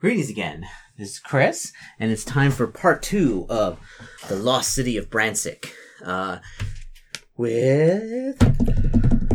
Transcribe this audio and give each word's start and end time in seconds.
Greetings 0.00 0.30
again. 0.30 0.64
This 0.96 1.14
is 1.14 1.18
Chris, 1.18 1.72
and 1.98 2.12
it's 2.12 2.24
time 2.24 2.52
for 2.52 2.68
part 2.68 3.02
two 3.02 3.46
of 3.48 3.80
the 4.28 4.36
Lost 4.36 4.72
City 4.72 4.96
of 4.96 5.10
Bransic. 5.10 5.72
Uh, 6.04 6.38
with 7.36 8.38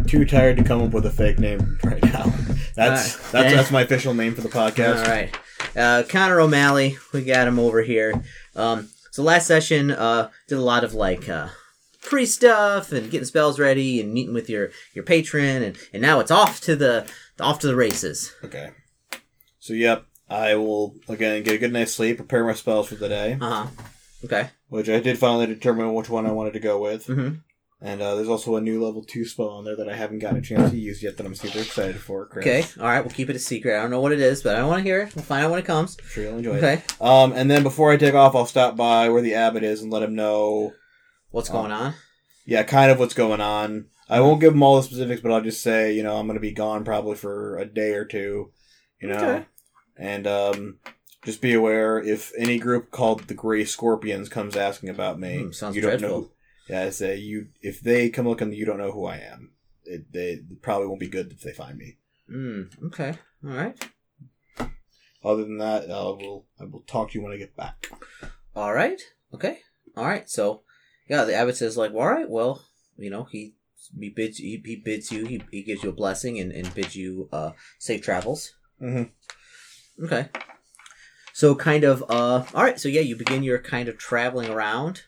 Too 0.08 0.24
tired 0.26 0.56
to 0.58 0.64
come 0.64 0.82
up 0.82 0.92
with 0.92 1.06
a 1.06 1.10
fake 1.10 1.38
name 1.40 1.78
right 1.84 2.02
now. 2.04 2.24
That's 2.76 3.16
Alright. 3.18 3.32
that's 3.32 3.54
that's 3.56 3.72
my 3.72 3.82
official 3.82 4.14
name 4.16 4.34
for 4.34 4.42
the 4.42 4.50
podcast. 4.50 5.04
all 5.04 5.12
right, 5.12 5.38
uh, 5.76 6.04
Connor 6.10 6.40
O'Malley. 6.40 6.98
We 7.14 7.24
got 7.24 7.48
him 7.48 7.60
over 7.60 7.84
here. 7.84 8.24
Um, 8.56 8.90
so 9.12 9.22
last 9.22 9.46
session, 9.46 9.92
uh, 9.92 10.32
did 10.48 10.58
a 10.58 10.62
lot 10.62 10.84
of 10.84 10.96
like 10.96 11.30
uh, 11.30 11.50
pre 12.02 12.26
stuff 12.26 12.92
and 12.92 13.12
getting 13.12 13.28
spells 13.28 13.60
ready 13.60 14.02
and 14.02 14.12
meeting 14.12 14.34
with 14.34 14.50
your 14.50 14.72
your 14.96 15.04
patron, 15.04 15.62
and 15.62 15.78
and 15.92 16.02
now 16.02 16.20
it's 16.20 16.32
off 16.32 16.62
to 16.62 16.76
the 16.76 17.06
off 17.40 17.60
to 17.60 17.68
the 17.68 17.76
races. 17.76 18.34
Okay. 18.44 18.72
So 19.60 19.74
yep, 19.74 20.06
I 20.34 20.56
will 20.56 20.96
again 21.08 21.44
get 21.44 21.56
a 21.56 21.58
good 21.60 21.74
night's 21.74 21.94
sleep, 21.94 22.18
prepare 22.18 22.46
my 22.46 22.54
spells 22.54 22.88
for 22.88 22.96
the 22.96 23.10
day, 23.10 23.38
Uh 23.40 23.66
huh. 23.66 23.68
Okay. 24.26 24.50
which 24.70 24.90
I 24.90 25.00
did 25.00 25.18
finally 25.18 25.48
determine 25.48 25.94
which 25.94 26.10
one 26.10 26.26
I 26.26 26.32
wanted 26.32 26.54
to 26.54 26.60
go 26.60 26.80
with. 26.82 27.08
Mm-hmm. 27.08 27.36
And 27.86 28.02
uh, 28.02 28.16
there's 28.16 28.30
also 28.30 28.56
a 28.56 28.62
new 28.62 28.82
level 28.82 29.04
two 29.04 29.26
spell 29.26 29.50
on 29.50 29.66
there 29.66 29.76
that 29.76 29.90
I 29.90 29.96
haven't 29.96 30.20
gotten 30.20 30.38
a 30.38 30.42
chance 30.42 30.72
to 30.72 30.78
use 30.78 31.04
yet 31.04 31.18
that 31.18 31.26
I'm 31.26 31.36
super 31.36 31.60
excited 31.60 31.98
for. 32.00 32.26
Chris. 32.28 32.46
Okay. 32.46 32.66
All 32.82 32.88
right. 32.88 33.02
We'll 33.02 33.14
keep 33.14 33.30
it 33.30 33.36
a 33.36 33.40
secret. 33.40 33.78
I 33.78 33.82
don't 33.82 33.92
know 33.92 34.00
what 34.00 34.14
it 34.14 34.22
is, 34.22 34.42
but 34.42 34.56
I 34.56 34.64
want 34.66 34.80
to 34.80 34.84
hear 34.84 35.02
it. 35.02 35.14
We'll 35.14 35.26
find 35.26 35.44
out 35.44 35.52
when 35.52 35.60
it 35.60 35.66
comes. 35.66 35.98
I'm 36.02 36.08
sure 36.08 36.24
you'll 36.24 36.38
enjoy 36.38 36.56
it. 36.56 36.64
Okay. 36.64 36.82
Um, 37.02 37.34
and 37.34 37.52
then 37.52 37.62
before 37.62 37.92
I 37.92 37.98
take 37.98 38.14
off, 38.14 38.36
I'll 38.36 38.46
stop 38.46 38.78
by 38.78 39.10
where 39.10 39.22
the 39.22 39.34
abbot 39.34 39.64
is 39.64 39.82
and 39.82 39.92
let 39.92 40.02
him 40.02 40.16
know, 40.16 40.72
What's 41.32 41.50
going 41.50 41.74
on? 41.74 41.94
yeah, 42.46 42.64
kind 42.64 42.90
of 42.90 43.00
what's 43.00 43.14
going 43.14 43.42
on. 43.42 43.88
I 44.10 44.22
won't 44.22 44.40
give 44.40 44.54
him 44.54 44.64
all 44.64 44.78
the 44.78 44.84
specifics, 44.84 45.20
but 45.20 45.34
I'll 45.34 45.42
just 45.42 45.62
say, 45.62 45.94
you 45.94 46.04
know, 46.04 46.16
I'm 46.16 46.26
going 46.28 46.36
to 46.38 46.42
be 46.42 46.54
gone 46.54 46.86
probably 46.86 47.16
for 47.18 47.58
a 47.58 47.66
day 47.66 47.96
or 47.96 48.06
two, 48.06 48.52
you 49.02 49.10
know, 49.10 49.16
Okay. 49.18 49.46
And 50.04 50.28
um, 50.28 50.80
just 51.26 51.42
be 51.42 51.54
aware 51.54 52.00
if 52.00 52.32
any 52.38 52.60
group 52.60 52.92
called 52.92 53.22
the 53.28 53.34
Gray 53.34 53.64
Scorpions 53.66 54.28
comes 54.30 54.56
asking 54.56 54.90
about 54.90 55.20
me, 55.20 55.44
Hmm, 55.44 55.52
sounds 55.52 55.76
you 55.76 55.82
don't 55.82 55.98
dreadful. 56.00 56.22
know. 56.22 56.32
Yeah, 56.70 56.84
I 56.84 56.90
say 56.92 57.18
you 57.18 57.48
if 57.62 57.80
they 57.82 58.10
come 58.10 58.28
looking, 58.28 58.52
you 58.54 58.66
don't 58.66 58.78
know 58.78 58.92
who 58.92 59.06
I 59.06 59.18
am. 59.18 59.52
It, 59.86 60.12
they 60.14 60.42
probably 60.62 60.88
won't 60.88 61.00
be 61.00 61.08
good 61.18 61.32
if 61.32 61.42
they 61.42 61.52
find 61.54 61.78
me. 61.78 61.98
Mm, 62.30 62.70
okay. 62.88 63.14
All 63.46 63.52
right. 63.52 63.76
Other 65.24 65.44
than 65.44 65.58
that, 65.60 65.90
I 65.90 66.04
will 66.04 66.46
I 66.60 66.66
will 66.66 66.84
talk 66.88 67.12
to 67.12 67.18
you 67.18 67.24
when 67.24 67.34
I 67.34 67.38
get 67.38 67.56
back. 67.56 67.90
All 68.56 68.74
right. 68.74 69.02
Okay. 69.34 69.60
All 69.96 70.06
right. 70.06 70.30
So, 70.30 70.64
yeah, 71.10 71.24
the 71.26 71.36
abbot 71.36 71.56
says 71.58 71.78
like, 71.78 71.94
all 71.94 72.08
right, 72.08 72.30
well, 72.30 72.66
you 72.98 73.10
know, 73.10 73.24
he 73.26 73.56
he 74.00 74.10
bids 74.10 74.38
he, 74.38 74.62
he 74.66 74.76
bids 74.76 75.12
you 75.12 75.26
he, 75.26 75.42
he 75.52 75.64
gives 75.64 75.84
you 75.84 75.90
a 75.90 75.94
blessing 75.94 76.40
and, 76.40 76.52
and 76.52 76.74
bids 76.74 76.96
you 76.96 77.30
uh 77.32 77.52
safe 77.80 78.02
travels. 78.02 78.54
Mhm. 78.82 79.12
Okay. 80.02 80.30
So 81.34 81.56
kind 81.56 81.84
of 81.84 82.04
uh 82.10 82.44
all 82.54 82.64
right, 82.64 82.80
so 82.80 82.88
yeah, 82.90 83.02
you 83.02 83.16
begin 83.16 83.44
your 83.44 83.60
kind 83.60 83.90
of 83.90 83.98
traveling 83.98 84.50
around 84.50 85.04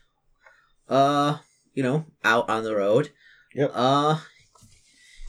uh, 0.88 1.38
you 1.74 1.82
know, 1.82 2.06
out 2.24 2.48
on 2.48 2.62
the 2.62 2.74
road. 2.74 3.10
Yep. 3.54 3.70
Uh 3.74 4.18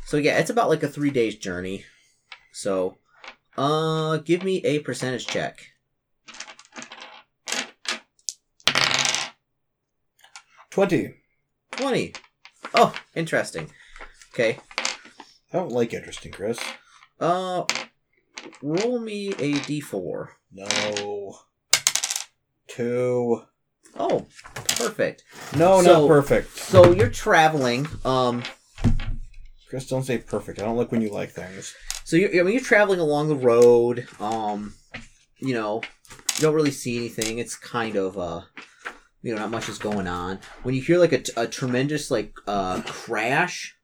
So 0.06 0.18
yeah, 0.18 0.38
it's 0.40 0.50
about 0.50 0.70
like 0.70 0.84
a 0.84 0.88
3 0.88 1.10
days 1.12 1.36
journey. 1.36 1.86
So, 2.52 2.98
uh 3.58 4.18
give 4.18 4.44
me 4.44 4.64
a 4.66 4.80
percentage 4.80 5.28
check. 5.28 5.60
Twenty. 10.70 11.16
20. 11.72 12.14
Oh, 12.76 12.94
interesting. 13.16 13.72
Okay. 14.34 14.60
I 15.52 15.58
don't 15.58 15.72
like 15.72 15.94
interesting, 15.94 16.32
Chris. 16.32 16.60
Uh 17.20 17.64
roll 18.62 19.00
me 19.00 19.30
a 19.30 19.54
d4. 19.54 20.28
No. 20.54 21.40
Two. 22.68 23.44
Oh, 24.00 24.26
perfect. 24.78 25.24
No, 25.56 25.82
So- 25.82 26.02
not 26.02 26.08
perfect. 26.08 26.56
So 26.58 26.92
you're 26.92 27.10
traveling 27.10 27.88
um 28.06 28.44
Chris, 29.70 29.88
don't 29.88 30.04
say 30.04 30.18
perfect. 30.20 30.60
I 30.60 30.64
don't 30.66 30.78
like 30.78 30.92
when 30.92 31.02
you 31.02 31.10
like 31.12 31.32
things. 31.32 31.76
so 32.06 32.16
you're 32.16 32.30
I 32.40 32.44
mean 32.44 32.54
you're 32.54 32.64
traveling 32.64 33.00
along 33.00 33.28
the 33.30 33.36
road 33.36 34.08
um 34.20 34.74
you 35.40 35.54
know, 35.54 35.82
you 36.36 36.42
don't 36.42 36.56
really 36.56 36.72
see 36.72 36.98
anything. 36.98 37.38
It's 37.40 37.56
kind 37.56 37.96
of 37.96 38.18
uh 38.18 38.42
you 39.24 39.34
know, 39.34 39.42
not 39.42 39.52
much 39.52 39.68
is 39.68 39.78
going 39.80 40.08
on. 40.08 40.40
When 40.64 40.76
you 40.76 40.82
hear 40.82 40.98
like 41.00 41.12
a, 41.14 41.24
a 41.36 41.48
tremendous 41.48 42.12
like 42.12 42.34
uh 42.48 42.82
crash 42.86 43.76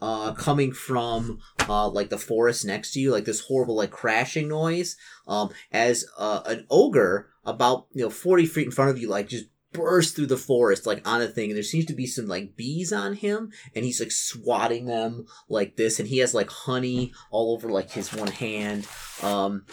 uh 0.00 0.32
coming 0.34 0.72
from 0.72 1.38
uh 1.68 1.88
like 1.88 2.10
the 2.10 2.18
forest 2.18 2.64
next 2.64 2.92
to 2.92 3.00
you, 3.00 3.10
like 3.10 3.24
this 3.24 3.40
horrible 3.40 3.76
like 3.76 3.90
crashing 3.90 4.48
noise, 4.48 4.96
um 5.26 5.50
as 5.72 6.04
uh, 6.18 6.42
an 6.46 6.66
ogre 6.70 7.30
about 7.44 7.86
you 7.92 8.02
know 8.02 8.10
40 8.10 8.46
feet 8.46 8.66
in 8.66 8.72
front 8.72 8.90
of 8.90 8.98
you 8.98 9.08
like 9.08 9.28
just 9.28 9.46
bursts 9.72 10.12
through 10.12 10.26
the 10.26 10.36
forest 10.36 10.86
like 10.86 11.06
on 11.06 11.20
a 11.20 11.26
thing 11.26 11.50
and 11.50 11.56
there 11.56 11.62
seems 11.64 11.84
to 11.86 11.94
be 11.94 12.06
some 12.06 12.26
like 12.26 12.56
bees 12.56 12.92
on 12.92 13.12
him 13.12 13.50
and 13.74 13.84
he's 13.84 13.98
like 14.00 14.12
swatting 14.12 14.86
them 14.86 15.26
like 15.48 15.76
this 15.76 15.98
and 15.98 16.08
he 16.08 16.18
has 16.18 16.32
like 16.32 16.48
honey 16.48 17.12
all 17.30 17.52
over 17.52 17.68
like 17.68 17.90
his 17.90 18.14
one 18.14 18.30
hand 18.30 18.86
um 19.22 19.66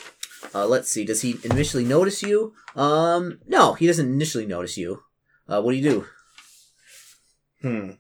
uh, 0.56 0.66
let's 0.66 0.92
see 0.92 1.06
does 1.06 1.22
he 1.22 1.38
initially 1.44 1.86
notice 1.86 2.24
you? 2.24 2.54
Um 2.76 3.40
no 3.48 3.74
he 3.74 3.86
doesn't 3.86 4.12
initially 4.12 4.48
notice 4.48 4.76
you. 4.76 5.04
Uh 5.48 5.62
what 5.62 5.72
do 5.72 5.78
you 5.78 5.90
do? 5.90 6.06
Hmm. 7.62 7.92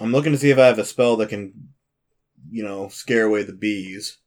I'm 0.00 0.12
looking 0.12 0.32
to 0.32 0.38
see 0.38 0.50
if 0.50 0.58
I 0.58 0.66
have 0.66 0.78
a 0.78 0.84
spell 0.84 1.16
that 1.16 1.28
can, 1.28 1.68
you 2.50 2.62
know, 2.62 2.88
scare 2.88 3.26
away 3.26 3.42
the 3.42 3.52
bees. 3.52 4.18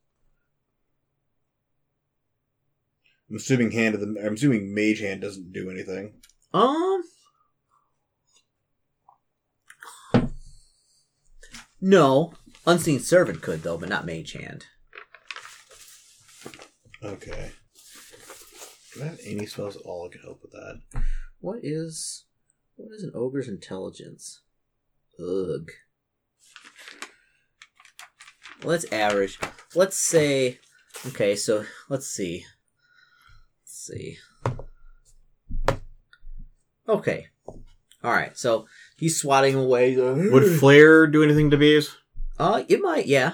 I'm 3.30 3.36
assuming 3.36 3.72
hand 3.72 3.96
of 3.96 4.02
the. 4.02 4.22
I'm 4.26 4.34
assuming 4.34 4.74
mage 4.74 5.00
hand 5.00 5.22
doesn't 5.22 5.54
do 5.54 5.70
anything. 5.70 6.16
Um. 6.54 7.04
No, 11.82 12.34
unseen 12.66 13.00
servant 13.00 13.42
could 13.42 13.64
though, 13.64 13.78
but 13.78 13.90
not 13.90 14.06
mage 14.06 14.34
hand. 14.34 14.66
Okay. 17.04 17.52
Do 18.94 19.04
I 19.04 19.06
have 19.06 19.20
any 19.24 19.46
spells 19.46 19.78
at 19.78 19.84
all 19.84 20.04
that 20.04 20.14
could 20.14 20.22
help 20.22 20.42
with 20.42 20.52
that? 20.52 20.82
What 21.40 21.60
is 21.64 22.26
what 22.76 22.90
is 22.94 23.04
an 23.04 23.12
ogre's 23.14 23.48
intelligence? 23.48 24.42
Ugh. 25.20 25.70
That's 28.62 28.86
average. 28.92 29.40
Let's 29.76 29.98
say 29.98 30.60
okay, 31.08 31.36
so 31.36 31.66
let's 31.90 32.08
see. 32.08 32.46
Let's 33.64 33.88
see. 33.88 34.18
Okay. 36.88 37.28
Alright, 38.04 38.38
so 38.38 38.66
he's 38.98 39.20
swatting 39.20 39.56
away. 39.56 39.96
Would 39.96 40.60
flare 40.60 41.06
do 41.08 41.24
anything 41.24 41.50
to 41.52 41.58
bees? 41.58 41.96
uh 42.40 42.64
it 42.70 42.82
might, 42.82 43.06
yeah. 43.06 43.34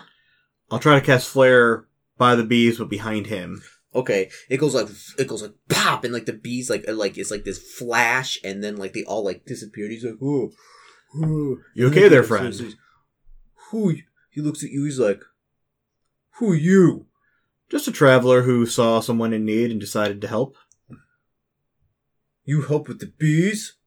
I'll 0.71 0.79
try 0.79 0.99
to 0.99 1.05
cast 1.05 1.29
flare 1.29 1.85
by 2.17 2.35
the 2.35 2.43
bees, 2.43 2.79
but 2.79 2.89
behind 2.89 3.27
him. 3.27 3.61
Okay, 3.93 4.29
it 4.49 4.57
goes 4.57 4.75
like 4.75 4.87
it 5.17 5.27
goes 5.27 5.41
like 5.41 5.53
pop, 5.69 6.03
and 6.03 6.13
like 6.13 6.25
the 6.25 6.33
bees 6.33 6.69
like 6.69 6.83
like 6.87 7.17
it's 7.17 7.31
like 7.31 7.45
this 7.45 7.59
flash, 7.59 8.37
and 8.43 8.63
then 8.63 8.75
like 8.75 8.93
they 8.93 9.03
all 9.05 9.23
like 9.23 9.45
disappear. 9.45 9.85
And 9.85 9.93
he's 9.93 10.03
like, 10.03 10.17
oh, 10.21 10.51
oh. 11.15 11.57
You 11.75 11.87
okay 11.87 12.09
there, 12.09 12.23
friend? 12.23 12.75
Who? 13.69 13.95
He 14.35 14.41
looks 14.41 14.63
at 14.63 14.69
you. 14.69 14.83
He's 14.83 14.99
like, 14.99 15.21
who 16.39 16.51
are 16.51 16.55
you? 16.55 17.07
Just 17.71 17.87
a 17.87 17.91
traveler 17.91 18.41
who 18.41 18.65
saw 18.65 18.99
someone 18.99 19.31
in 19.31 19.45
need 19.45 19.71
and 19.71 19.79
decided 19.79 20.19
to 20.21 20.27
help. 20.27 20.57
You 22.43 22.63
help 22.63 22.89
with 22.89 22.99
the 22.99 23.07
bees? 23.17 23.77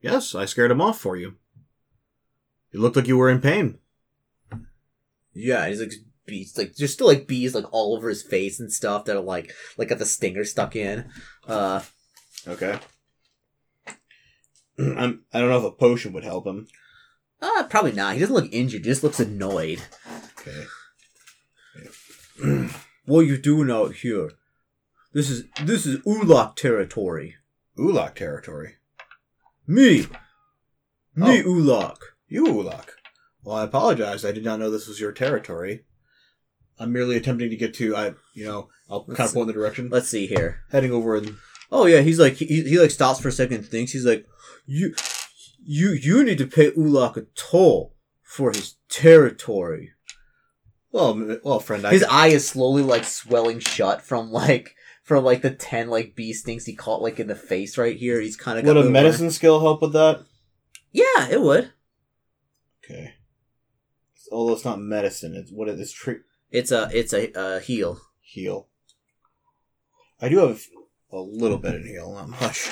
Yes, 0.00 0.34
I 0.34 0.46
scared 0.46 0.70
him 0.70 0.80
off 0.80 0.98
for 0.98 1.14
you. 1.14 1.34
You 2.72 2.80
looked 2.80 2.96
like 2.96 3.06
you 3.06 3.18
were 3.18 3.28
in 3.28 3.42
pain. 3.42 3.78
Yeah, 5.34 5.68
he's 5.68 5.80
like 5.80 5.92
bees. 6.24 6.56
Like 6.56 6.74
there's 6.76 6.94
still 6.94 7.06
like 7.06 7.26
bees 7.26 7.54
like 7.54 7.70
all 7.70 7.94
over 7.94 8.08
his 8.08 8.22
face 8.22 8.58
and 8.58 8.72
stuff 8.72 9.04
that 9.04 9.16
are 9.16 9.20
like 9.20 9.52
like 9.76 9.88
got 9.88 9.98
the 9.98 10.06
stinger 10.06 10.44
stuck 10.44 10.74
in. 10.74 11.10
Uh, 11.46 11.82
Okay. 12.48 12.78
I'm, 14.78 15.24
I 15.32 15.38
don't 15.40 15.50
know 15.50 15.58
if 15.58 15.64
a 15.64 15.70
potion 15.72 16.14
would 16.14 16.24
help 16.24 16.46
him. 16.46 16.66
Uh 17.42 17.64
probably 17.70 17.92
not. 17.92 18.14
He 18.14 18.20
doesn't 18.20 18.34
look 18.34 18.52
injured. 18.52 18.84
He 18.84 18.90
just 18.90 19.02
looks 19.02 19.20
annoyed. 19.20 19.80
Okay. 20.40 20.64
What 23.06 23.20
are 23.20 23.24
you 23.24 23.38
doing 23.38 23.70
out 23.70 23.94
here? 23.96 24.30
This 25.12 25.28
is 25.30 25.44
this 25.64 25.84
is 25.84 25.98
Ulak 26.00 26.54
territory. 26.54 27.34
Ulak 27.76 28.14
territory. 28.14 28.74
Me, 29.66 30.06
me 31.16 31.42
Oh. 31.42 31.44
Ulak. 31.44 31.96
You 32.28 32.44
Ulak. 32.44 32.90
Well, 33.42 33.56
I 33.56 33.64
apologize. 33.64 34.24
I 34.24 34.30
did 34.32 34.44
not 34.44 34.60
know 34.60 34.70
this 34.70 34.86
was 34.86 35.00
your 35.00 35.10
territory. 35.12 35.84
I'm 36.78 36.92
merely 36.92 37.16
attempting 37.16 37.50
to 37.50 37.56
get 37.56 37.74
to. 37.74 37.96
I, 37.96 38.14
you 38.34 38.44
know, 38.44 38.68
I'll 38.88 39.04
kind 39.04 39.18
Let's- 39.18 39.32
of 39.32 39.34
point 39.34 39.42
in 39.42 39.46
the 39.48 39.60
direction. 39.60 39.88
Let's 39.90 40.08
see 40.08 40.26
here. 40.26 40.60
Heading 40.70 40.92
over 40.92 41.16
and 41.16 41.36
Oh 41.72 41.86
yeah, 41.86 42.00
he's 42.02 42.20
like 42.20 42.34
he, 42.34 42.46
he 42.46 42.78
like 42.78 42.90
stops 42.92 43.18
for 43.20 43.28
a 43.28 43.32
second 43.32 43.56
and 43.58 43.66
thinks. 43.66 43.90
He's 43.92 44.06
like, 44.06 44.24
you 44.66 44.94
you 45.62 45.90
you 45.92 46.24
need 46.24 46.38
to 46.38 46.46
pay 46.46 46.70
Ulak 46.72 47.16
a 47.16 47.22
toll 47.34 47.94
for 48.22 48.50
his 48.50 48.76
territory. 48.88 49.90
Well, 50.92 51.38
well, 51.44 51.60
friend, 51.60 51.86
I 51.86 51.92
His 51.92 52.04
eye 52.04 52.28
is 52.28 52.48
slowly 52.48 52.82
like 52.82 53.04
swelling 53.04 53.60
shut 53.60 54.02
from 54.02 54.30
like 54.30 54.74
from 55.02 55.24
like 55.24 55.42
the 55.42 55.50
ten 55.50 55.88
like 55.88 56.14
bee 56.16 56.32
stings 56.32 56.66
he 56.66 56.74
caught 56.74 57.02
like 57.02 57.20
in 57.20 57.28
the 57.28 57.34
face 57.36 57.78
right 57.78 57.96
here. 57.96 58.20
He's 58.20 58.36
kind 58.36 58.58
of 58.58 58.64
would 58.64 58.86
a 58.86 58.90
medicine 58.90 59.30
skill 59.30 59.60
help 59.60 59.82
with 59.82 59.92
that? 59.92 60.24
Yeah, 60.92 61.28
it 61.30 61.40
would. 61.40 61.72
Okay. 62.84 63.14
Although 64.32 64.54
it's 64.54 64.64
not 64.64 64.80
medicine, 64.80 65.34
it's 65.34 65.50
what 65.52 65.68
it 65.68 65.78
is. 65.78 65.92
Tre- 65.92 66.20
It's 66.50 66.72
a 66.72 66.88
it's 66.92 67.12
a 67.12 67.32
uh, 67.38 67.60
heal. 67.60 68.00
heal. 68.20 68.68
I 70.20 70.28
do 70.28 70.38
have 70.38 70.62
a 71.12 71.18
little 71.18 71.58
bit 71.58 71.74
in 71.74 71.86
heal, 71.86 72.12
not 72.12 72.28
much. 72.28 72.68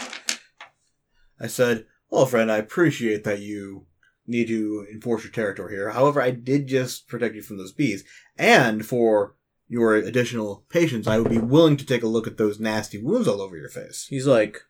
I 1.40 1.46
said, 1.46 1.86
"Well, 2.10 2.26
friend, 2.26 2.50
I 2.50 2.58
appreciate 2.58 3.24
that 3.24 3.40
you 3.40 3.86
need 4.26 4.48
to 4.48 4.86
enforce 4.92 5.24
your 5.24 5.32
territory 5.32 5.74
here. 5.74 5.90
However, 5.90 6.20
I 6.20 6.30
did 6.30 6.66
just 6.66 7.08
protect 7.08 7.34
you 7.34 7.42
from 7.42 7.58
those 7.58 7.72
bees, 7.72 8.04
and 8.36 8.84
for 8.84 9.34
your 9.68 9.94
additional 9.94 10.64
patience, 10.68 11.06
I 11.06 11.18
would 11.18 11.30
be 11.30 11.38
willing 11.38 11.76
to 11.76 11.86
take 11.86 12.02
a 12.02 12.08
look 12.08 12.26
at 12.26 12.36
those 12.36 12.60
nasty 12.60 13.02
wounds 13.02 13.28
all 13.28 13.40
over 13.40 13.56
your 13.56 13.68
face." 13.68 14.06
He's 14.08 14.26
like, 14.26 14.62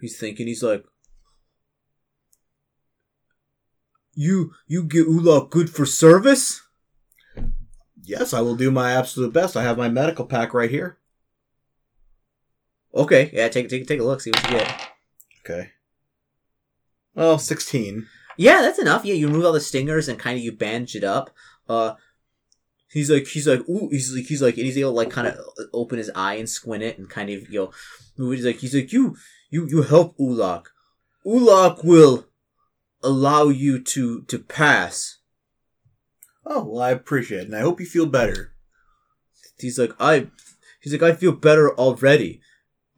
he's 0.00 0.18
thinking. 0.18 0.46
He's 0.46 0.62
like, 0.62 0.84
you 4.14 4.52
you 4.66 4.84
get 4.84 5.06
Ulak 5.06 5.50
good 5.50 5.70
for 5.70 5.86
service. 5.86 6.62
Yes, 8.02 8.34
I 8.34 8.40
will 8.40 8.56
do 8.56 8.70
my 8.70 8.92
absolute 8.92 9.32
best. 9.32 9.56
I 9.56 9.62
have 9.62 9.78
my 9.78 9.88
medical 9.88 10.26
pack 10.26 10.52
right 10.52 10.70
here. 10.70 10.98
Okay, 12.94 13.30
yeah, 13.32 13.48
take 13.48 13.68
take 13.68 13.86
take 13.86 14.00
a 14.00 14.04
look, 14.04 14.20
see 14.20 14.30
what 14.30 14.50
you 14.50 14.58
get. 14.58 14.91
Okay. 15.44 15.70
Well, 17.14 17.38
sixteen. 17.38 18.06
Yeah, 18.36 18.62
that's 18.62 18.78
enough. 18.78 19.04
Yeah, 19.04 19.14
you 19.14 19.26
remove 19.26 19.44
all 19.44 19.52
the 19.52 19.60
stingers 19.60 20.08
and 20.08 20.18
kind 20.18 20.38
of 20.38 20.44
you 20.44 20.52
bandage 20.52 20.96
it 20.96 21.04
up. 21.04 21.30
Uh, 21.68 21.94
he's 22.90 23.10
like, 23.10 23.26
he's 23.26 23.46
like, 23.46 23.68
ooh, 23.68 23.88
he's 23.90 24.14
like, 24.14 24.24
he's 24.24 24.42
like, 24.42 24.56
and 24.56 24.64
he's 24.64 24.78
able 24.78 24.90
to 24.90 24.96
like 24.96 25.10
kind 25.10 25.28
of 25.28 25.36
open 25.72 25.98
his 25.98 26.10
eye 26.14 26.34
and 26.34 26.48
squint 26.48 26.82
it 26.82 26.98
and 26.98 27.10
kind 27.10 27.28
of 27.30 27.48
you 27.50 27.60
know, 27.60 27.72
move 28.16 28.32
it. 28.32 28.36
He's 28.36 28.46
like, 28.46 28.56
he's 28.56 28.74
like, 28.74 28.92
you, 28.92 29.16
you, 29.50 29.66
you 29.68 29.82
help 29.82 30.16
Ulak. 30.18 30.66
Ulak 31.26 31.84
will 31.84 32.26
allow 33.02 33.48
you 33.48 33.80
to 33.82 34.22
to 34.22 34.38
pass. 34.38 35.18
Oh 36.44 36.64
well, 36.64 36.82
I 36.82 36.90
appreciate 36.90 37.42
it, 37.42 37.46
and 37.46 37.56
I 37.56 37.60
hope 37.60 37.80
you 37.80 37.86
feel 37.86 38.06
better. 38.06 38.54
He's 39.58 39.78
like, 39.78 39.92
I, 40.00 40.28
he's 40.80 40.92
like, 40.92 41.02
I 41.02 41.14
feel 41.14 41.32
better 41.32 41.72
already. 41.76 42.40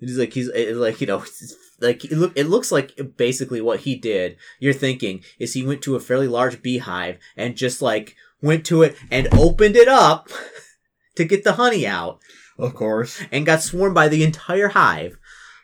And 0.01 0.09
he's 0.09 0.19
like, 0.19 0.33
he's 0.33 0.51
eh, 0.55 0.73
like, 0.75 1.01
you 1.01 1.07
know, 1.07 1.23
it's 1.23 1.55
like 1.85 2.05
it 2.05 2.13
look, 2.13 2.33
it 2.37 2.49
looks 2.49 2.73
like 2.73 2.99
basically 3.17 3.61
what 3.61 3.81
he 3.81 3.95
did. 3.95 4.37
You're 4.59 4.73
thinking 4.73 5.23
is 5.39 5.53
he 5.53 5.65
went 5.65 5.83
to 5.83 5.95
a 5.97 6.01
fairly 6.01 6.27
large 6.29 6.63
beehive 6.63 7.19
and 7.37 7.57
just 7.57 7.81
like 7.83 8.17
went 8.43 8.67
to 8.67 8.83
it 8.83 8.97
and 9.11 9.29
opened 9.33 9.77
it 9.77 9.89
up 9.89 10.29
to 11.17 11.25
get 11.25 11.45
the 11.45 11.53
honey 11.53 11.87
out 11.87 12.19
Of 12.59 12.75
course. 12.75 13.23
and 13.31 13.47
got 13.47 13.63
swarmed 13.63 13.95
by 13.95 14.09
the 14.09 14.25
entire 14.25 14.69
hive. 14.69 15.17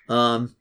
Um, 0.08 0.54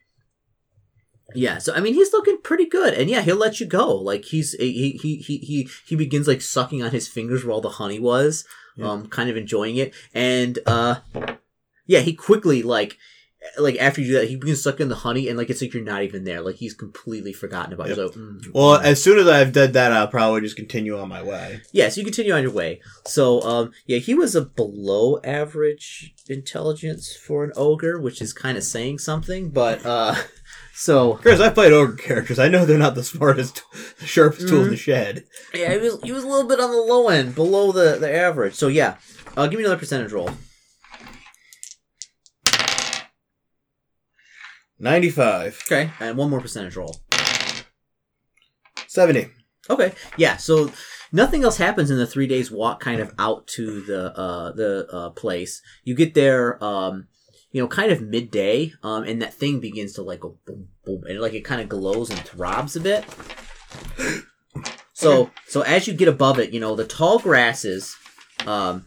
yeah, 1.35 1.59
so 1.59 1.73
I 1.75 1.79
mean, 1.79 1.93
he's 1.93 2.11
looking 2.11 2.39
pretty 2.41 2.65
good, 2.65 2.95
and 2.95 3.07
yeah, 3.09 3.21
he'll 3.21 3.35
let 3.37 3.59
you 3.59 3.67
go. 3.67 3.93
Like 3.95 4.25
he's 4.25 4.53
he 4.53 4.97
he 5.01 5.17
he 5.17 5.37
he 5.37 5.69
he 5.85 5.95
begins 5.95 6.27
like 6.27 6.41
sucking 6.41 6.81
on 6.81 6.89
his 6.91 7.07
fingers 7.07 7.43
where 7.45 7.53
all 7.53 7.61
the 7.61 7.69
honey 7.69 7.99
was, 7.99 8.45
Yeah. 8.75 8.89
um, 8.89 9.07
kind 9.07 9.29
of 9.29 9.37
enjoying 9.37 9.75
it, 9.77 9.93
and 10.13 10.57
uh, 10.65 11.01
yeah, 11.85 11.99
he 11.99 12.13
quickly 12.13 12.63
like 12.63 12.97
like 13.57 13.77
after 13.77 14.01
you 14.01 14.07
do 14.07 14.13
that, 14.19 14.27
he 14.29 14.35
begins 14.35 14.61
sucking 14.61 14.89
the 14.89 14.95
honey, 14.95 15.27
and 15.29 15.37
like 15.37 15.49
it's 15.49 15.61
like 15.61 15.73
you're 15.73 15.83
not 15.83 16.03
even 16.03 16.23
there. 16.25 16.41
Like 16.41 16.55
he's 16.55 16.73
completely 16.73 17.31
forgotten 17.33 17.73
about. 17.73 17.87
Yep. 17.87 17.95
So, 17.95 18.09
mm, 18.09 18.47
Well, 18.53 18.75
as 18.75 19.01
soon 19.01 19.17
as 19.17 19.27
I've 19.27 19.53
done 19.53 19.71
that, 19.71 19.91
I'll 19.93 20.07
probably 20.07 20.41
just 20.41 20.55
continue 20.57 20.97
on 20.99 21.07
my 21.09 21.23
way. 21.23 21.61
yeah, 21.71 21.87
so 21.89 21.99
you 22.01 22.05
continue 22.05 22.33
on 22.33 22.41
your 22.43 22.51
way. 22.51 22.81
So, 23.05 23.41
um, 23.41 23.71
yeah, 23.85 23.99
he 23.99 24.13
was 24.13 24.35
a 24.35 24.41
below 24.41 25.19
average 25.23 26.13
intelligence 26.27 27.15
for 27.15 27.43
an 27.43 27.51
ogre, 27.55 27.99
which 27.99 28.21
is 28.21 28.33
kind 28.33 28.57
of 28.57 28.63
saying 28.63 28.99
something. 28.99 29.49
But, 29.51 29.85
uh, 29.85 30.15
so 30.73 31.13
Chris, 31.15 31.39
I've 31.39 31.53
played 31.55 31.71
ogre 31.71 31.93
characters. 31.95 32.39
I 32.39 32.49
know 32.49 32.65
they're 32.65 32.77
not 32.77 32.95
the 32.95 33.03
smartest, 33.03 33.63
sharpest 34.03 34.49
tool 34.49 34.63
in 34.63 34.69
the 34.71 34.77
shed. 34.77 35.23
yeah, 35.53 35.71
he 35.73 35.77
was 35.79 36.01
he 36.03 36.11
was 36.11 36.23
a 36.25 36.27
little 36.27 36.47
bit 36.47 36.59
on 36.59 36.71
the 36.71 36.77
low 36.81 37.07
end, 37.07 37.35
below 37.35 37.71
the 37.71 37.97
the 37.97 38.13
average. 38.13 38.55
So 38.55 38.67
yeah, 38.67 38.97
uh, 39.37 39.47
give 39.47 39.57
me 39.59 39.63
another 39.65 39.79
percentage 39.79 40.11
roll. 40.11 40.29
95. 44.79 45.63
Okay, 45.65 45.91
and 45.99 46.17
one 46.17 46.29
more 46.29 46.41
percentage 46.41 46.75
roll. 46.75 46.95
70. 48.87 49.29
Okay, 49.69 49.93
yeah. 50.17 50.37
So 50.37 50.71
nothing 51.11 51.43
else 51.43 51.57
happens 51.57 51.91
in 51.91 51.97
the 51.97 52.07
three 52.07 52.27
days 52.27 52.49
walk, 52.49 52.79
kind 52.79 52.99
of 52.99 53.13
out 53.19 53.45
to 53.47 53.81
the 53.81 54.17
uh, 54.17 54.51
the 54.53 54.87
uh, 54.91 55.09
place. 55.11 55.61
You 55.83 55.95
get 55.95 56.13
there, 56.15 56.63
um, 56.63 57.07
you 57.51 57.61
know, 57.61 57.67
kind 57.67 57.91
of 57.91 58.01
midday, 58.01 58.73
um, 58.81 59.03
and 59.03 59.21
that 59.21 59.33
thing 59.33 59.59
begins 59.59 59.93
to 59.93 60.01
like 60.01 60.21
go 60.21 60.37
boom, 60.45 60.69
boom, 60.85 61.03
and 61.07 61.19
like 61.19 61.33
it 61.33 61.45
kind 61.45 61.61
of 61.61 61.69
glows 61.69 62.09
and 62.09 62.19
throbs 62.19 62.75
a 62.75 62.79
bit. 62.79 63.05
So, 64.99 65.31
so 65.47 65.61
as 65.61 65.87
you 65.87 65.93
get 65.93 66.09
above 66.09 66.39
it, 66.39 66.51
you 66.51 66.59
know, 66.59 66.75
the 66.75 66.85
tall 66.85 67.19
grasses, 67.19 67.95
um, 68.45 68.85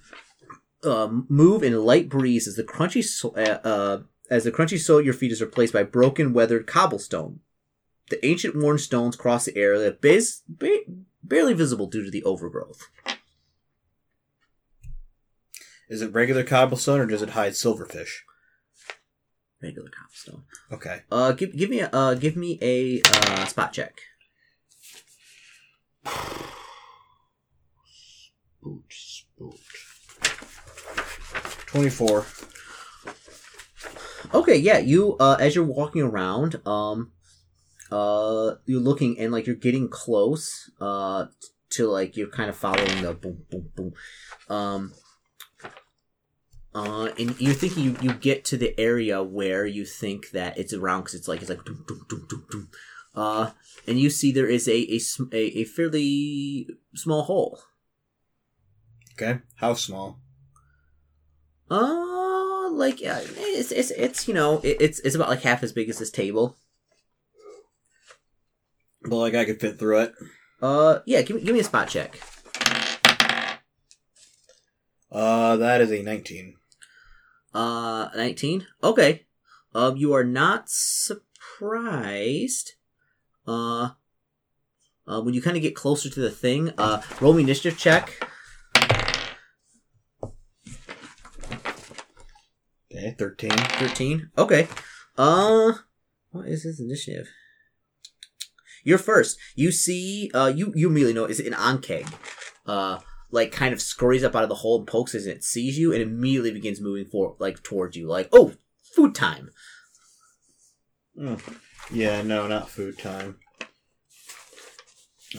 um, 0.85 1.27
move 1.31 1.63
in 1.63 1.73
light 1.75 2.11
breeze 2.11 2.47
as 2.47 2.57
the 2.57 2.65
crunchy, 2.65 3.03
uh, 3.25 3.67
uh, 3.67 4.03
as 4.33 4.45
the 4.45 4.51
crunchy 4.51 4.81
soil 4.81 5.01
at 5.01 5.05
your 5.05 5.13
feet 5.13 5.31
is 5.31 5.43
replaced 5.43 5.75
by 5.75 5.83
broken, 5.83 6.33
weathered 6.33 6.67
cobblestone. 6.67 7.41
The 8.09 8.25
ancient 8.25 8.57
worn 8.57 8.79
stones 8.79 9.15
cross 9.15 9.45
the 9.45 9.55
area, 9.55 9.91
bas- 9.91 10.43
ba- 10.49 10.87
barely 11.23 11.53
visible 11.53 11.87
due 11.87 12.03
to 12.03 12.11
the 12.11 12.25
overgrowth. 12.25 12.89
Is 15.91 16.01
it 16.01 16.15
regular 16.15 16.45
cobblestone 16.45 17.01
or 17.01 17.07
does 17.07 17.21
it 17.21 17.29
hide 17.31 17.53
silverfish? 17.53 18.21
Regular 19.63 19.91
cobblestone. 19.91 20.45
Okay. 20.73 21.03
Uh, 21.11 21.33
give 21.33 21.55
give 21.55 21.69
me 21.69 21.81
a 21.81 21.91
uh, 21.93 22.15
give 22.15 22.35
me 22.35 22.59
a 22.63 23.03
uh, 23.05 23.45
spot 23.45 23.75
check. 23.75 24.01
Spoot, 28.63 28.85
spoot. 28.89 29.61
24. 31.67 32.25
Okay, 34.35 34.57
yeah, 34.57 34.79
you 34.79 35.17
uh, 35.21 35.37
as 35.39 35.55
you're 35.55 35.65
walking 35.65 36.03
around, 36.03 36.67
um, 36.67 37.13
uh, 37.91 38.55
you're 38.65 38.81
looking 38.81 39.19
and 39.19 39.31
like 39.31 39.47
you're 39.47 39.55
getting 39.57 39.89
close, 39.89 40.71
uh, 40.81 41.27
to 41.71 41.87
like 41.89 42.17
you're 42.17 42.29
kind 42.29 42.49
of 42.49 42.57
following 42.57 43.03
the 43.03 43.13
boom, 43.13 43.45
boom, 43.51 43.71
boom, 43.77 43.93
um, 44.49 44.93
uh, 46.75 47.11
and 47.19 47.39
you're 47.39 47.55
thinking 47.55 47.85
you, 47.85 47.97
you 48.01 48.13
get 48.15 48.45
to 48.47 48.57
the 48.57 48.79
area 48.81 49.23
where 49.23 49.67
you 49.67 49.85
think 49.85 50.31
that 50.31 50.57
it's 50.57 50.73
around 50.73 51.01
because 51.03 51.15
it's 51.15 51.29
like 51.29 51.41
it's 51.43 51.51
like 51.51 51.65
doom, 51.65 51.85
doom, 51.87 52.07
doom, 52.09 52.27
doom, 52.29 52.47
doom. 52.51 52.69
uh, 53.15 53.51
and 53.87 54.01
you 54.01 54.09
see 54.09 54.33
there 54.33 54.49
is 54.49 54.67
a 54.67 54.73
a, 54.73 55.01
a, 55.33 55.59
a 55.61 55.65
fairly 55.65 56.69
small 56.95 57.25
hole. 57.25 57.61
Okay. 59.13 59.41
How 59.57 59.75
small? 59.75 60.19
Uh, 61.71 62.32
like 62.77 62.97
uh, 62.97 63.21
it's 63.37 63.71
it's 63.71 63.91
it's 63.93 64.29
you 64.29 64.35
know 64.35 64.59
it, 64.59 64.77
it's 64.81 64.99
it's 65.01 65.15
about 65.15 65.29
like 65.29 65.43
half 65.43 65.63
as 65.63 65.73
big 65.73 65.89
as 65.89 65.99
this 65.99 66.11
table. 66.11 66.57
But 69.03 69.17
like 69.17 69.35
I 69.35 69.45
could 69.45 69.61
fit 69.61 69.79
through 69.79 70.01
it. 70.01 70.15
Uh, 70.61 71.01
yeah, 71.07 71.23
give 71.23 71.37
me 71.37 71.43
give 71.43 71.55
me 71.55 71.61
a 71.61 71.65
spot 71.65 71.89
check. 71.89 72.21
Uh, 75.11 75.57
that 75.57 75.81
is 75.83 75.91
a 75.93 76.03
19. 76.03 76.57
Uh, 77.53 78.09
nineteen. 78.17 78.67
Okay. 78.83 79.27
Um, 79.75 79.97
you 79.97 80.15
are 80.15 80.25
not 80.25 80.71
surprised. 80.71 81.13
Uh, 83.47 83.91
uh, 85.07 85.21
when 85.21 85.35
you 85.35 85.43
kind 85.43 85.57
of 85.57 85.63
get 85.63 85.75
closer 85.75 86.09
to 86.09 86.21
the 86.21 86.31
thing, 86.31 86.73
uh, 86.79 87.03
roll 87.21 87.35
me 87.35 87.43
initiative 87.43 87.77
check. 87.79 88.27
Okay, 92.95 93.15
13. 93.19 93.51
Thirteen. 93.51 94.31
Okay. 94.37 94.69
Uh, 95.17 95.73
what 96.31 96.47
is 96.47 96.65
his 96.65 96.79
initiative? 96.79 97.29
You're 98.85 98.99
first. 98.99 99.39
You 99.55 99.73
see, 99.73 100.31
uh, 100.35 100.53
you 100.55 100.73
you 100.75 100.89
immediately 100.89 101.15
know 101.15 101.25
is 101.25 101.41
it 101.41 101.47
an 101.47 101.55
Ankheg. 101.55 102.13
Uh, 102.67 102.99
like 103.31 103.51
kind 103.51 103.73
of 103.73 103.81
scurries 103.81 104.23
up 104.23 104.37
out 104.37 104.43
of 104.43 104.49
the 104.49 104.57
hole 104.57 104.79
and 104.79 104.87
pokes 104.87 105.15
as 105.15 105.27
it 105.27 105.43
sees 105.43 105.79
you 105.79 105.93
and 105.93 106.03
immediately 106.03 106.53
begins 106.53 106.81
moving 106.81 107.07
for 107.07 107.35
like 107.39 107.63
towards 107.63 107.97
you. 107.97 108.07
Like, 108.07 108.29
oh, 108.33 108.53
food 108.95 109.15
time. 109.15 109.51
Yeah, 111.91 112.23
no, 112.23 112.47
not 112.47 112.69
food 112.69 112.99
time. 112.99 113.39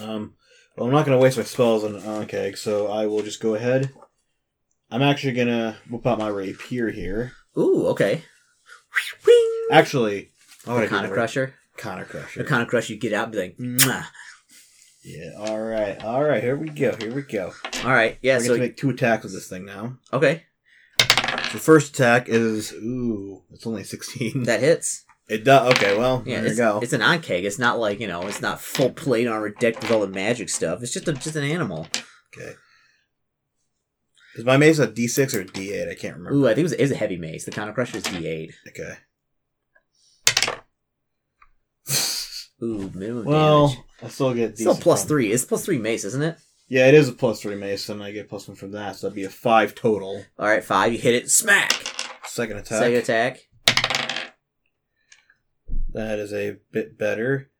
Um, 0.00 0.34
well, 0.76 0.86
I'm 0.86 0.92
not 0.92 1.06
going 1.06 1.16
to 1.16 1.22
waste 1.22 1.36
my 1.36 1.44
spells 1.44 1.84
on 1.84 1.94
an 1.94 2.02
Ankheg, 2.02 2.58
so 2.58 2.88
I 2.88 3.06
will 3.06 3.22
just 3.22 3.40
go 3.40 3.54
ahead. 3.54 3.90
I'm 4.90 5.02
actually 5.02 5.34
going 5.34 5.48
to 5.48 5.76
whip 5.88 6.06
out 6.06 6.18
my 6.18 6.28
rapier 6.28 6.90
here. 6.90 7.32
Ooh, 7.58 7.86
okay. 7.88 8.22
Actually, 9.70 10.30
oh, 10.66 10.76
Arcana 10.78 11.08
Crusher. 11.08 11.54
Connor 11.76 12.04
Crusher. 12.04 12.40
Arcana 12.40 12.66
Crusher, 12.66 12.92
you 12.94 13.00
get 13.00 13.12
out 13.12 13.24
and 13.24 13.32
be 13.32 13.38
like, 13.38 13.58
Mwah. 13.58 14.04
Yeah. 15.04 15.30
All 15.38 15.60
right. 15.60 16.02
All 16.02 16.22
right. 16.22 16.42
Here 16.42 16.56
we 16.56 16.68
go. 16.68 16.94
Here 16.96 17.12
we 17.12 17.22
go. 17.22 17.52
All 17.84 17.90
right, 17.90 18.18
yeah. 18.22 18.38
Get 18.38 18.46
So 18.46 18.54
to 18.54 18.60
make 18.60 18.76
two 18.76 18.90
attacks 18.90 19.24
with 19.24 19.32
this 19.32 19.48
thing 19.48 19.64
now. 19.66 19.98
okay, 20.12 20.44
The 20.98 21.58
first 21.60 21.94
attack 21.94 22.28
is 22.28 22.72
ooh, 22.72 23.42
it's 23.50 23.66
only 23.66 23.84
sixteen. 23.84 24.44
that 24.44 24.60
hits. 24.60 25.04
It 25.28 25.42
does. 25.44 25.72
Okay. 25.74 25.96
Well, 25.98 26.22
Yeah, 26.26 26.36
there 26.36 26.44
you 26.44 26.50
it's, 26.50 26.58
go. 26.58 26.80
it's 26.82 26.92
an 26.92 27.00
ankheg. 27.00 27.44
It's 27.44 27.58
not 27.58 27.78
like 27.78 27.98
you 28.00 28.06
know, 28.06 28.22
it's 28.26 28.40
not 28.42 28.60
full 28.60 28.90
plate 28.90 29.26
armor 29.26 29.48
decked 29.50 29.82
with 29.82 29.90
all 29.90 30.00
the 30.00 30.08
magic 30.08 30.48
stuff. 30.48 30.82
It's 30.82 30.92
just 30.92 31.08
a, 31.08 31.12
just 31.14 31.36
an 31.36 31.44
animal. 31.44 31.86
Okay. 32.36 32.54
Is 34.36 34.44
my 34.44 34.56
mace 34.56 34.78
a 34.80 34.88
D6 34.88 35.34
or 35.34 35.40
a 35.42 35.44
D8? 35.44 35.90
I 35.90 35.94
can't 35.94 36.16
remember. 36.16 36.36
Ooh, 36.36 36.44
I 36.46 36.50
think 36.54 36.58
it 36.60 36.62
was, 36.64 36.72
it 36.72 36.80
was 36.82 36.90
a 36.90 36.96
heavy 36.96 37.16
mace. 37.16 37.44
The 37.44 37.50
counter 37.52 37.72
crusher 37.72 37.98
is 37.98 38.04
D8. 38.04 38.50
Okay. 38.68 38.94
Ooh, 42.62 42.90
minimum 42.94 43.24
Well, 43.24 43.68
damage. 43.68 43.84
I 44.02 44.08
still 44.08 44.34
get 44.34 44.56
Still 44.56 44.72
decent 44.72 44.82
plus 44.82 45.00
from- 45.02 45.08
three. 45.08 45.32
It's 45.32 45.44
plus 45.44 45.64
three 45.64 45.78
mace, 45.78 46.04
isn't 46.04 46.22
it? 46.22 46.36
Yeah, 46.68 46.88
it 46.88 46.94
is 46.94 47.08
a 47.08 47.12
plus 47.12 47.40
three 47.42 47.56
mace, 47.56 47.88
and 47.90 48.02
I 48.02 48.10
get 48.10 48.28
plus 48.28 48.48
one 48.48 48.56
from 48.56 48.72
that, 48.72 48.96
so 48.96 49.06
that'd 49.06 49.14
be 49.16 49.24
a 49.24 49.28
five 49.30 49.74
total. 49.74 50.24
All 50.38 50.46
right, 50.46 50.64
five. 50.64 50.92
You 50.92 50.98
hit 50.98 51.14
it. 51.14 51.30
Smack. 51.30 51.72
Second 52.24 52.56
attack. 52.58 52.78
Second 52.78 52.96
attack. 52.96 53.40
That 55.92 56.18
is 56.18 56.32
a 56.32 56.56
bit 56.72 56.96
better. 56.98 57.50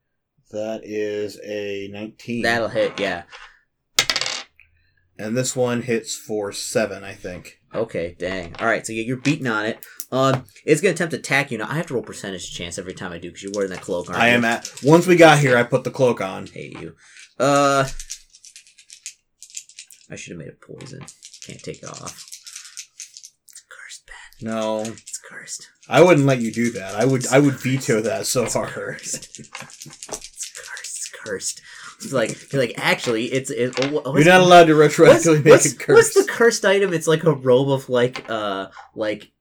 That 0.50 0.81
is 0.85 1.38
a 1.45 1.88
nineteen. 1.93 2.43
That'll 2.43 2.69
hit. 2.69 2.99
Yeah. 2.99 3.25
And 5.18 5.37
this 5.37 5.54
one 5.56 5.83
hits 5.83 6.16
for 6.16 6.52
seven, 6.52 7.04
I 7.04 7.14
think. 7.14 7.59
Okay. 7.75 8.14
Dang. 8.18 8.54
All 8.61 8.66
right. 8.66 8.87
So 8.87 8.92
yeah, 8.92 9.02
you're 9.02 9.16
beating 9.16 9.47
on 9.49 9.66
it. 9.66 9.85
Um, 10.12 10.44
it's 10.64 10.80
gonna 10.80 10.92
attempt 10.94 11.11
to 11.12 11.18
attack 11.18 11.50
you. 11.50 11.59
Now 11.59 11.66
I 11.68 11.75
have 11.75 11.87
to 11.87 11.94
roll 11.94 12.02
percentage 12.02 12.54
chance 12.54 12.78
every 12.78 12.94
time 12.94 13.12
I 13.12 13.18
do 13.18 13.28
because 13.28 13.42
you're 13.42 13.52
wearing 13.54 13.71
that 13.71 13.80
cloak. 13.80 14.09
Aren't 14.09 14.21
I 14.21 14.28
you? 14.30 14.35
am 14.37 14.44
at. 14.44 14.71
Once 14.83 15.06
we 15.06 15.16
got 15.16 15.38
here, 15.38 15.56
I 15.56 15.62
put 15.64 15.83
the 15.85 15.90
cloak 15.90 16.21
on. 16.21 16.47
hate 16.47 16.78
you. 16.80 16.94
Uh, 17.38 17.88
I 20.11 20.16
should 20.16 20.33
have 20.33 20.38
made 20.38 20.49
it 20.49 20.61
poison. 20.61 21.00
Can't 21.47 21.61
take 21.62 21.83
it 21.83 21.88
off. 21.88 22.25
It's 23.49 23.64
cursed, 23.68 24.06
Ben. 24.06 24.50
No, 24.50 24.80
It's 24.83 25.18
cursed. 25.28 25.68
I 25.88 26.00
wouldn't 26.02 26.26
let 26.26 26.40
you 26.40 26.52
do 26.52 26.71
that. 26.73 26.94
I 26.94 27.04
would. 27.04 27.26
I 27.28 27.38
would 27.40 27.54
veto 27.54 28.00
that 28.02 28.26
so 28.26 28.47
hard. 28.47 28.68
Cursed. 28.68 29.38
it's 29.40 29.49
cursed. 29.49 29.87
It's 30.06 31.11
cursed. 31.12 31.61
Like, 32.12 32.52
like 32.52 32.74
actually, 32.76 33.26
it's 33.26 33.50
it. 33.50 33.74
oh, 33.82 34.16
You're 34.16 34.24
not 34.24 34.40
allowed 34.40 34.64
to 34.64 34.74
What's, 34.76 34.96
retroactively 34.96 35.44
make 35.44 35.52
what's, 35.52 35.66
it 35.66 35.78
curse. 35.78 35.94
what's 35.94 36.14
the 36.14 36.30
cursed 36.30 36.64
item? 36.64 36.92
It's 36.92 37.06
like 37.06 37.24
a 37.24 37.32
robe 37.32 37.70
of 37.70 37.88
like 37.88 38.28
uh 38.28 38.68
like 38.94 39.32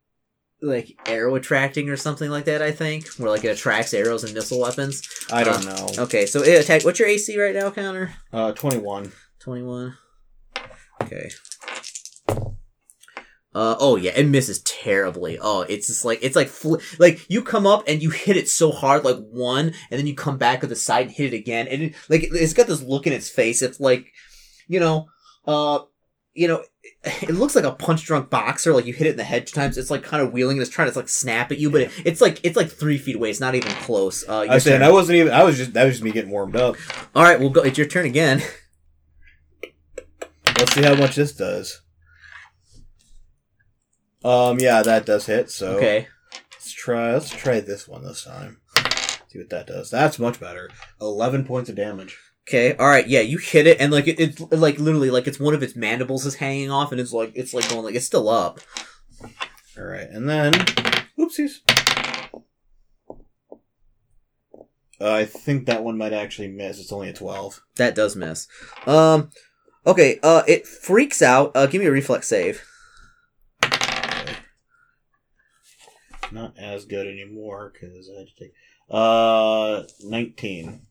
like 0.62 0.98
arrow 1.07 1.36
attracting 1.36 1.89
or 1.89 1.98
something 1.98 2.29
like 2.29 2.45
that. 2.45 2.62
I 2.62 2.72
think 2.72 3.07
where 3.17 3.29
like 3.29 3.43
it 3.43 3.50
attracts 3.50 3.93
arrows 3.93 4.24
and 4.24 4.33
missile 4.33 4.62
weapons. 4.62 5.01
I 5.31 5.43
don't 5.43 5.65
know. 5.65 6.03
Okay, 6.03 6.25
so 6.25 6.41
it 6.41 6.62
attack. 6.62 6.86
What's 6.86 7.00
your 7.00 7.10
AC 7.10 7.38
right 7.39 7.53
now, 7.55 7.69
Connor? 7.69 8.13
Uh, 8.31 8.53
twenty-one. 8.53 9.12
21. 9.39 9.98
Okay. 11.01 11.29
Uh, 13.55 13.75
oh 13.79 13.95
yeah, 13.95 14.12
it 14.15 14.27
misses 14.27 14.62
terribly. 14.63 15.38
Oh, 15.39 15.62
it's 15.62 15.88
just 15.88 16.03
like 16.03 16.19
it's 16.22 16.36
like 16.36 16.48
fl- 16.48 16.77
like 16.98 17.29
you 17.29 17.43
come 17.43 17.67
up 17.67 17.83
and 17.88 18.01
you 18.01 18.10
hit 18.10 18.36
it 18.36 18.50
so 18.50 18.72
hard, 18.72 19.03
like 19.03 19.17
one, 19.17 19.74
and 19.91 20.00
then 20.00 20.07
you 20.07 20.15
come 20.15 20.38
back 20.38 20.62
to 20.62 20.67
the 20.67 20.75
side 20.75 21.07
and 21.07 21.15
hit 21.15 21.33
it 21.33 21.38
again, 21.38 21.67
and 21.67 21.83
it, 21.83 21.95
like 22.10 22.24
it's 22.24 22.53
got 22.53 22.67
this 22.67 22.81
look 22.81 23.05
in 23.05 23.13
its 23.13 23.29
face. 23.29 23.62
It's 23.62 23.79
like, 23.79 24.07
you 24.67 24.79
know, 24.79 25.07
uh, 25.45 25.79
you 26.33 26.48
know, 26.48 26.63
it, 27.03 27.29
looks 27.29 27.55
like 27.55 27.65
a 27.65 27.72
punch 27.72 28.05
drunk 28.05 28.29
boxer. 28.29 28.74
Like 28.74 28.86
you 28.86 28.93
hit 28.93 29.07
it 29.07 29.12
in 29.12 29.17
the 29.17 29.24
head 29.24 29.45
two 29.45 29.53
times. 29.53 29.77
It's 29.77 29.91
like 29.91 30.03
kind 30.03 30.24
of 30.24 30.33
wheeling 30.33 30.57
and 30.57 30.62
it's 30.65 30.72
trying 30.74 30.91
to 30.91 30.98
like 30.98 31.10
snap 31.10 31.51
at 31.51 31.60
you, 31.60 31.69
but 31.69 31.81
it, 31.81 31.91
it's 32.05 32.22
like 32.22 32.39
it's 32.43 32.57
like 32.57 32.69
three 32.69 32.98
feet 32.98 33.17
away. 33.17 33.29
It's 33.29 33.39
not 33.39 33.55
even 33.55 33.72
close. 33.74 34.27
Uh, 34.27 34.48
I 34.50 34.57
saying. 34.57 34.81
I 34.81 34.91
wasn't 34.91 35.17
even. 35.17 35.31
I 35.31 35.43
was 35.43 35.57
just. 35.57 35.74
That 35.74 35.83
was 35.86 35.93
just 35.93 36.03
me 36.03 36.12
getting 36.12 36.31
warmed 36.31 36.55
up. 36.55 36.75
All 37.13 37.24
right, 37.24 37.39
we'll 37.39 37.51
go. 37.51 37.62
It's 37.62 37.77
your 37.77 37.88
turn 37.88 38.05
again. 38.05 38.41
Let's 40.57 40.74
see 40.74 40.83
how 40.83 40.95
much 40.95 41.15
this 41.15 41.33
does. 41.33 41.81
Um. 44.24 44.60
Yeah, 44.60 44.82
that 44.84 45.06
does 45.06 45.25
hit. 45.25 45.50
So 45.51 45.77
Okay. 45.77 46.08
let's 46.53 46.72
try. 46.72 47.13
Let's 47.13 47.30
try 47.30 47.60
this 47.60 47.88
one 47.88 48.03
this 48.03 48.24
time. 48.24 48.62
See 49.30 49.39
what 49.39 49.50
that 49.50 49.68
does. 49.68 49.89
That's 49.89 50.20
much 50.20 50.39
better. 50.39 50.70
Eleven 51.01 51.44
points 51.46 51.70
of 51.70 51.75
damage. 51.75 52.18
Okay, 52.48 52.75
all 52.75 52.88
right, 52.88 53.08
yeah, 53.08 53.22
you 53.22 53.38
hit 53.38 53.68
it, 53.68 53.80
and 53.80 53.92
like 53.92 54.06
it, 54.06 54.20
it's 54.20 54.39
like 54.51 54.77
literally 54.77 55.10
like 55.10 55.27
it's 55.27 55.39
one 55.39 55.53
of 55.53 55.63
its 55.63 55.77
mandibles 55.77 56.25
is 56.25 56.36
hanging 56.36 56.70
off, 56.70 56.92
and 56.92 57.00
it's 57.00 57.13
like 57.13 57.32
it's 57.36 57.53
like 57.53 57.68
going 57.70 57.84
like 57.86 57.96
it's 57.96 58.06
still 58.06 58.27
up. 58.27 58.60
All 59.77 59.86
right, 59.86 60.08
and 60.10 60.27
then, 60.30 60.51
oopsies. 61.18 61.60
Uh, 65.01 65.12
I 65.13 65.25
think 65.25 65.65
that 65.65 65.84
one 65.84 65.98
might 65.98 66.13
actually 66.13 66.50
miss. 66.50 66.80
It's 66.80 66.92
only 66.92 67.10
a 67.10 67.13
twelve. 67.13 67.62
That 67.75 67.96
does 67.96 68.15
miss. 68.15 68.48
Um, 68.86 69.32
okay, 69.88 70.20
uh, 70.22 70.44
it 70.48 70.68
freaks 70.68 71.22
out. 71.22 71.51
Uh, 71.56 71.65
give 71.65 71.82
me 71.82 71.88
a 71.88 71.92
reflex 71.92 72.27
save. 72.27 72.62
Not 76.34 76.58
as 76.58 76.86
good 76.86 77.06
anymore 77.06 77.72
because 77.72 78.10
I 78.10 78.20
had 78.20 78.28
to 78.28 78.36
take. 78.36 78.54
Uh, 78.90 79.84
nineteen. 80.04 80.82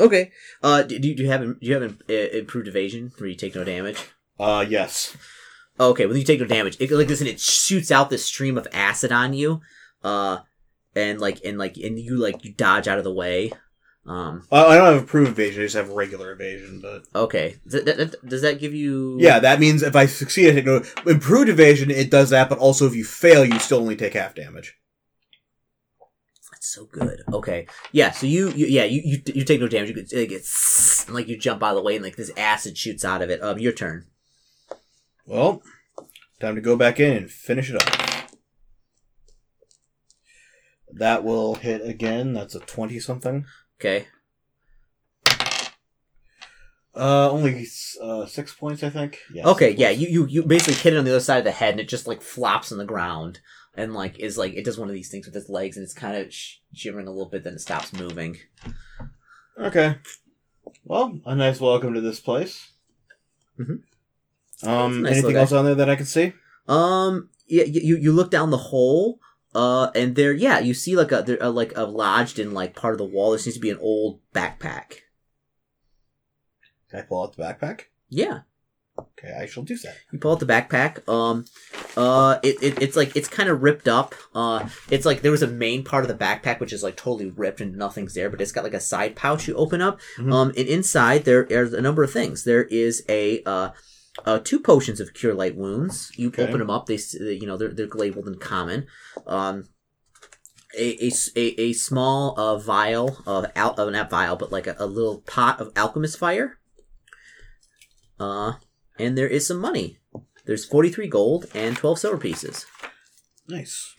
Okay, 0.00 0.32
uh, 0.62 0.82
do, 0.82 0.98
do 0.98 1.08
you 1.08 1.28
have 1.28 1.40
do 1.42 1.56
you 1.60 1.74
have 1.74 1.98
uh, 2.10 2.12
improved 2.12 2.66
evasion 2.66 3.12
where 3.16 3.28
you 3.28 3.36
take 3.36 3.54
no 3.54 3.62
damage? 3.62 3.98
Uh, 4.40 4.64
yes. 4.68 5.16
Okay, 5.78 6.06
when 6.06 6.16
you 6.16 6.24
take 6.24 6.40
no 6.40 6.46
damage, 6.46 6.76
it 6.80 6.90
like 6.90 7.08
this, 7.08 7.20
and 7.20 7.28
it 7.28 7.40
shoots 7.40 7.90
out 7.90 8.10
this 8.10 8.24
stream 8.24 8.58
of 8.58 8.66
acid 8.72 9.12
on 9.12 9.32
you. 9.34 9.60
Uh, 10.02 10.38
and 10.96 11.20
like 11.20 11.40
and 11.44 11.58
like 11.58 11.76
and 11.76 11.98
you 11.98 12.16
like 12.16 12.44
you 12.44 12.52
dodge 12.52 12.88
out 12.88 12.98
of 12.98 13.04
the 13.04 13.12
way. 13.12 13.52
Um, 14.04 14.46
Well, 14.50 14.66
I 14.68 14.76
don't 14.76 14.92
have 14.94 15.02
improved 15.02 15.30
evasion. 15.30 15.62
I 15.62 15.66
just 15.66 15.76
have 15.76 15.88
regular 15.90 16.32
evasion. 16.32 16.80
But 16.80 17.04
okay, 17.14 17.56
Does 17.68 17.84
that, 17.84 17.96
that- 17.96 18.28
does 18.28 18.42
that 18.42 18.58
give 18.58 18.74
you? 18.74 19.16
yeah, 19.20 19.38
that 19.38 19.60
means 19.60 19.82
if 19.82 19.94
I 19.94 20.06
succeed, 20.06 20.50
I 20.50 20.54
take 20.54 20.66
no 20.66 20.82
improved 21.06 21.48
evasion. 21.48 21.90
It 21.90 22.10
does 22.10 22.30
that, 22.30 22.48
but 22.48 22.58
also 22.58 22.86
if 22.86 22.94
you 22.96 23.04
fail, 23.04 23.44
you 23.44 23.58
still 23.60 23.78
only 23.78 23.94
take 23.96 24.14
half 24.14 24.34
damage. 24.34 24.76
That's 26.50 26.66
so 26.74 26.86
good. 26.86 27.22
Okay, 27.32 27.66
yeah. 27.92 28.10
So 28.10 28.26
you, 28.26 28.48
you 28.50 28.66
yeah, 28.66 28.84
you, 28.84 29.02
you 29.04 29.22
you 29.34 29.44
take 29.44 29.60
no 29.60 29.68
damage. 29.68 29.90
You 29.90 29.94
get, 29.94 30.12
like, 30.12 30.32
it's 30.32 31.08
like 31.08 31.28
you 31.28 31.38
jump 31.38 31.62
out 31.62 31.70
of 31.70 31.76
the 31.76 31.82
way, 31.82 31.94
and 31.94 32.04
like 32.04 32.16
this 32.16 32.30
acid 32.36 32.76
shoots 32.76 33.04
out 33.04 33.22
of 33.22 33.30
it. 33.30 33.40
Um, 33.42 33.58
your 33.58 33.72
turn. 33.72 34.06
Well, 35.24 35.62
time 36.40 36.56
to 36.56 36.60
go 36.60 36.74
back 36.76 36.98
in 36.98 37.16
and 37.16 37.30
finish 37.30 37.70
it 37.70 37.76
up. 37.76 38.28
That 40.92 41.24
will 41.24 41.54
hit 41.54 41.86
again. 41.86 42.32
That's 42.34 42.54
a 42.56 42.60
twenty 42.60 42.98
something. 43.00 43.46
Okay. 43.80 44.06
Uh, 46.94 47.30
only 47.30 47.66
uh, 48.02 48.26
six 48.26 48.52
points, 48.52 48.82
I 48.82 48.90
think. 48.90 49.18
Yeah. 49.32 49.46
Okay. 49.46 49.70
Yeah. 49.70 49.90
You, 49.90 50.08
you 50.08 50.26
you 50.26 50.42
basically 50.42 50.74
hit 50.74 50.92
it 50.92 50.98
on 50.98 51.04
the 51.04 51.10
other 51.10 51.20
side 51.20 51.38
of 51.38 51.44
the 51.44 51.50
head, 51.50 51.70
and 51.72 51.80
it 51.80 51.88
just 51.88 52.06
like 52.06 52.20
flops 52.20 52.70
on 52.70 52.78
the 52.78 52.84
ground, 52.84 53.40
and 53.74 53.94
like 53.94 54.18
is 54.18 54.36
like 54.36 54.52
it 54.54 54.64
does 54.64 54.78
one 54.78 54.88
of 54.88 54.94
these 54.94 55.10
things 55.10 55.26
with 55.26 55.34
its 55.34 55.48
legs, 55.48 55.76
and 55.76 55.84
it's 55.84 55.94
kind 55.94 56.16
of 56.16 56.32
sh- 56.32 56.56
shivering 56.74 57.06
a 57.08 57.10
little 57.10 57.30
bit, 57.30 57.44
then 57.44 57.54
it 57.54 57.60
stops 57.60 57.92
moving. 57.94 58.36
Okay. 59.58 59.96
Well, 60.84 61.18
a 61.24 61.34
nice 61.34 61.60
welcome 61.60 61.94
to 61.94 62.00
this 62.02 62.20
place. 62.20 62.72
Mm-hmm. 63.58 64.68
Um, 64.68 65.02
nice 65.02 65.12
anything 65.12 65.36
else 65.36 65.52
on 65.52 65.64
there 65.64 65.74
that 65.74 65.90
I 65.90 65.96
can 65.96 66.06
see? 66.06 66.34
Um. 66.68 67.30
Yeah. 67.46 67.64
You 67.64 67.80
you, 67.80 67.96
you 67.96 68.12
look 68.12 68.30
down 68.30 68.50
the 68.50 68.58
hole. 68.58 69.18
Uh, 69.54 69.90
and 69.94 70.16
there, 70.16 70.32
yeah, 70.32 70.58
you 70.58 70.74
see 70.74 70.96
like 70.96 71.12
a, 71.12 71.22
there, 71.22 71.38
a 71.40 71.50
like 71.50 71.72
a 71.76 71.84
lodged 71.84 72.38
in 72.38 72.54
like 72.54 72.74
part 72.74 72.94
of 72.94 72.98
the 72.98 73.04
wall. 73.04 73.30
There 73.30 73.38
seems 73.38 73.54
to 73.54 73.60
be 73.60 73.70
an 73.70 73.78
old 73.80 74.20
backpack. 74.34 75.00
Can 76.90 77.00
I 77.00 77.02
pull 77.02 77.22
out 77.22 77.36
the 77.36 77.42
backpack? 77.42 77.82
Yeah. 78.08 78.40
Okay, 78.98 79.32
I 79.40 79.46
shall 79.46 79.62
do 79.62 79.76
that. 79.78 79.94
You 80.12 80.18
pull 80.18 80.32
out 80.32 80.40
the 80.40 80.46
backpack. 80.46 81.08
Um, 81.08 81.46
uh, 81.96 82.38
it, 82.42 82.62
it 82.62 82.82
it's 82.82 82.96
like 82.96 83.16
it's 83.16 83.28
kind 83.28 83.48
of 83.48 83.62
ripped 83.62 83.88
up. 83.88 84.14
Uh, 84.34 84.68
it's 84.90 85.06
like 85.06 85.22
there 85.22 85.30
was 85.30 85.42
a 85.42 85.46
main 85.46 85.82
part 85.82 86.04
of 86.04 86.08
the 86.08 86.24
backpack 86.24 86.60
which 86.60 86.72
is 86.74 86.82
like 86.82 86.96
totally 86.96 87.30
ripped 87.30 87.62
and 87.62 87.74
nothing's 87.76 88.12
there, 88.14 88.28
but 88.28 88.40
it's 88.40 88.52
got 88.52 88.64
like 88.64 88.74
a 88.74 88.80
side 88.80 89.16
pouch 89.16 89.48
you 89.48 89.54
open 89.54 89.80
up. 89.80 89.98
Mhm. 90.18 90.32
Um, 90.32 90.48
and 90.48 90.68
inside 90.68 91.24
there 91.24 91.40
are 91.50 91.74
a 91.74 91.80
number 91.80 92.02
of 92.02 92.12
things. 92.12 92.44
There 92.44 92.64
is 92.64 93.02
a 93.08 93.42
uh. 93.44 93.70
Uh, 94.24 94.38
two 94.38 94.60
potions 94.60 95.00
of 95.00 95.14
cure 95.14 95.34
light 95.34 95.56
wounds. 95.56 96.12
You 96.16 96.28
Okay. 96.28 96.44
open 96.44 96.58
them 96.58 96.70
up. 96.70 96.86
They, 96.86 96.98
you 97.18 97.46
know, 97.46 97.56
they're 97.56 97.72
they're 97.72 97.88
labeled 97.88 98.28
in 98.28 98.36
common. 98.36 98.86
Um, 99.26 99.68
a, 100.78 101.10
a, 101.36 101.60
a, 101.60 101.72
small 101.74 102.38
uh, 102.40 102.58
vial 102.58 103.18
of 103.26 103.46
al- 103.54 103.78
uh, 103.78 103.90
not 103.90 104.08
vial, 104.08 104.36
but 104.36 104.50
like 104.50 104.66
a, 104.66 104.74
a 104.78 104.86
little 104.86 105.20
pot 105.20 105.60
of 105.60 105.72
alchemist 105.76 106.18
fire. 106.18 106.58
Uh, 108.18 108.54
and 108.98 109.18
there 109.18 109.28
is 109.28 109.46
some 109.46 109.58
money. 109.58 109.98
There's 110.46 110.64
43 110.64 111.08
gold 111.08 111.46
and 111.54 111.76
12 111.76 111.98
silver 111.98 112.18
pieces. 112.18 112.66
Nice. 113.48 113.94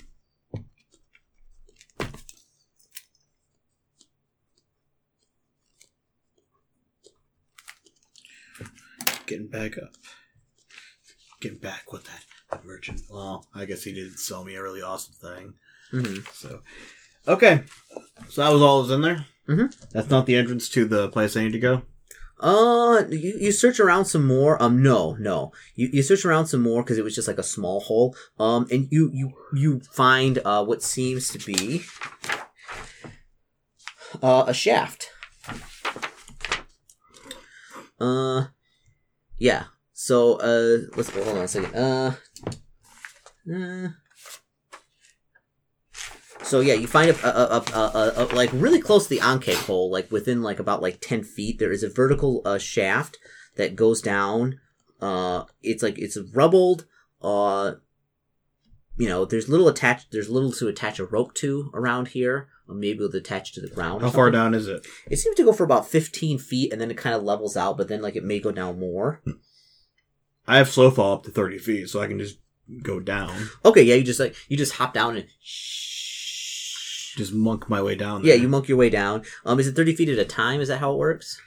Getting 9.25 9.47
back 9.47 9.77
up. 9.77 9.93
Getting 11.43 11.57
back 11.57 11.91
with 11.91 12.05
that, 12.05 12.23
that 12.51 12.65
merchant. 12.65 13.01
Well, 13.11 13.45
I 13.53 13.65
guess 13.65 13.83
he 13.83 13.91
didn't 13.93 14.17
sell 14.17 14.45
me 14.45 14.55
a 14.55 14.63
really 14.63 14.81
awesome 14.81 15.13
thing. 15.13 15.53
hmm 15.91 16.21
So, 16.31 16.61
okay. 17.27 17.63
So 18.29 18.41
that 18.41 18.53
was 18.53 18.61
all 18.61 18.81
that 18.81 18.87
was 18.87 18.91
in 18.91 19.01
there. 19.01 19.25
Mhm. 19.49 19.89
That's 19.91 20.09
not 20.09 20.25
the 20.25 20.37
entrance 20.37 20.69
to 20.69 20.85
the 20.85 21.09
place 21.09 21.35
I 21.35 21.43
need 21.43 21.51
to 21.51 21.59
go. 21.59 21.81
Uh, 22.39 23.03
you, 23.09 23.37
you 23.41 23.51
search 23.51 23.81
around 23.81 24.05
some 24.05 24.25
more. 24.25 24.61
Um, 24.63 24.81
no, 24.81 25.17
no. 25.19 25.51
You, 25.75 25.89
you 25.91 26.01
search 26.01 26.23
around 26.23 26.45
some 26.47 26.61
more 26.61 26.81
because 26.81 26.97
it 26.97 27.03
was 27.03 27.13
just 27.13 27.27
like 27.27 27.37
a 27.37 27.43
small 27.43 27.81
hole. 27.81 28.15
Um, 28.39 28.65
and 28.71 28.87
you 28.89 29.11
you 29.13 29.33
you 29.53 29.81
find 29.91 30.39
uh 30.45 30.63
what 30.63 30.81
seems 30.81 31.27
to 31.29 31.39
be 31.39 31.83
uh 34.21 34.45
a 34.47 34.53
shaft. 34.53 35.09
Uh, 37.99 38.45
yeah. 39.37 39.65
So 40.03 40.33
uh, 40.33 40.79
let's 40.97 41.09
hold 41.11 41.29
on 41.29 41.37
a 41.37 41.47
second. 41.47 41.73
Uh, 41.73 42.15
uh 43.49 43.87
so 46.41 46.59
yeah, 46.59 46.73
you 46.73 46.87
find 46.87 47.09
a, 47.09 47.25
a, 47.25 47.57
a, 47.57 47.63
a, 47.73 48.13
a, 48.17 48.23
like 48.35 48.49
really 48.51 48.81
close 48.81 49.07
to 49.07 49.09
the 49.11 49.21
ankheg 49.21 49.55
hole, 49.65 49.89
like 49.89 50.11
within 50.11 50.41
like 50.41 50.59
about 50.59 50.81
like 50.81 50.99
ten 50.99 51.23
feet. 51.23 51.57
There 51.57 51.71
is 51.71 51.83
a 51.83 51.89
vertical 51.89 52.41
uh, 52.43 52.57
shaft 52.57 53.17
that 53.55 53.77
goes 53.77 54.01
down. 54.01 54.59
Uh, 54.99 55.45
it's 55.61 55.81
like 55.81 55.97
it's 55.97 56.17
rubbled. 56.33 56.85
Uh, 57.21 57.75
you 58.97 59.07
know, 59.07 59.23
there's 59.23 59.47
little 59.47 59.69
attached. 59.69 60.11
There's 60.11 60.29
little 60.29 60.51
to 60.51 60.67
attach 60.67 60.99
a 60.99 61.05
rope 61.05 61.33
to 61.35 61.71
around 61.73 62.09
here. 62.09 62.49
Or 62.67 62.75
maybe 62.75 62.99
with 62.99 63.15
attach 63.15 63.53
to 63.53 63.61
the 63.61 63.69
ground. 63.69 64.01
How 64.01 64.09
far 64.09 64.31
down 64.31 64.53
is 64.53 64.67
it? 64.67 64.85
It 65.09 65.17
seems 65.17 65.37
to 65.37 65.45
go 65.45 65.53
for 65.53 65.63
about 65.63 65.87
fifteen 65.87 66.39
feet, 66.39 66.73
and 66.73 66.81
then 66.81 66.91
it 66.91 66.97
kind 66.97 67.15
of 67.15 67.23
levels 67.23 67.55
out. 67.55 67.77
But 67.77 67.87
then 67.87 68.01
like 68.01 68.17
it 68.17 68.25
may 68.25 68.41
go 68.41 68.51
down 68.51 68.81
more. 68.81 69.21
I 70.47 70.57
have 70.57 70.69
slow 70.69 70.91
fall 70.91 71.13
up 71.13 71.23
to 71.23 71.31
thirty 71.31 71.57
feet, 71.57 71.89
so 71.89 72.01
I 72.01 72.07
can 72.07 72.19
just 72.19 72.37
go 72.81 72.99
down. 72.99 73.49
Okay, 73.65 73.83
yeah, 73.83 73.95
you 73.95 74.03
just 74.03 74.19
like 74.19 74.35
you 74.49 74.57
just 74.57 74.73
hop 74.73 74.93
down 74.93 75.15
and. 75.17 75.25
Just 77.15 77.31
monk 77.31 77.69
my 77.69 77.79
way 77.79 77.93
down. 77.93 78.23
Yeah, 78.23 78.33
you 78.33 78.47
monk 78.47 78.67
your 78.67 78.77
way 78.79 78.89
down. 78.89 79.21
Um, 79.45 79.59
is 79.59 79.67
it 79.67 79.75
thirty 79.75 79.95
feet 79.95 80.09
at 80.09 80.17
a 80.17 80.25
time? 80.25 80.61
Is 80.61 80.67
that 80.69 80.79
how 80.79 80.93
it 80.93 80.97
works? 80.97 81.39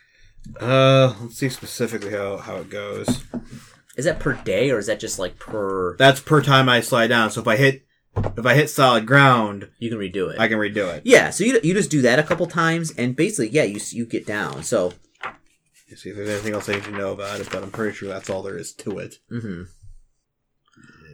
Uh, 0.60 1.12
let's 1.20 1.38
see 1.38 1.48
specifically 1.48 2.12
how 2.12 2.36
how 2.36 2.56
it 2.58 2.70
goes. 2.70 3.24
Is 3.96 4.04
that 4.04 4.20
per 4.20 4.34
day 4.34 4.70
or 4.70 4.78
is 4.78 4.86
that 4.86 5.00
just 5.00 5.18
like 5.18 5.40
per? 5.40 5.96
That's 5.96 6.20
per 6.20 6.40
time 6.40 6.68
I 6.68 6.80
slide 6.82 7.08
down. 7.08 7.32
So 7.32 7.40
if 7.40 7.48
I 7.48 7.56
hit 7.56 7.84
if 8.36 8.46
I 8.46 8.54
hit 8.54 8.70
solid 8.70 9.06
ground, 9.06 9.68
You 9.80 9.90
can 9.90 9.98
redo 9.98 10.32
it. 10.32 10.38
I 10.38 10.46
can 10.46 10.58
redo 10.58 10.94
it. 10.94 11.02
yeah, 11.04 11.30
so 11.30 11.42
you 11.42 11.58
you 11.64 11.74
just 11.74 11.90
do 11.90 12.00
that 12.02 12.20
a 12.20 12.22
couple 12.22 12.46
times, 12.46 12.92
and 12.96 13.16
basically, 13.16 13.48
yeah, 13.48 13.64
you 13.64 13.80
you 13.90 14.06
get 14.06 14.24
down. 14.24 14.62
So, 14.62 14.92
See 15.94 16.10
if 16.10 16.16
there's 16.16 16.28
anything 16.28 16.52
else 16.52 16.68
I 16.68 16.74
need 16.74 16.84
to 16.84 16.90
know 16.90 17.12
about 17.12 17.40
it, 17.40 17.48
but 17.50 17.62
I'm 17.62 17.70
pretty 17.70 17.94
sure 17.94 18.08
that's 18.08 18.28
all 18.28 18.42
there 18.42 18.58
is 18.58 18.72
to 18.74 18.98
it. 18.98 19.16
Mm-hmm. 19.30 19.62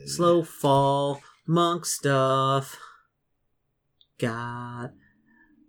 slow 0.07 0.43
fall, 0.43 1.21
monk 1.47 1.85
stuff. 1.85 2.76
Got 4.19 4.93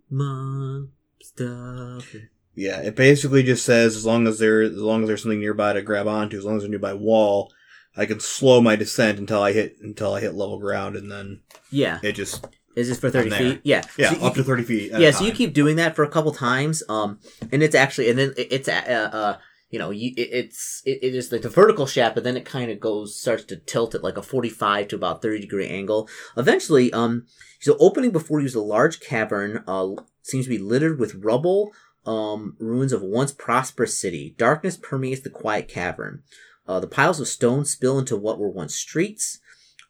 monk 0.09 0.89
stuff. 1.21 2.15
Yeah, 2.55 2.81
it 2.81 2.95
basically 2.95 3.43
just 3.43 3.65
says 3.65 3.95
as 3.95 4.05
long 4.05 4.27
as 4.27 4.39
there 4.39 4.61
as 4.61 4.73
long 4.73 5.01
as 5.03 5.07
there's 5.07 5.23
something 5.23 5.39
nearby 5.39 5.73
to 5.73 5.81
grab 5.81 6.07
onto, 6.07 6.37
as 6.37 6.45
long 6.45 6.55
as 6.55 6.61
there's 6.61 6.69
a 6.69 6.71
nearby 6.71 6.93
wall, 6.93 7.51
I 7.97 8.05
can 8.05 8.19
slow 8.19 8.61
my 8.61 8.75
descent 8.75 9.19
until 9.19 9.41
I 9.41 9.53
hit 9.53 9.77
until 9.81 10.13
I 10.13 10.21
hit 10.21 10.33
level 10.35 10.59
ground, 10.59 10.95
and 10.95 11.11
then 11.11 11.41
Yeah, 11.71 11.99
it 12.03 12.13
just 12.13 12.47
is 12.75 12.87
this 12.89 12.99
for 12.99 13.09
thirty 13.09 13.29
feet? 13.29 13.61
Yeah, 13.63 13.83
yeah 13.97 14.13
So 14.13 14.25
up 14.25 14.33
to 14.35 14.43
thirty 14.43 14.63
feet. 14.63 14.91
yeah 14.97 15.11
so 15.11 15.23
you 15.25 15.31
keep 15.31 15.53
doing 15.53 15.75
that 15.77 15.95
for 15.95 16.03
a 16.03 16.09
couple 16.09 16.31
times 16.33 16.83
um 16.89 17.19
and 17.51 17.61
it's 17.63 17.75
actually 17.75 18.09
and 18.09 18.17
then 18.19 18.33
it's 18.37 18.67
uh, 18.67 18.71
uh 19.13 19.37
you 19.69 19.79
know 19.79 19.89
you, 19.89 20.11
it, 20.15 20.29
it's 20.31 20.81
it, 20.85 20.99
it 21.01 21.15
is 21.15 21.31
like 21.31 21.41
the 21.41 21.49
vertical 21.49 21.85
shaft 21.87 22.15
but 22.15 22.23
then 22.23 22.37
it 22.37 22.45
kind 22.45 22.69
of 22.71 22.79
goes 22.79 23.19
starts 23.19 23.43
to 23.45 23.57
tilt 23.57 23.95
at 23.95 24.03
like 24.03 24.17
a 24.17 24.21
45 24.21 24.87
to 24.89 24.95
about 24.95 25.21
30 25.21 25.41
degree 25.41 25.67
angle. 25.67 26.07
Eventually 26.37 26.91
um 26.93 27.25
so 27.59 27.75
opening 27.79 28.11
before 28.11 28.39
you 28.39 28.45
is 28.45 28.55
a 28.55 28.61
large 28.61 28.99
cavern 28.99 29.63
uh 29.67 29.89
seems 30.21 30.45
to 30.45 30.49
be 30.49 30.57
littered 30.59 30.99
with 30.99 31.15
rubble 31.15 31.71
um 32.05 32.55
ruins 32.59 32.91
of 32.93 33.01
a 33.01 33.05
once 33.05 33.31
prosperous 33.31 33.97
city. 33.97 34.35
Darkness 34.37 34.77
permeates 34.77 35.21
the 35.21 35.29
quiet 35.29 35.67
cavern. 35.67 36.23
Uh 36.67 36.79
the 36.79 36.87
piles 36.87 37.19
of 37.19 37.27
stone 37.27 37.65
spill 37.65 37.97
into 37.99 38.15
what 38.17 38.37
were 38.39 38.49
once 38.49 38.75
streets. 38.75 39.39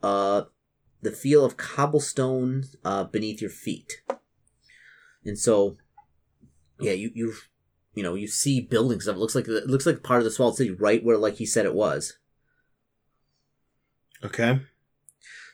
Uh 0.02 0.44
the 1.04 1.12
feel 1.12 1.46
of 1.46 1.58
cobblestone 1.58 2.64
uh, 2.84 3.04
beneath 3.04 3.42
your 3.42 3.50
feet 3.50 4.02
and 5.26 5.38
so 5.38 5.78
yeah 6.80 6.94
you 6.94 7.12
you 7.14 7.34
you 7.94 8.04
know 8.04 8.16
you 8.16 8.28
see 8.28 8.60
buildings 8.60 9.08
it 9.08 9.18
looks 9.18 9.36
like 9.36 9.48
it 9.48 9.68
looks 9.68 9.86
like 9.86 10.04
part 10.04 10.20
of 10.20 10.26
the 10.26 10.32
swallowed 10.32 10.56
city 10.56 10.72
right 10.72 11.04
where 11.04 11.18
like 11.18 11.36
he 11.36 11.46
said 11.46 11.66
it 11.66 11.76
was 11.76 12.18
okay. 14.24 14.62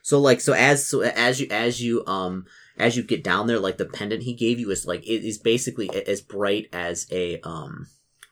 so 0.01 0.19
like 0.19 0.39
so 0.39 0.53
as 0.53 0.87
so 0.87 1.01
as 1.01 1.41
you 1.41 1.47
as 1.49 1.81
you 1.81 2.05
um 2.05 2.45
as 2.77 2.95
you 2.95 3.03
get 3.03 3.23
down 3.23 3.47
there 3.47 3.59
like 3.59 3.77
the 3.77 3.85
pendant 3.85 4.23
he 4.23 4.33
gave 4.33 4.59
you 4.59 4.71
is 4.71 4.85
like 4.85 5.03
it 5.03 5.25
is 5.25 5.37
basically 5.37 5.89
as 6.07 6.21
bright 6.21 6.67
as 6.71 7.07
a 7.11 7.39
um 7.41 7.87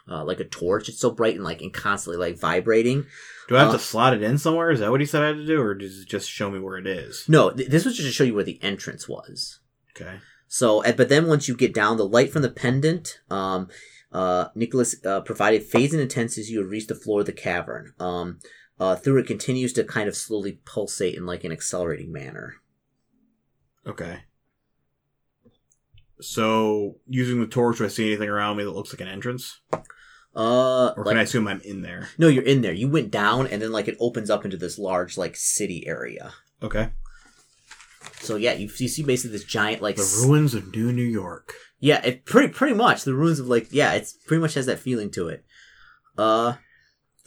uh, 0.10 0.24
like 0.24 0.40
a 0.40 0.46
torch 0.46 0.90
it's 0.90 1.00
so 1.00 1.12
bright 1.12 1.36
and 1.36 1.44
like 1.44 1.62
and 1.62 1.74
constantly 1.74 2.18
like 2.20 2.40
vibrating 2.40 3.06
Do 3.48 3.56
I 3.58 3.60
have 3.62 3.70
Uh, 3.70 3.74
to 3.74 3.80
slot 3.80 4.14
it 4.14 4.24
in 4.24 4.38
somewhere? 4.38 4.72
Is 4.72 4.80
that 4.80 4.92
what 4.92 5.00
he 5.02 5.06
said 5.06 5.24
I 5.24 5.28
had 5.28 5.38
to 5.38 5.46
do, 5.46 5.62
or 5.62 5.74
does 5.74 6.00
it 6.00 6.08
just 6.08 6.30
show 6.30 6.50
me 6.52 6.60
where 6.60 6.78
it 6.78 6.88
is? 6.88 7.26
no 7.28 7.52
th- 7.52 7.70
this 7.70 7.86
was 7.86 7.96
just 7.96 8.08
to 8.08 8.14
show 8.14 8.24
you 8.24 8.34
where 8.36 8.44
the 8.44 8.60
entrance 8.64 9.08
was 9.08 9.60
Okay. 9.96 10.20
So, 10.48 10.82
but 10.96 11.10
then 11.10 11.28
once 11.28 11.48
you 11.50 11.56
get 11.58 11.74
down, 11.74 11.98
the 11.98 12.08
light 12.08 12.32
from 12.32 12.42
the 12.42 12.50
pendant, 12.50 13.20
um, 13.30 13.68
uh, 14.14 14.46
Nicholas 14.56 14.96
uh, 15.06 15.20
provided 15.22 15.64
fades 15.64 15.92
and 15.92 16.02
intense 16.02 16.38
as 16.38 16.50
you 16.50 16.64
reach 16.64 16.88
the 16.88 16.96
floor 16.96 17.20
of 17.22 17.26
the 17.26 17.34
cavern. 17.34 17.94
Um, 18.00 18.40
uh, 18.80 18.96
through 18.96 19.18
it 19.18 19.28
continues 19.28 19.74
to 19.74 19.84
kind 19.84 20.08
of 20.08 20.16
slowly 20.16 20.60
pulsate 20.66 21.16
in 21.16 21.26
like 21.26 21.44
an 21.44 21.52
accelerating 21.52 22.14
manner. 22.14 22.56
Okay. 23.86 24.20
So, 26.20 26.98
using 27.08 27.40
the 27.42 27.48
torch, 27.48 27.78
do 27.78 27.86
I 27.86 27.90
see 27.90 28.08
anything 28.08 28.30
around 28.30 28.58
me 28.58 28.64
that 28.64 28.72
looks 28.72 28.92
like 28.94 29.02
an 29.02 29.08
entrance? 29.08 29.62
Uh, 30.38 30.94
Or 30.96 31.04
like, 31.04 31.14
can 31.14 31.18
I 31.18 31.24
assume 31.24 31.48
I'm 31.48 31.62
in 31.62 31.82
there? 31.82 32.10
no, 32.20 32.28
you're 32.28 32.44
in 32.44 32.62
there. 32.62 32.72
You 32.74 32.88
went 32.88 33.10
down, 33.10 33.48
and 33.48 33.60
then 33.62 33.72
like 33.72 33.88
it 33.88 33.98
opens 34.00 34.30
up 34.30 34.46
into 34.46 34.56
this 34.58 34.78
large 34.78 35.18
like 35.18 35.36
city 35.36 35.88
area. 35.88 36.34
Okay. 36.62 36.92
So 38.22 38.36
yeah, 38.36 38.54
you, 38.54 38.70
you 38.78 38.88
see 38.88 39.04
basically 39.04 39.36
this 39.38 39.46
giant 39.46 39.82
like 39.82 39.96
The 39.96 40.22
ruins 40.26 40.54
of 40.54 40.72
New 40.76 40.92
New 40.94 41.02
York. 41.04 41.54
yeah, 41.80 42.02
it 42.06 42.26
pretty 42.26 42.50
pretty 42.54 42.76
much 42.76 43.04
the 43.04 43.14
ruins 43.16 43.40
of 43.40 43.48
like 43.48 43.68
yeah, 43.72 43.94
it's 43.94 44.14
pretty 44.14 44.42
much 44.42 44.54
has 44.54 44.68
that 44.68 44.80
feeling 44.80 45.10
to 45.12 45.28
it. 45.30 45.44
Uh, 46.18 46.54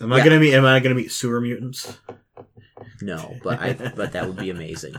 Am 0.01 0.12
I 0.12 0.18
Yeah. 0.18 0.25
gonna 0.25 0.40
meet? 0.40 0.55
Am 0.55 0.64
I 0.64 0.79
gonna 0.81 0.94
meet 0.94 1.11
sewer 1.12 1.40
mutants? 1.40 1.99
No, 3.03 3.37
but 3.42 3.59
I 3.61 3.73
but 3.96 4.12
that 4.12 4.27
would 4.27 4.37
be 4.37 4.51
amazing. 4.51 4.94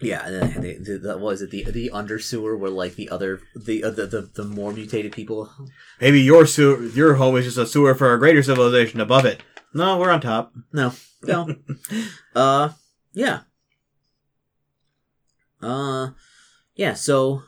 Yeah, 0.00 0.26
and 0.26 0.34
then 0.34 0.60
the, 0.60 0.78
the, 0.78 0.98
the, 0.98 1.12
what 1.14 1.20
was 1.20 1.42
it 1.42 1.50
the 1.50 1.64
the 1.64 1.90
under 1.90 2.18
sewer 2.18 2.54
where 2.56 2.70
like 2.70 2.96
the 2.96 3.08
other 3.08 3.40
the 3.54 3.82
uh, 3.82 3.90
the, 3.90 4.06
the 4.06 4.30
the 4.34 4.44
more 4.44 4.72
mutated 4.72 5.12
people? 5.12 5.50
Maybe 6.00 6.20
your 6.20 6.44
sewer, 6.46 6.82
your 6.82 7.14
home 7.14 7.36
is 7.36 7.46
just 7.46 7.56
a 7.56 7.66
sewer 7.66 7.94
for 7.94 8.12
a 8.12 8.18
greater 8.18 8.42
civilization 8.42 9.00
above 9.00 9.24
it. 9.24 9.42
No, 9.72 9.98
we're 9.98 10.10
on 10.10 10.20
top. 10.20 10.52
No, 10.72 10.92
no. 11.22 11.54
uh, 12.34 12.70
yeah. 13.14 13.40
Uh, 15.62 16.10
yeah. 16.74 16.92
So 16.92 17.42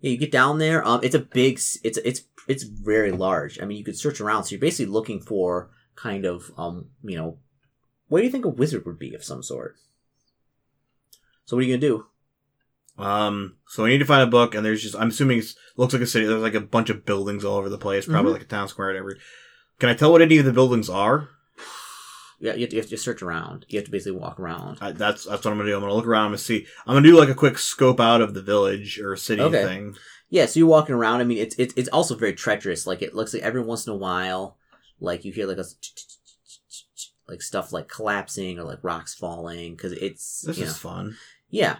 yeah, 0.00 0.10
you 0.10 0.18
get 0.18 0.32
down 0.32 0.58
there. 0.58 0.86
Um, 0.86 1.00
it's 1.02 1.14
a 1.14 1.20
big. 1.20 1.54
It's 1.54 1.78
it's 1.82 2.20
it's 2.46 2.64
very 2.64 3.12
large. 3.12 3.58
I 3.60 3.64
mean, 3.64 3.78
you 3.78 3.84
could 3.84 3.98
search 3.98 4.20
around. 4.20 4.44
So 4.44 4.50
you're 4.50 4.60
basically 4.60 4.92
looking 4.92 5.20
for 5.20 5.70
kind 5.96 6.26
of 6.26 6.50
um, 6.58 6.90
you 7.02 7.16
know, 7.16 7.38
what 8.08 8.18
do 8.18 8.26
you 8.26 8.30
think 8.30 8.44
a 8.44 8.50
wizard 8.50 8.84
would 8.84 8.98
be 8.98 9.14
of 9.14 9.24
some 9.24 9.42
sort? 9.42 9.76
So 11.46 11.56
what 11.56 11.62
are 11.64 11.66
you 11.66 11.76
gonna 11.76 11.80
do? 11.92 12.06
Um, 12.96 13.56
so 13.66 13.84
I 13.84 13.88
need 13.88 13.98
to 13.98 14.04
find 14.04 14.22
a 14.22 14.26
book, 14.30 14.54
and 14.54 14.64
there's 14.64 14.82
just 14.82 14.94
I'm 14.96 15.08
assuming 15.08 15.38
it 15.38 15.46
looks 15.76 15.92
like 15.92 16.02
a 16.02 16.06
city. 16.06 16.26
There's 16.26 16.40
like 16.42 16.54
a 16.54 16.60
bunch 16.60 16.90
of 16.90 17.04
buildings 17.04 17.44
all 17.44 17.56
over 17.56 17.68
the 17.68 17.78
place, 17.78 18.06
probably 18.06 18.30
Mhm. 18.30 18.34
like 18.34 18.42
a 18.42 18.46
town 18.46 18.68
square, 18.68 18.88
or 18.90 18.92
whatever. 18.92 19.16
Can 19.80 19.88
I 19.88 19.94
tell 19.94 20.12
what 20.12 20.22
any 20.22 20.38
of 20.38 20.44
the 20.44 20.52
buildings 20.52 20.88
are? 20.88 21.28
Yeah, 22.40 22.54
you 22.54 22.62
have, 22.62 22.70
to, 22.70 22.76
you 22.76 22.82
have 22.82 22.90
to 22.90 22.96
search 22.98 23.22
around. 23.22 23.64
You 23.68 23.78
have 23.78 23.86
to 23.86 23.90
basically 23.92 24.18
walk 24.18 24.38
around. 24.38 24.78
I, 24.80 24.90
that's 24.90 25.24
that's 25.24 25.44
what 25.44 25.52
I'm 25.52 25.56
gonna 25.56 25.70
do. 25.70 25.76
I'm 25.76 25.80
gonna 25.80 25.94
look 25.94 26.06
around 26.06 26.32
and 26.32 26.40
see. 26.40 26.66
I'm 26.86 26.94
gonna 26.96 27.06
do 27.06 27.16
like 27.18 27.28
a 27.30 27.34
quick 27.34 27.58
scope 27.58 28.00
out 28.00 28.20
of 28.20 28.34
the 28.34 28.42
village 28.42 28.98
or 29.00 29.16
city 29.16 29.40
Okay. 29.40 29.62
thing. 29.62 29.96
Yeah, 30.30 30.44
so 30.46 30.58
you're 30.58 30.68
walking 30.68 30.94
around. 30.96 31.20
I 31.20 31.24
mean, 31.24 31.38
it's 31.38 31.54
it's 31.58 31.72
it's 31.76 31.88
also 31.90 32.16
very 32.16 32.34
treacherous. 32.34 32.86
Like 32.86 33.02
it 33.02 33.14
looks 33.14 33.32
like 33.32 33.42
every 33.44 33.62
once 33.62 33.86
in 33.86 33.92
a 33.92 33.96
while, 33.96 34.58
like 35.00 35.24
you 35.24 35.32
hear 35.32 35.46
like 35.46 35.58
a 35.58 35.64
like 37.28 37.42
stuff 37.42 37.72
like 37.72 37.88
collapsing 37.88 38.58
or 38.58 38.64
like 38.64 38.78
rocks 38.82 39.14
falling 39.14 39.74
because 39.74 39.92
it's 39.92 40.42
This 40.42 40.58
you 40.58 40.64
is 40.64 40.70
know. 40.70 40.74
fun. 40.90 41.16
yeah. 41.48 41.78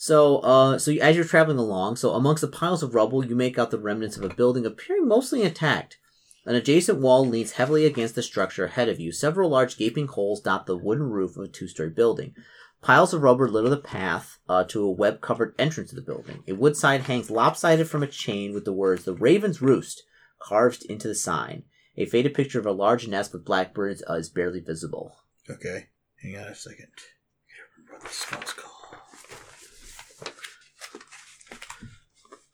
So, 0.00 0.38
uh, 0.38 0.78
so 0.78 0.92
as 0.92 1.16
you're 1.16 1.24
traveling 1.24 1.58
along, 1.58 1.96
so 1.96 2.12
amongst 2.14 2.40
the 2.40 2.46
piles 2.48 2.84
of 2.84 2.94
rubble, 2.94 3.24
you 3.24 3.34
make 3.34 3.58
out 3.58 3.72
the 3.72 3.80
remnants 3.80 4.16
of 4.16 4.22
a 4.22 4.32
building 4.32 4.64
appearing 4.64 5.08
mostly 5.08 5.42
intact. 5.42 5.98
An 6.46 6.54
adjacent 6.54 7.00
wall 7.00 7.26
leans 7.26 7.52
heavily 7.52 7.84
against 7.84 8.14
the 8.14 8.22
structure 8.22 8.64
ahead 8.66 8.88
of 8.88 9.00
you. 9.00 9.10
Several 9.10 9.50
large 9.50 9.76
gaping 9.76 10.06
holes 10.06 10.40
dot 10.40 10.66
the 10.66 10.76
wooden 10.76 11.10
roof 11.10 11.36
of 11.36 11.44
a 11.44 11.48
two-story 11.48 11.90
building. 11.90 12.34
Piles 12.80 13.12
of 13.12 13.22
rubber 13.22 13.48
litter 13.50 13.68
the 13.68 13.76
path 13.76 14.38
uh, 14.48 14.62
to 14.64 14.84
a 14.84 14.90
web-covered 14.90 15.52
entrance 15.58 15.90
to 15.90 15.96
the 15.96 16.00
building. 16.00 16.44
A 16.46 16.52
wood 16.52 16.76
sign 16.76 17.00
hangs 17.00 17.28
lopsided 17.28 17.88
from 17.90 18.04
a 18.04 18.06
chain 18.06 18.54
with 18.54 18.64
the 18.64 18.72
words 18.72 19.04
"The 19.04 19.14
Raven's 19.14 19.60
Roost" 19.60 20.04
carved 20.40 20.84
into 20.84 21.08
the 21.08 21.16
sign. 21.16 21.64
A 21.98 22.06
faded 22.06 22.32
picture 22.32 22.60
of 22.60 22.64
a 22.66 22.70
large 22.72 23.08
nest 23.08 23.32
with 23.32 23.44
blackbirds 23.44 24.04
uh, 24.08 24.14
is 24.14 24.28
barely 24.30 24.60
visible. 24.60 25.16
Okay, 25.50 25.88
hang 26.22 26.36
on 26.38 26.46
a 26.46 26.54
second. 26.54 26.86
What 27.90 28.00
the 28.02 28.08
spell's 28.08 28.52
called? 28.54 28.74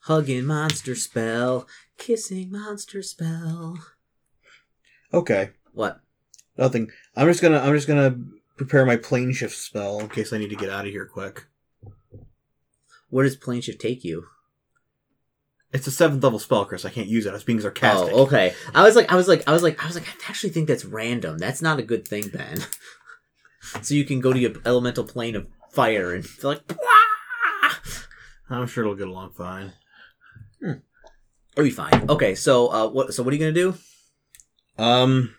Hugging 0.01 0.45
monster 0.45 0.95
spell, 0.95 1.67
kissing 1.97 2.51
monster 2.51 3.03
spell. 3.03 3.77
Okay, 5.13 5.51
What? 5.73 5.99
nothing. 6.57 6.89
I'm 7.15 7.27
just 7.27 7.41
gonna 7.41 7.59
I'm 7.59 7.73
just 7.75 7.87
gonna 7.87 8.17
prepare 8.57 8.83
my 8.85 8.97
plane 8.97 9.31
shift 9.31 9.55
spell 9.55 9.99
in 9.99 10.09
case 10.09 10.33
I 10.33 10.39
need 10.39 10.49
to 10.49 10.55
get 10.55 10.69
out 10.69 10.85
of 10.85 10.91
here 10.91 11.05
quick. 11.05 11.45
Where 13.09 13.25
does 13.25 13.35
plane 13.35 13.61
shift 13.61 13.79
take 13.79 14.03
you? 14.03 14.25
It's 15.75 15.87
a 15.87 15.91
seventh 15.91 16.23
level 16.23 16.39
spell, 16.39 16.63
Chris. 16.63 16.85
I 16.85 16.89
can't 16.89 17.09
use 17.09 17.25
it. 17.25 17.31
I 17.31 17.33
was 17.33 17.43
being 17.43 17.59
sarcastic. 17.59 18.13
Oh, 18.13 18.23
okay. 18.23 18.53
I 18.73 18.83
was 18.83 18.95
like, 18.95 19.11
I 19.11 19.15
was 19.17 19.27
like, 19.27 19.45
I 19.45 19.51
was 19.51 19.61
like, 19.61 19.83
I 19.83 19.87
was 19.87 19.95
like, 19.95 20.07
I 20.07 20.29
actually 20.29 20.51
think 20.51 20.69
that's 20.69 20.85
random. 20.85 21.37
That's 21.37 21.61
not 21.61 21.79
a 21.79 21.83
good 21.83 22.07
thing, 22.07 22.29
Ben. 22.29 22.63
so 23.81 23.93
you 23.93 24.05
can 24.05 24.21
go 24.21 24.31
to 24.31 24.39
your 24.39 24.53
elemental 24.65 25.03
plane 25.03 25.35
of 25.35 25.47
fire 25.71 26.13
and 26.13 26.25
feel 26.25 26.51
like, 26.51 26.61
"Wah!" 26.69 27.71
I'm 28.49 28.67
sure 28.67 28.85
it'll 28.85 28.95
get 28.95 29.09
along 29.09 29.33
fine. 29.33 29.73
It'll 30.61 31.65
be 31.65 31.71
fine. 31.71 32.09
Okay, 32.09 32.35
so 32.35 32.71
uh, 32.71 32.87
what? 32.87 33.13
So 33.13 33.21
what 33.21 33.33
are 33.33 33.35
you 33.35 33.41
gonna 33.41 33.51
do? 33.51 33.75
Um, 34.77 35.35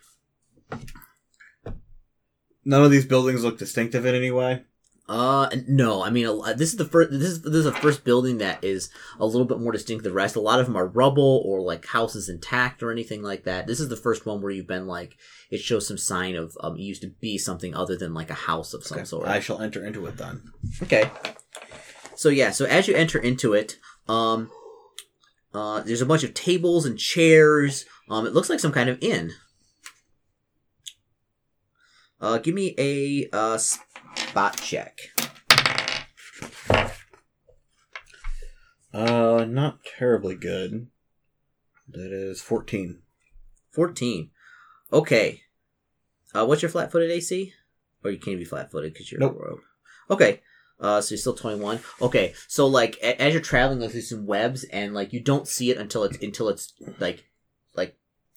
none 2.62 2.84
of 2.84 2.90
these 2.90 3.06
buildings 3.06 3.42
look 3.42 3.56
distinctive 3.56 4.04
in 4.04 4.14
any 4.14 4.30
way. 4.30 4.64
Uh, 5.08 5.48
no. 5.68 6.02
I 6.02 6.10
mean, 6.10 6.26
this 6.56 6.72
is 6.72 6.76
the 6.76 6.84
first. 6.84 7.12
This 7.12 7.28
is 7.30 7.42
this 7.42 7.54
is 7.54 7.64
the 7.64 7.72
first 7.72 8.02
building 8.04 8.38
that 8.38 8.64
is 8.64 8.90
a 9.18 9.26
little 9.26 9.44
bit 9.44 9.60
more 9.60 9.70
distinct 9.72 10.02
than 10.02 10.12
the 10.12 10.16
rest. 10.16 10.34
A 10.34 10.40
lot 10.40 10.58
of 10.58 10.66
them 10.66 10.76
are 10.76 10.86
rubble 10.86 11.42
or 11.46 11.60
like 11.60 11.86
houses 11.86 12.28
intact 12.28 12.82
or 12.82 12.90
anything 12.90 13.22
like 13.22 13.44
that. 13.44 13.66
This 13.66 13.78
is 13.78 13.88
the 13.88 13.96
first 13.96 14.26
one 14.26 14.42
where 14.42 14.50
you've 14.50 14.66
been 14.66 14.88
like, 14.88 15.16
it 15.50 15.60
shows 15.60 15.86
some 15.86 15.98
sign 15.98 16.34
of 16.34 16.56
um, 16.60 16.76
it 16.76 16.80
used 16.80 17.02
to 17.02 17.10
be 17.20 17.38
something 17.38 17.74
other 17.74 17.96
than 17.96 18.14
like 18.14 18.30
a 18.30 18.34
house 18.34 18.74
of 18.74 18.84
some 18.84 19.04
sort. 19.04 19.28
I 19.28 19.38
shall 19.38 19.60
enter 19.60 19.84
into 19.86 20.06
it 20.06 20.16
then. 20.16 20.42
Okay. 20.82 21.08
So 22.16 22.28
yeah, 22.28 22.50
so 22.50 22.64
as 22.64 22.88
you 22.88 22.94
enter 22.94 23.18
into 23.18 23.52
it, 23.52 23.78
um, 24.08 24.50
uh, 25.54 25.82
there's 25.82 26.02
a 26.02 26.06
bunch 26.06 26.24
of 26.24 26.34
tables 26.34 26.84
and 26.84 26.98
chairs. 26.98 27.84
Um, 28.10 28.26
it 28.26 28.32
looks 28.32 28.50
like 28.50 28.60
some 28.60 28.72
kind 28.72 28.88
of 28.88 28.98
inn. 29.00 29.32
Uh, 32.20 32.38
give 32.38 32.54
me 32.54 32.74
a 32.78 33.28
uh, 33.32 33.58
spot 34.28 34.60
check. 34.60 34.98
Uh, 38.92 39.44
not 39.48 39.78
terribly 39.98 40.34
good. 40.36 40.88
That 41.88 42.12
is 42.12 42.40
14. 42.40 43.00
Fourteen. 43.70 44.30
Okay. 44.92 45.42
Uh, 46.34 46.46
what's 46.46 46.62
your 46.62 46.70
flat-footed 46.70 47.10
AC? 47.10 47.52
Or 48.02 48.10
you 48.10 48.18
can't 48.18 48.38
be 48.38 48.44
flat-footed 48.44 48.92
because 48.92 49.10
you're 49.12 49.20
Nope. 49.20 49.36
rogue. 49.38 49.60
Okay. 50.10 50.40
Uh, 50.80 51.00
so 51.00 51.12
you're 51.14 51.18
still 51.18 51.34
21. 51.34 51.80
Okay. 52.00 52.34
So 52.48 52.66
like 52.66 52.96
a- 53.02 53.20
as 53.20 53.32
you're 53.34 53.42
traveling, 53.42 53.80
like, 53.80 53.92
there's 53.92 54.08
some 54.08 54.26
webs, 54.26 54.64
and 54.64 54.94
like 54.94 55.12
you 55.12 55.20
don't 55.20 55.48
see 55.48 55.70
it 55.70 55.78
until 55.78 56.04
it's 56.04 56.16
until 56.22 56.48
it's 56.48 56.72
like 56.98 57.28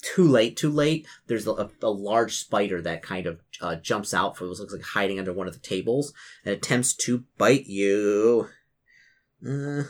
too 0.00 0.26
late. 0.26 0.56
Too 0.56 0.70
late. 0.70 1.06
There's 1.26 1.46
a, 1.46 1.70
a 1.82 1.90
large 1.90 2.36
spider 2.36 2.80
that 2.82 3.02
kind 3.02 3.26
of 3.26 3.40
uh, 3.60 3.76
jumps 3.76 4.14
out 4.14 4.36
from 4.36 4.48
what 4.48 4.58
looks 4.58 4.72
like 4.72 4.82
hiding 4.82 5.18
under 5.18 5.32
one 5.32 5.46
of 5.46 5.52
the 5.52 5.60
tables 5.60 6.12
and 6.44 6.54
attempts 6.54 6.94
to 6.94 7.24
bite 7.38 7.66
you. 7.66 8.48
Uh, 9.46 9.84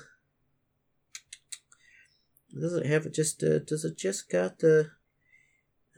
does 2.59 2.75
it 2.75 2.87
have 2.87 3.07
it 3.07 3.15
just? 3.15 3.43
Uh, 3.43 3.59
does 3.61 3.85
it 3.85 3.97
just 3.97 4.31
got 4.31 4.59
the? 4.59 4.91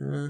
Uh, 0.01 0.29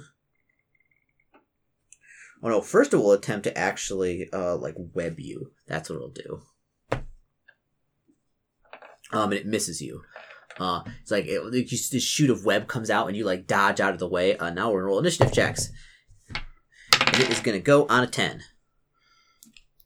oh 2.42 2.48
no! 2.48 2.60
First, 2.60 2.92
it 2.92 2.98
will 2.98 3.12
attempt 3.12 3.44
to 3.44 3.58
actually 3.58 4.28
uh 4.32 4.56
like 4.56 4.74
web 4.76 5.18
you. 5.18 5.52
That's 5.66 5.88
what 5.88 5.96
it'll 5.96 6.10
do. 6.10 6.42
Um, 9.12 9.30
and 9.30 9.34
it 9.34 9.46
misses 9.46 9.82
you. 9.82 10.02
Uh, 10.58 10.82
it's 11.00 11.10
like 11.10 11.26
it, 11.26 11.40
like 11.40 11.66
just 11.66 11.92
this 11.92 12.02
shoot 12.02 12.30
of 12.30 12.44
web 12.44 12.68
comes 12.68 12.90
out 12.90 13.08
and 13.08 13.16
you 13.16 13.24
like 13.24 13.46
dodge 13.46 13.80
out 13.80 13.92
of 13.92 13.98
the 13.98 14.08
way. 14.08 14.36
Uh, 14.36 14.50
now 14.50 14.70
we're 14.70 14.80
gonna 14.80 14.88
roll 14.88 14.98
initiative 14.98 15.32
checks. 15.32 15.70
And 16.34 17.20
it 17.20 17.30
is 17.30 17.40
gonna 17.40 17.58
go 17.60 17.86
on 17.88 18.02
a 18.02 18.06
ten. 18.06 18.42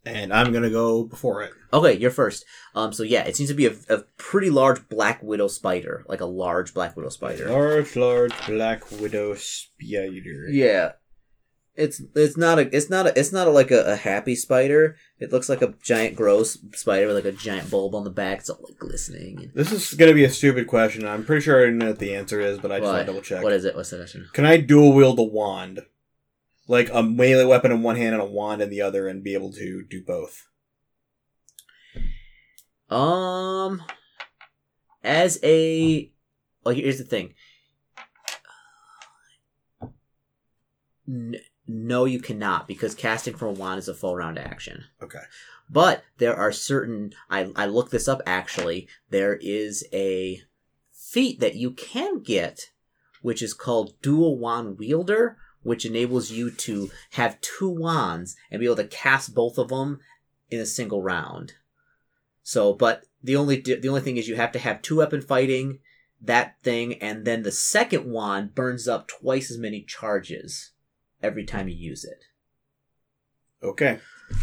And 0.04 0.32
I'm 0.32 0.52
gonna 0.52 0.70
go 0.70 1.04
before 1.04 1.42
it. 1.42 1.52
Okay, 1.72 1.94
you're 1.94 2.10
first. 2.10 2.44
Um, 2.74 2.92
so 2.92 3.02
yeah, 3.02 3.24
it 3.24 3.36
seems 3.36 3.48
to 3.50 3.54
be 3.54 3.66
a, 3.66 3.74
a 3.88 4.04
pretty 4.16 4.50
large 4.50 4.88
black 4.88 5.22
widow 5.22 5.48
spider, 5.48 6.04
like 6.08 6.20
a 6.20 6.26
large 6.26 6.72
black 6.74 6.96
widow 6.96 7.08
spider. 7.08 7.48
Large, 7.48 7.96
large 7.96 8.46
black 8.46 8.90
widow 8.92 9.34
spider. 9.34 10.48
Yeah, 10.50 10.92
it's 11.76 12.00
it's 12.14 12.36
not 12.36 12.58
a 12.58 12.74
it's 12.74 12.88
not 12.88 13.06
a 13.06 13.18
it's 13.18 13.32
not 13.32 13.46
a, 13.46 13.50
like 13.50 13.70
a, 13.70 13.92
a 13.92 13.96
happy 13.96 14.34
spider. 14.34 14.96
It 15.18 15.32
looks 15.32 15.48
like 15.48 15.62
a 15.62 15.74
giant 15.82 16.16
gross 16.16 16.58
spider 16.74 17.06
with 17.06 17.16
like 17.16 17.24
a 17.24 17.36
giant 17.36 17.70
bulb 17.70 17.94
on 17.94 18.04
the 18.04 18.10
back. 18.10 18.38
It's 18.40 18.50
all 18.50 18.60
like 18.62 18.78
glistening. 18.78 19.50
This 19.54 19.72
is 19.72 19.94
gonna 19.94 20.14
be 20.14 20.24
a 20.24 20.30
stupid 20.30 20.66
question. 20.66 21.06
I'm 21.06 21.24
pretty 21.24 21.42
sure 21.42 21.66
I 21.66 21.70
know 21.70 21.88
what 21.88 21.98
the 21.98 22.14
answer 22.14 22.40
is, 22.40 22.58
but 22.58 22.72
I 22.72 22.78
just 22.78 22.86
want 22.90 23.00
to 23.00 23.06
double 23.06 23.22
check. 23.22 23.42
What 23.42 23.52
is 23.52 23.64
it? 23.64 23.76
What's 23.76 23.90
the 23.90 23.98
question? 23.98 24.28
Can 24.32 24.46
I 24.46 24.56
dual 24.56 24.94
wield 24.94 25.18
a 25.18 25.22
wand? 25.22 25.80
Like 26.68 26.90
a 26.92 27.02
melee 27.02 27.44
weapon 27.44 27.70
in 27.70 27.82
one 27.82 27.96
hand 27.96 28.14
and 28.14 28.22
a 28.22 28.26
wand 28.26 28.60
in 28.60 28.70
the 28.70 28.80
other 28.80 29.06
and 29.06 29.22
be 29.22 29.34
able 29.34 29.52
to 29.52 29.84
do 29.88 30.02
both? 30.02 30.48
Um, 32.88 33.82
as 35.04 35.38
a 35.42 36.10
well, 36.64 36.74
here's 36.74 36.98
the 36.98 37.04
thing. 37.04 37.34
N- 41.08 41.36
no, 41.68 42.04
you 42.04 42.20
cannot 42.20 42.68
because 42.68 42.94
casting 42.94 43.34
from 43.34 43.48
a 43.48 43.52
wand 43.52 43.78
is 43.78 43.88
a 43.88 43.94
full 43.94 44.16
round 44.16 44.38
action. 44.38 44.84
Okay. 45.02 45.22
But 45.68 46.04
there 46.18 46.36
are 46.36 46.52
certain. 46.52 47.12
I 47.28 47.52
I 47.56 47.66
looked 47.66 47.90
this 47.90 48.08
up 48.08 48.22
actually. 48.26 48.88
There 49.10 49.36
is 49.40 49.84
a 49.92 50.42
feat 50.92 51.40
that 51.40 51.56
you 51.56 51.72
can 51.72 52.22
get, 52.22 52.70
which 53.22 53.42
is 53.42 53.54
called 53.54 54.00
Dual 54.00 54.38
Wand 54.38 54.78
Wielder, 54.78 55.36
which 55.62 55.84
enables 55.84 56.30
you 56.30 56.50
to 56.50 56.90
have 57.12 57.40
two 57.40 57.68
wands 57.68 58.36
and 58.50 58.60
be 58.60 58.66
able 58.66 58.76
to 58.76 58.86
cast 58.86 59.34
both 59.34 59.58
of 59.58 59.68
them 59.68 59.98
in 60.50 60.60
a 60.60 60.66
single 60.66 61.02
round. 61.02 61.54
So, 62.42 62.72
but 62.72 63.04
the 63.22 63.34
only 63.34 63.60
the 63.60 63.88
only 63.88 64.02
thing 64.02 64.16
is 64.16 64.28
you 64.28 64.36
have 64.36 64.52
to 64.52 64.60
have 64.60 64.82
two 64.82 64.98
weapon 64.98 65.20
fighting 65.20 65.80
that 66.20 66.56
thing, 66.62 66.94
and 67.02 67.24
then 67.24 67.42
the 67.42 67.52
second 67.52 68.10
wand 68.10 68.54
burns 68.54 68.86
up 68.86 69.08
twice 69.08 69.50
as 69.50 69.58
many 69.58 69.82
charges 69.82 70.70
every 71.22 71.44
time 71.44 71.68
you 71.68 71.74
use 71.76 72.04
it. 72.04 72.24
Okay. 73.62 73.98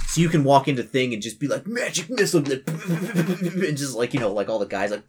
So 0.07 0.21
you 0.21 0.29
can 0.29 0.43
walk 0.43 0.67
into 0.67 0.83
thing 0.83 1.13
and 1.13 1.21
just 1.21 1.39
be 1.39 1.47
like 1.47 1.67
magic 1.67 2.09
missile, 2.09 2.39
and 2.39 3.77
just 3.77 3.95
like 3.95 4.13
you 4.13 4.19
know, 4.19 4.31
like 4.31 4.49
all 4.49 4.59
the 4.59 4.65
guys 4.65 4.91
like. 4.91 5.03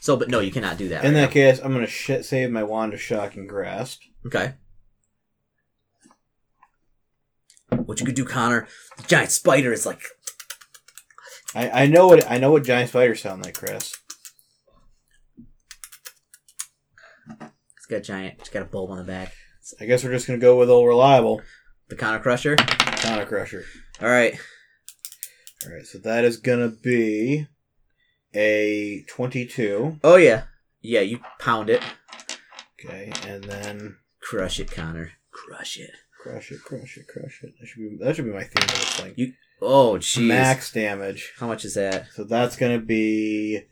So, 0.00 0.16
but 0.16 0.28
no, 0.28 0.40
you 0.40 0.52
cannot 0.52 0.76
do 0.76 0.88
that. 0.90 1.04
In 1.04 1.14
right 1.14 1.20
that 1.22 1.30
case, 1.30 1.60
I'm 1.62 1.72
gonna 1.72 1.86
sh- 1.86 2.22
save 2.22 2.50
my 2.50 2.62
wand 2.62 2.92
of 2.92 3.00
shocking 3.00 3.46
grasp. 3.46 4.02
okay. 4.26 4.54
What 7.70 8.00
you 8.00 8.06
could 8.06 8.14
do, 8.14 8.24
Connor? 8.24 8.68
The 8.98 9.02
giant 9.04 9.30
spider 9.32 9.72
is 9.72 9.84
like 9.84 10.00
I, 11.54 11.84
I 11.84 11.86
know 11.86 12.08
what 12.08 12.30
I 12.30 12.38
know 12.38 12.50
what 12.52 12.64
giant 12.64 12.90
spiders 12.90 13.22
sound 13.22 13.44
like, 13.44 13.54
Chris. 13.54 13.96
It's 17.84 17.90
got 17.90 17.96
a 17.96 18.00
giant, 18.00 18.36
it's 18.38 18.48
got 18.48 18.62
a 18.62 18.66
bulb 18.66 18.90
on 18.90 18.96
the 18.98 19.04
back. 19.04 19.34
I 19.78 19.84
guess 19.84 20.02
we're 20.04 20.12
just 20.12 20.26
gonna 20.26 20.38
go 20.38 20.58
with 20.58 20.70
old 20.70 20.88
reliable 20.88 21.42
The 21.88 21.96
Connor 21.96 22.18
Crusher. 22.18 22.56
Counter 22.56 23.26
Crusher. 23.26 23.64
All 24.00 24.08
right. 24.08 24.38
All 25.66 25.72
right, 25.72 25.86
so 25.86 25.98
that 25.98 26.24
is 26.24 26.38
gonna 26.38 26.68
be 26.68 27.46
a 28.34 29.04
22. 29.08 30.00
Oh 30.02 30.16
yeah, 30.16 30.44
yeah. 30.80 31.00
You 31.00 31.20
pound 31.38 31.68
it, 31.70 31.82
Okay, 32.82 33.12
and 33.26 33.44
then 33.44 33.96
crush 34.20 34.58
it, 34.60 34.70
Connor. 34.70 35.12
Crush 35.30 35.78
it. 35.78 35.90
crush 36.22 36.50
it, 36.52 36.62
crush 36.64 36.96
it, 36.96 37.06
crush 37.06 37.40
it. 37.42 37.52
That 37.60 37.66
should 37.66 37.78
be 37.80 37.96
that 38.00 38.16
should 38.16 38.24
be 38.24 38.32
my 38.32 38.44
theme 38.44 38.64
of 38.64 38.70
this 38.74 38.94
thing. 39.00 39.14
You- 39.16 39.32
Oh 39.62 39.94
jeez. 39.98 40.26
Max 40.26 40.72
damage. 40.72 41.32
How 41.38 41.46
much 41.46 41.64
is 41.64 41.74
that? 41.74 42.06
So 42.14 42.24
that's 42.24 42.56
gonna 42.56 42.80
be 42.80 43.62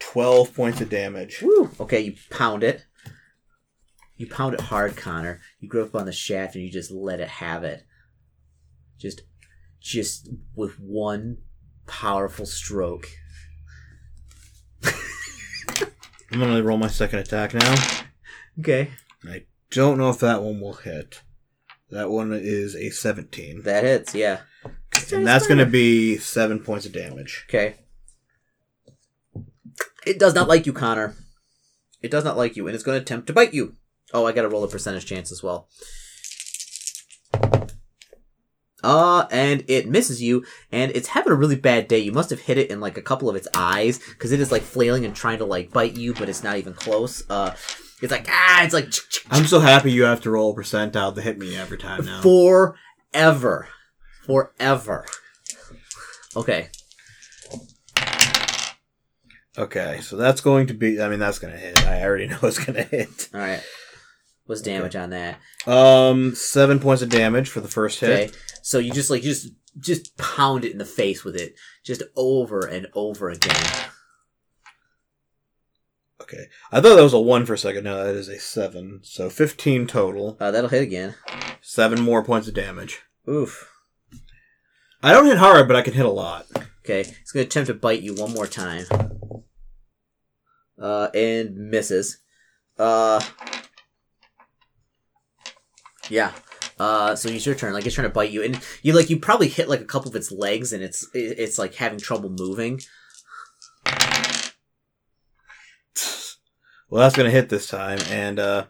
12 0.00 0.54
points 0.54 0.80
of 0.80 0.88
damage. 0.90 1.42
Woo. 1.42 1.70
Okay, 1.78 2.00
you 2.00 2.14
pound 2.30 2.64
it. 2.64 2.86
You 4.18 4.26
pound 4.26 4.52
it 4.52 4.60
hard, 4.60 4.96
Connor. 4.96 5.40
You 5.60 5.68
grip 5.68 5.94
up 5.94 6.00
on 6.00 6.06
the 6.06 6.12
shaft 6.12 6.54
and 6.54 6.62
you 6.62 6.70
just 6.70 6.90
let 6.90 7.20
it 7.20 7.28
have 7.28 7.64
it. 7.64 7.84
Just, 8.98 9.22
just 9.80 10.28
with 10.54 10.78
one 10.78 11.38
powerful 11.86 12.44
stroke. 12.44 13.08
I'm 16.30 16.40
gonna 16.40 16.62
roll 16.62 16.76
my 16.76 16.88
second 16.88 17.20
attack 17.20 17.54
now. 17.54 17.74
Okay. 18.60 18.90
I 19.24 19.46
don't 19.70 19.96
know 19.96 20.10
if 20.10 20.18
that 20.18 20.42
one 20.42 20.60
will 20.60 20.74
hit. 20.74 21.22
That 21.90 22.10
one 22.10 22.32
is 22.34 22.76
a 22.76 22.90
17. 22.90 23.62
That 23.62 23.84
hits. 23.84 24.14
Yeah. 24.14 24.40
And 25.10 25.26
that's 25.26 25.46
gonna 25.46 25.64
be 25.64 26.18
7 26.18 26.60
points 26.60 26.84
of 26.84 26.92
damage. 26.92 27.46
Okay. 27.48 27.76
It 30.06 30.18
does 30.18 30.34
not 30.34 30.48
like 30.48 30.66
you, 30.66 30.72
Connor. 30.72 31.14
It 32.00 32.10
does 32.10 32.24
not 32.24 32.36
like 32.36 32.56
you, 32.56 32.66
and 32.66 32.74
it's 32.74 32.84
going 32.84 32.96
to 32.96 33.02
attempt 33.02 33.26
to 33.26 33.32
bite 33.32 33.52
you. 33.52 33.74
Oh, 34.12 34.26
I 34.26 34.32
got 34.32 34.42
to 34.42 34.48
roll 34.48 34.64
a 34.64 34.68
percentage 34.68 35.06
chance 35.06 35.30
as 35.30 35.42
well. 35.42 35.68
Uh, 38.84 39.26
and 39.32 39.64
it 39.66 39.88
misses 39.88 40.22
you, 40.22 40.44
and 40.70 40.92
it's 40.92 41.08
having 41.08 41.32
a 41.32 41.36
really 41.36 41.56
bad 41.56 41.88
day. 41.88 41.98
You 41.98 42.12
must 42.12 42.30
have 42.30 42.40
hit 42.40 42.58
it 42.58 42.70
in 42.70 42.80
like 42.80 42.96
a 42.96 43.02
couple 43.02 43.28
of 43.28 43.34
its 43.34 43.48
eyes, 43.54 43.98
because 43.98 44.30
it 44.30 44.40
is 44.40 44.52
like 44.52 44.62
flailing 44.62 45.04
and 45.04 45.14
trying 45.16 45.38
to 45.38 45.44
like 45.44 45.72
bite 45.72 45.96
you, 45.96 46.14
but 46.14 46.28
it's 46.28 46.44
not 46.44 46.56
even 46.58 46.74
close. 46.74 47.28
Uh, 47.28 47.54
it's 48.00 48.12
like 48.12 48.26
ah, 48.30 48.64
it's 48.64 48.74
like 48.74 48.92
I'm 49.30 49.46
so 49.46 49.58
happy 49.58 49.90
you 49.90 50.04
have 50.04 50.20
to 50.22 50.30
roll 50.30 50.54
percent 50.54 50.94
out 50.94 51.16
to 51.16 51.20
hit 51.22 51.38
me 51.38 51.56
every 51.56 51.76
time 51.76 52.04
now. 52.04 52.20
forever, 52.22 53.68
forever. 54.24 55.06
Okay, 56.36 56.68
Okay, 59.58 59.98
so 60.02 60.16
that's 60.16 60.40
going 60.40 60.68
to 60.68 60.74
be. 60.74 61.02
I 61.02 61.08
mean, 61.08 61.18
that's 61.18 61.40
going 61.40 61.52
to 61.52 61.58
hit. 61.58 61.84
I 61.84 62.04
already 62.04 62.26
know 62.28 62.38
it's 62.42 62.64
going 62.64 62.76
to 62.76 62.84
hit. 62.84 63.28
all 63.34 63.40
right. 63.40 63.60
What's 64.48 64.62
damage 64.62 64.96
on 64.96 65.10
that? 65.10 65.38
Um, 65.66 66.34
seven 66.34 66.80
points 66.80 67.02
of 67.02 67.10
damage 67.10 67.50
for 67.50 67.60
the 67.60 67.68
first 67.68 68.00
hit. 68.00 68.08
Okay, 68.08 68.38
so 68.62 68.78
you 68.78 68.94
just 68.94 69.10
like 69.10 69.20
just 69.20 69.50
just 69.78 70.16
pound 70.16 70.64
it 70.64 70.72
in 70.72 70.78
the 70.78 70.86
face 70.86 71.22
with 71.22 71.36
it, 71.36 71.54
just 71.84 72.02
over 72.16 72.60
and 72.60 72.86
over 72.94 73.28
again. 73.28 73.62
Okay, 76.22 76.46
I 76.72 76.80
thought 76.80 76.96
that 76.96 77.02
was 77.02 77.12
a 77.12 77.20
one 77.20 77.44
for 77.44 77.52
a 77.52 77.58
second. 77.58 77.84
No, 77.84 78.02
that 78.02 78.14
is 78.14 78.28
a 78.28 78.38
seven. 78.38 79.00
So 79.02 79.28
fifteen 79.28 79.86
total. 79.86 80.38
Uh, 80.40 80.50
that'll 80.50 80.70
hit 80.70 80.82
again. 80.82 81.14
Seven 81.60 82.00
more 82.00 82.24
points 82.24 82.48
of 82.48 82.54
damage. 82.54 83.02
Oof. 83.28 83.70
I 85.02 85.12
don't 85.12 85.26
hit 85.26 85.36
hard, 85.36 85.68
but 85.68 85.76
I 85.76 85.82
can 85.82 85.92
hit 85.92 86.06
a 86.06 86.10
lot. 86.10 86.46
Okay, 86.86 87.00
it's 87.00 87.32
gonna 87.32 87.44
attempt 87.44 87.66
to 87.66 87.74
bite 87.74 88.00
you 88.00 88.14
one 88.14 88.32
more 88.32 88.46
time. 88.46 88.86
Uh, 90.80 91.08
and 91.12 91.54
misses. 91.54 92.20
Uh, 92.78 93.20
yeah. 96.08 96.32
Uh, 96.78 97.16
so 97.16 97.28
it's 97.28 97.44
your 97.44 97.54
turn. 97.54 97.72
Like 97.72 97.86
it's 97.86 97.94
trying 97.94 98.08
to 98.08 98.14
bite 98.14 98.30
you, 98.30 98.42
and 98.44 98.60
you 98.82 98.92
like 98.92 99.10
you 99.10 99.18
probably 99.18 99.48
hit 99.48 99.68
like 99.68 99.80
a 99.80 99.84
couple 99.84 100.08
of 100.08 100.16
its 100.16 100.30
legs, 100.30 100.72
and 100.72 100.82
it's 100.82 101.06
it's 101.12 101.58
like 101.58 101.74
having 101.74 101.98
trouble 101.98 102.30
moving. 102.30 102.80
Well, 106.90 107.02
that's 107.02 107.16
going 107.16 107.26
to 107.26 107.36
hit 107.36 107.48
this 107.48 107.66
time, 107.66 107.98
and 108.10 108.38
uh, 108.38 108.64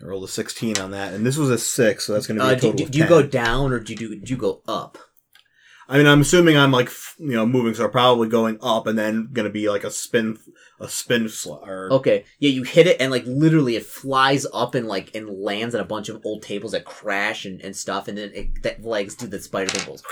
I 0.00 0.04
rolled 0.04 0.24
a 0.24 0.28
sixteen 0.28 0.78
on 0.78 0.92
that, 0.92 1.12
and 1.12 1.26
this 1.26 1.36
was 1.36 1.50
a 1.50 1.58
six, 1.58 2.06
so 2.06 2.14
that's 2.14 2.26
going 2.26 2.38
to 2.38 2.44
be 2.44 2.48
Uh, 2.48 2.52
a 2.52 2.54
do, 2.54 2.60
total 2.60 2.76
do, 2.76 2.84
of 2.84 2.90
do 2.92 2.98
you 2.98 3.06
go 3.06 3.22
down 3.22 3.72
or 3.72 3.80
do 3.80 3.92
you 3.92 3.98
do, 3.98 4.16
do 4.16 4.32
you 4.32 4.38
go 4.38 4.62
up? 4.66 4.96
I 5.90 5.98
mean, 5.98 6.06
I'm 6.06 6.20
assuming 6.20 6.56
I'm 6.56 6.70
like 6.70 6.88
you 7.18 7.32
know 7.34 7.44
moving, 7.44 7.74
so 7.74 7.84
I'm 7.84 7.90
probably 7.90 8.28
going 8.28 8.58
up, 8.62 8.86
and 8.86 8.96
then 8.98 9.28
going 9.32 9.44
to 9.44 9.52
be 9.52 9.68
like 9.68 9.82
a 9.82 9.90
spin, 9.90 10.38
a 10.80 10.88
spin 10.88 11.28
sl- 11.28 11.54
or 11.66 11.92
Okay, 11.92 12.24
yeah, 12.38 12.50
you 12.50 12.62
hit 12.62 12.86
it, 12.86 13.00
and 13.00 13.10
like 13.10 13.24
literally, 13.26 13.74
it 13.74 13.84
flies 13.84 14.46
up 14.54 14.76
and 14.76 14.86
like 14.86 15.14
and 15.16 15.28
lands 15.28 15.74
on 15.74 15.80
a 15.80 15.84
bunch 15.84 16.08
of 16.08 16.20
old 16.24 16.42
tables 16.42 16.72
that 16.72 16.84
crash 16.84 17.44
and, 17.44 17.60
and 17.60 17.74
stuff, 17.74 18.06
and 18.06 18.16
then 18.16 18.30
it, 18.32 18.62
that 18.62 18.84
legs 18.84 19.16
do 19.16 19.26
the 19.26 19.40
spider 19.40 19.68
thing 19.70 19.84
goes 19.86 20.02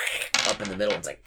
up 0.49 0.61
in 0.61 0.69
the 0.69 0.77
middle. 0.77 0.93
And 0.95 0.99
It's 0.99 1.07
like 1.09 1.25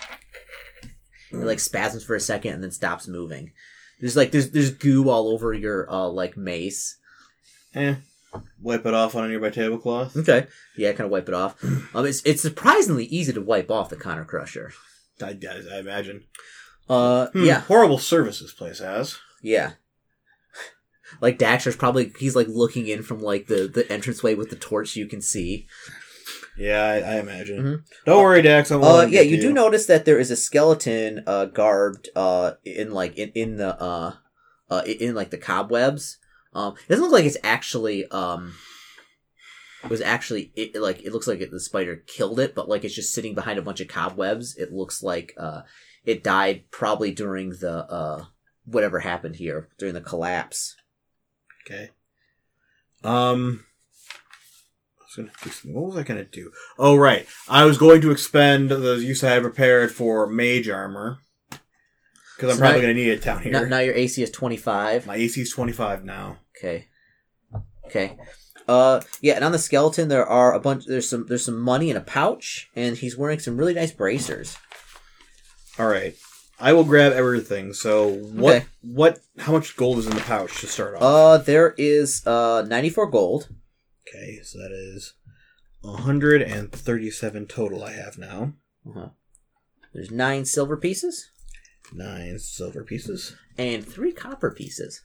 it 1.32 1.36
like 1.38 1.60
spasms 1.60 2.04
for 2.04 2.16
a 2.16 2.20
second 2.20 2.54
and 2.56 2.62
then 2.64 2.72
stops 2.72 3.08
moving. 3.08 3.54
There's 4.02 4.18
like 4.18 4.32
there's 4.32 4.52
there's 4.52 4.72
goo 4.72 5.10
all 5.10 5.30
over 5.30 5.54
your 5.54 5.90
uh 5.90 6.10
like 6.10 6.36
mace. 6.36 6.98
eh, 7.74 7.96
wipe 8.62 8.86
it 8.86 8.94
off 8.94 9.16
on 9.16 9.26
a 9.26 9.28
nearby 9.28 9.50
tablecloth. 9.50 10.16
Okay, 10.18 10.48
yeah, 10.78 10.92
kind 10.92 11.06
of 11.06 11.12
wipe 11.12 11.28
it 11.28 11.34
off. 11.36 11.56
Um, 11.94 12.06
it's 12.06 12.22
it's 12.26 12.42
surprisingly 12.42 13.06
easy 13.06 13.34
to 13.34 13.42
wipe 13.42 13.70
off 13.72 13.90
the 13.90 13.96
Connor 13.98 14.26
Crusher. 14.26 14.72
I, 15.22 15.38
I, 15.48 15.76
I 15.76 15.80
imagine. 15.80 16.24
Uh, 16.90 17.28
Hmm, 17.28 17.44
yeah, 17.46 17.60
horrible 17.62 17.98
service 18.00 18.40
this 18.40 18.54
place 18.54 18.80
has. 18.80 19.18
yeah. 19.42 19.72
Like 21.20 21.38
Daxter's 21.38 21.76
probably 21.76 22.14
he's 22.20 22.38
like 22.38 22.48
looking 22.48 22.88
in 22.88 23.04
from 23.04 23.20
like 23.20 23.48
the 23.48 23.68
the 23.68 23.92
entranceway 23.94 24.34
with 24.36 24.50
the 24.50 24.56
torch 24.56 24.96
you 24.96 25.08
can 25.08 25.22
see. 25.22 25.68
Yeah, 26.58 26.84
I, 26.86 26.96
I 27.16 27.20
imagine. 27.20 27.64
Mhm. 27.64 27.84
Don't 28.06 28.24
worry, 28.24 28.42
Dax. 28.42 28.72
I 28.72 28.78
won't 28.78 29.08
Uh, 29.08 29.08
yeah, 29.08 29.22
you 29.22 29.36
to 29.36 29.42
do 29.42 29.54
notice 29.54 29.86
that 29.88 30.06
there 30.06 30.20
is 30.20 30.32
a 30.32 30.36
skeleton 30.38 31.24
uh 31.28 31.46
garbed 31.46 32.08
uh 32.16 32.54
in 32.64 32.92
like 32.92 33.18
in 33.18 33.30
in 33.36 33.58
the 33.58 33.76
uh 33.82 34.14
uh 34.70 34.84
in 34.86 35.14
like 35.14 35.32
the 35.32 35.38
cobwebs. 35.38 36.18
Um, 36.54 36.74
it 36.74 36.90
doesn't 36.90 37.04
look 37.04 37.14
like 37.14 37.26
it's 37.26 37.38
actually 37.44 38.06
um 38.08 38.56
it 39.84 39.90
was 39.90 40.02
actually 40.02 40.52
it 40.56 40.76
like 40.76 41.02
it 41.04 41.12
looks 41.14 41.28
like 41.28 41.40
it, 41.40 41.52
the 41.52 41.60
spider 41.60 42.04
killed 42.08 42.40
it, 42.40 42.54
but 42.54 42.70
like 42.70 42.84
it's 42.84 42.96
just 42.96 43.14
sitting 43.14 43.34
behind 43.34 43.58
a 43.58 43.64
bunch 43.64 43.82
of 43.82 43.88
cobwebs. 43.88 44.56
It 44.58 44.72
looks 44.72 45.02
like 45.02 45.34
uh 45.38 45.62
it 46.04 46.24
died 46.24 46.66
probably 46.72 47.12
during 47.12 47.52
the 47.52 47.86
uh 47.90 48.26
whatever 48.66 49.00
happened 49.00 49.38
here 49.38 49.70
during 49.78 49.94
the 49.94 50.02
collapse. 50.02 50.76
Okay. 51.66 51.90
Um. 53.04 53.66
I 55.00 55.04
was 55.04 55.16
gonna 55.16 55.32
do 55.44 55.50
something. 55.50 55.74
What 55.74 55.88
was 55.88 55.98
I 55.98 56.04
gonna 56.04 56.24
do? 56.24 56.52
Oh 56.78 56.96
right, 56.96 57.26
I 57.50 57.66
was 57.66 57.78
going 57.78 58.02
to 58.02 58.12
expend 58.12 58.70
the 58.70 58.96
use 58.96 59.24
I 59.24 59.32
had 59.32 59.42
prepared 59.42 59.92
for 59.92 60.28
mage 60.28 60.70
armor 60.70 61.20
because 62.42 62.56
I'm 62.56 62.58
So 62.58 62.62
probably 62.64 62.82
gonna 62.82 62.94
need 62.96 63.10
it 63.10 63.22
down 63.22 63.44
here. 63.44 63.52
Now, 63.52 63.64
now 63.66 63.80
your 63.80 63.94
AC 63.94 64.22
is 64.24 64.32
twenty 64.32 64.58
five. 64.58 65.06
My 65.06 65.16
AC 65.16 65.42
is 65.42 65.52
25 65.52 66.04
now. 66.04 66.40
Okay. 66.58 66.88
Okay. 67.86 68.18
Uh, 68.68 69.02
yeah, 69.22 69.34
and 69.36 69.44
on 69.44 69.52
the 69.52 69.60
skeleton 69.60 70.08
there 70.08 70.26
are 70.26 70.54
a 70.54 70.60
bunch. 70.60 70.86
There's 70.86 71.08
some. 71.08 71.28
There's 71.28 71.46
some 71.46 71.60
money 71.60 71.92
in 71.92 71.98
a 71.98 72.02
pouch, 72.02 72.70
and 72.76 72.98
he's 72.98 73.16
wearing 73.18 73.38
some 73.40 73.58
really 73.58 73.74
nice 73.76 73.92
bracers. 73.92 74.58
All 75.78 75.88
right, 75.88 76.16
I 76.60 76.74
will 76.74 76.84
grab 76.84 77.12
everything. 77.12 77.74
So 77.74 78.10
what? 78.10 78.56
Okay. 78.56 78.66
What? 78.82 79.20
How 79.40 79.52
much 79.52 79.76
gold 79.76 80.00
is 80.00 80.08
in 80.08 80.16
the 80.16 80.22
pouch 80.22 80.62
to 80.62 80.68
start 80.68 80.96
off? 80.96 81.02
Uh, 81.04 81.38
there 81.38 81.76
is 81.78 82.26
uh 82.26 82.64
94 82.68 83.08
gold. 83.12 83.50
okay, 84.08 84.40
so 84.44 84.58
that 84.58 84.72
is 84.72 85.14
137 85.82 87.46
total. 87.48 87.84
I 87.84 87.92
have 87.92 88.18
now 88.18 88.54
Uh-huh. 88.88 89.10
There's 89.94 90.12
nine 90.12 90.46
silver 90.46 90.78
pieces 90.78 91.30
nine 91.94 92.40
silver 92.40 92.84
pieces. 92.84 93.36
and 93.58 93.86
three 93.86 94.12
copper 94.12 94.52
pieces. 94.52 95.02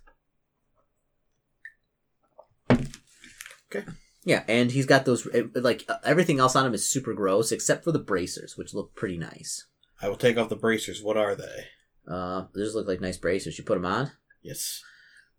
Okay. 2.71 3.85
Yeah, 4.25 4.43
and 4.49 4.73
he's 4.73 4.87
got 4.87 5.05
those 5.05 5.27
eh, 5.33 5.45
like 5.55 5.85
uh, 5.89 5.99
everything 6.05 6.41
else 6.41 6.57
on 6.57 6.67
him 6.67 6.75
is 6.75 6.85
super 6.85 7.15
gross 7.15 7.53
except 7.53 7.85
for 7.85 7.93
the 7.93 7.99
bracers, 7.99 8.57
which 8.57 8.75
look 8.75 8.95
pretty 8.95 9.17
nice. 9.17 9.67
I 10.03 10.09
will 10.09 10.17
take 10.17 10.37
off 10.37 10.49
the 10.49 10.57
bracers. 10.57 11.03
What 11.03 11.17
are 11.17 11.35
they? 11.35 11.65
Uh, 12.09 12.45
those 12.55 12.75
look 12.75 12.87
like 12.87 13.01
nice 13.01 13.17
bracers. 13.19 13.59
You 13.59 13.65
put 13.65 13.75
them 13.75 13.87
on, 13.87 14.13
Yes. 14.43 14.83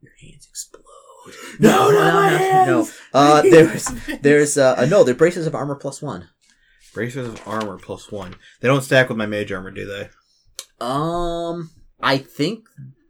your 0.01 0.13
hands 0.21 0.47
explode. 0.49 0.83
No, 1.59 1.91
no, 1.91 1.91
no, 1.91 2.37
hands! 2.37 2.67
no. 2.67 2.87
Uh, 3.13 3.41
there's 3.41 3.85
there's 4.21 4.57
uh, 4.57 4.75
uh 4.77 4.85
no, 4.85 5.03
they're 5.03 5.13
bracers 5.13 5.45
of 5.47 5.55
armor 5.55 5.75
plus 5.75 6.01
one. 6.01 6.29
Bracers 6.93 7.27
of 7.27 7.45
armor 7.45 7.77
plus 7.77 8.09
one. 8.11 8.35
They 8.61 8.69
don't 8.69 8.81
stack 8.81 9.09
with 9.09 9.17
my 9.17 9.25
mage 9.25 9.51
armor, 9.51 9.71
do 9.71 9.85
they? 9.85 10.09
Um, 10.79 11.71
I 12.01 12.17
think 12.17 12.67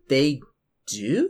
they 0.09 0.41
do. 0.87 1.29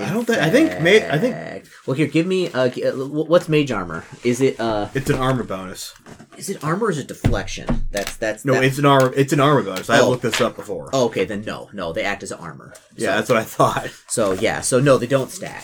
I 0.00 0.12
don't 0.12 0.24
think- 0.24 0.38
I 0.38 0.50
think 0.50 0.70
ma- 0.80 1.14
I 1.14 1.18
think- 1.18 1.66
Well, 1.86 1.94
here, 1.94 2.08
give 2.08 2.26
me. 2.26 2.48
Uh, 2.50 2.64
uh, 2.66 2.90
wh- 2.92 3.28
what's 3.30 3.48
mage 3.48 3.70
armor? 3.70 4.04
Is 4.24 4.40
it 4.40 4.58
uh? 4.58 4.88
It's 4.94 5.08
an 5.10 5.16
armor 5.16 5.44
bonus. 5.44 5.94
Is 6.36 6.50
it 6.50 6.62
armor 6.64 6.86
or 6.86 6.90
is 6.90 6.98
it 6.98 7.06
deflection? 7.06 7.86
That's 7.92 8.16
that's 8.16 8.44
No, 8.44 8.54
that- 8.54 8.64
it's 8.64 8.78
an 8.78 8.84
armor. 8.86 9.12
It's 9.14 9.32
an 9.32 9.38
armor 9.40 9.62
bonus. 9.62 9.88
I 9.88 10.00
Oh. 10.00 10.10
looked 10.10 10.22
this 10.22 10.40
up 10.40 10.56
before. 10.56 10.90
Oh, 10.92 11.04
okay, 11.06 11.24
then 11.24 11.42
no, 11.44 11.70
no, 11.72 11.92
they 11.92 12.02
act 12.02 12.24
as 12.24 12.32
armor. 12.32 12.74
yeah, 12.96 13.14
that's 13.16 13.28
what 13.28 13.38
I 13.38 13.44
thought. 13.44 13.88
So 14.08 14.32
yeah, 14.32 14.60
so 14.60 14.80
no, 14.80 14.98
they 14.98 15.06
don't 15.06 15.30
stack. 15.30 15.62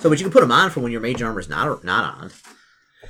So, 0.00 0.08
but 0.10 0.18
you 0.20 0.24
can 0.24 0.30
put 0.32 0.40
them 0.42 0.52
on 0.52 0.70
for 0.70 0.80
when 0.80 0.92
your 0.92 1.00
mage 1.00 1.20
armor's 1.22 1.48
not 1.48 1.82
not 1.82 2.04
on. 2.18 2.30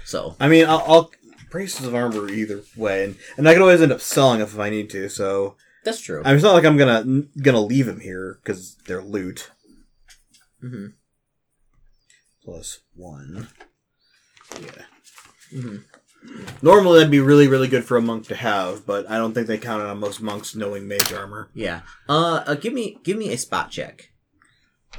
So 0.06 0.34
I 0.40 0.48
mean, 0.48 0.64
I'll, 0.66 0.82
I'll 0.86 1.10
bracers 1.56 1.86
of 1.86 1.94
armor 1.94 2.28
either 2.28 2.60
way, 2.76 3.02
and, 3.02 3.16
and 3.38 3.48
I 3.48 3.54
can 3.54 3.62
always 3.62 3.80
end 3.80 3.90
up 3.90 4.02
selling 4.02 4.42
if 4.42 4.58
I 4.58 4.68
need 4.68 4.90
to. 4.90 5.08
So 5.08 5.56
that's 5.84 6.02
true. 6.02 6.20
I 6.22 6.28
mean, 6.28 6.34
it's 6.34 6.44
not 6.44 6.52
like 6.52 6.66
I'm 6.66 6.76
gonna 6.76 7.22
gonna 7.40 7.62
leave 7.62 7.86
them 7.86 8.00
here 8.00 8.38
because 8.42 8.76
they're 8.86 9.02
loot. 9.02 9.50
Mm-hmm. 10.62 10.88
Plus 12.44 12.80
one. 12.94 13.48
Yeah. 14.60 14.82
Mm-hmm. 15.54 15.76
Normally 16.60 16.98
that'd 16.98 17.10
be 17.10 17.20
really 17.20 17.48
really 17.48 17.68
good 17.68 17.86
for 17.86 17.96
a 17.96 18.02
monk 18.02 18.26
to 18.26 18.36
have, 18.36 18.84
but 18.84 19.10
I 19.10 19.16
don't 19.16 19.32
think 19.32 19.46
they 19.46 19.56
count 19.56 19.82
on 19.82 19.98
most 19.98 20.20
monks 20.20 20.54
knowing 20.54 20.86
mage 20.86 21.10
armor. 21.10 21.48
Yeah. 21.54 21.80
Uh, 22.06 22.44
uh, 22.46 22.54
give 22.56 22.74
me 22.74 22.98
give 23.02 23.16
me 23.16 23.32
a 23.32 23.38
spot 23.38 23.70
check. 23.70 24.10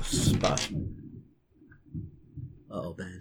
Spot. 0.01 0.69
Oh, 2.71 2.93
Ben. 2.93 3.16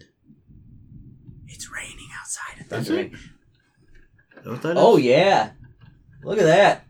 It's 2.71 2.89
raining 2.91 3.13
outside. 3.13 3.13
That's 3.13 3.13
Thundering. 3.13 3.15
Is 3.15 4.45
that 4.45 4.51
what 4.51 4.63
that 4.63 4.71
is? 4.71 4.77
Oh 4.79 4.97
yeah. 4.97 5.51
Look 6.23 6.39
at 6.39 6.45
that. 6.45 6.85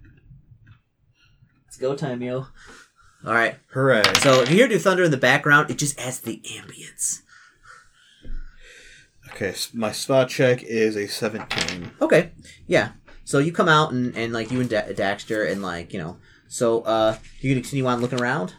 It's 1.68 1.76
go 1.76 1.94
time, 1.94 2.22
yo. 2.22 2.46
All 3.26 3.32
right. 3.34 3.56
Hooray! 3.72 4.02
So 4.20 4.42
if 4.42 4.50
you 4.50 4.56
hear 4.56 4.68
do 4.68 4.78
thunder 4.78 5.02
in 5.04 5.10
the 5.10 5.16
background, 5.16 5.70
it 5.70 5.78
just 5.78 5.98
adds 5.98 6.20
the 6.20 6.40
ambience. 6.46 7.22
Okay, 9.32 9.48
s- 9.48 9.74
my 9.74 9.92
spot 9.92 10.28
check 10.28 10.62
is 10.62 10.96
a 10.96 11.06
seventeen. 11.06 11.90
Okay. 12.00 12.30
Yeah. 12.66 12.90
So 13.24 13.38
you 13.38 13.52
come 13.52 13.68
out 13.68 13.92
and, 13.92 14.16
and 14.16 14.32
like 14.32 14.50
you 14.52 14.60
and 14.60 14.70
da- 14.70 14.92
Daxter 14.92 15.50
and 15.50 15.60
like 15.62 15.92
you 15.92 15.98
know. 15.98 16.18
So 16.48 16.82
uh, 16.82 17.16
you 17.40 17.50
gonna 17.52 17.60
continue 17.62 17.86
on 17.86 18.00
looking 18.00 18.20
around? 18.20 18.54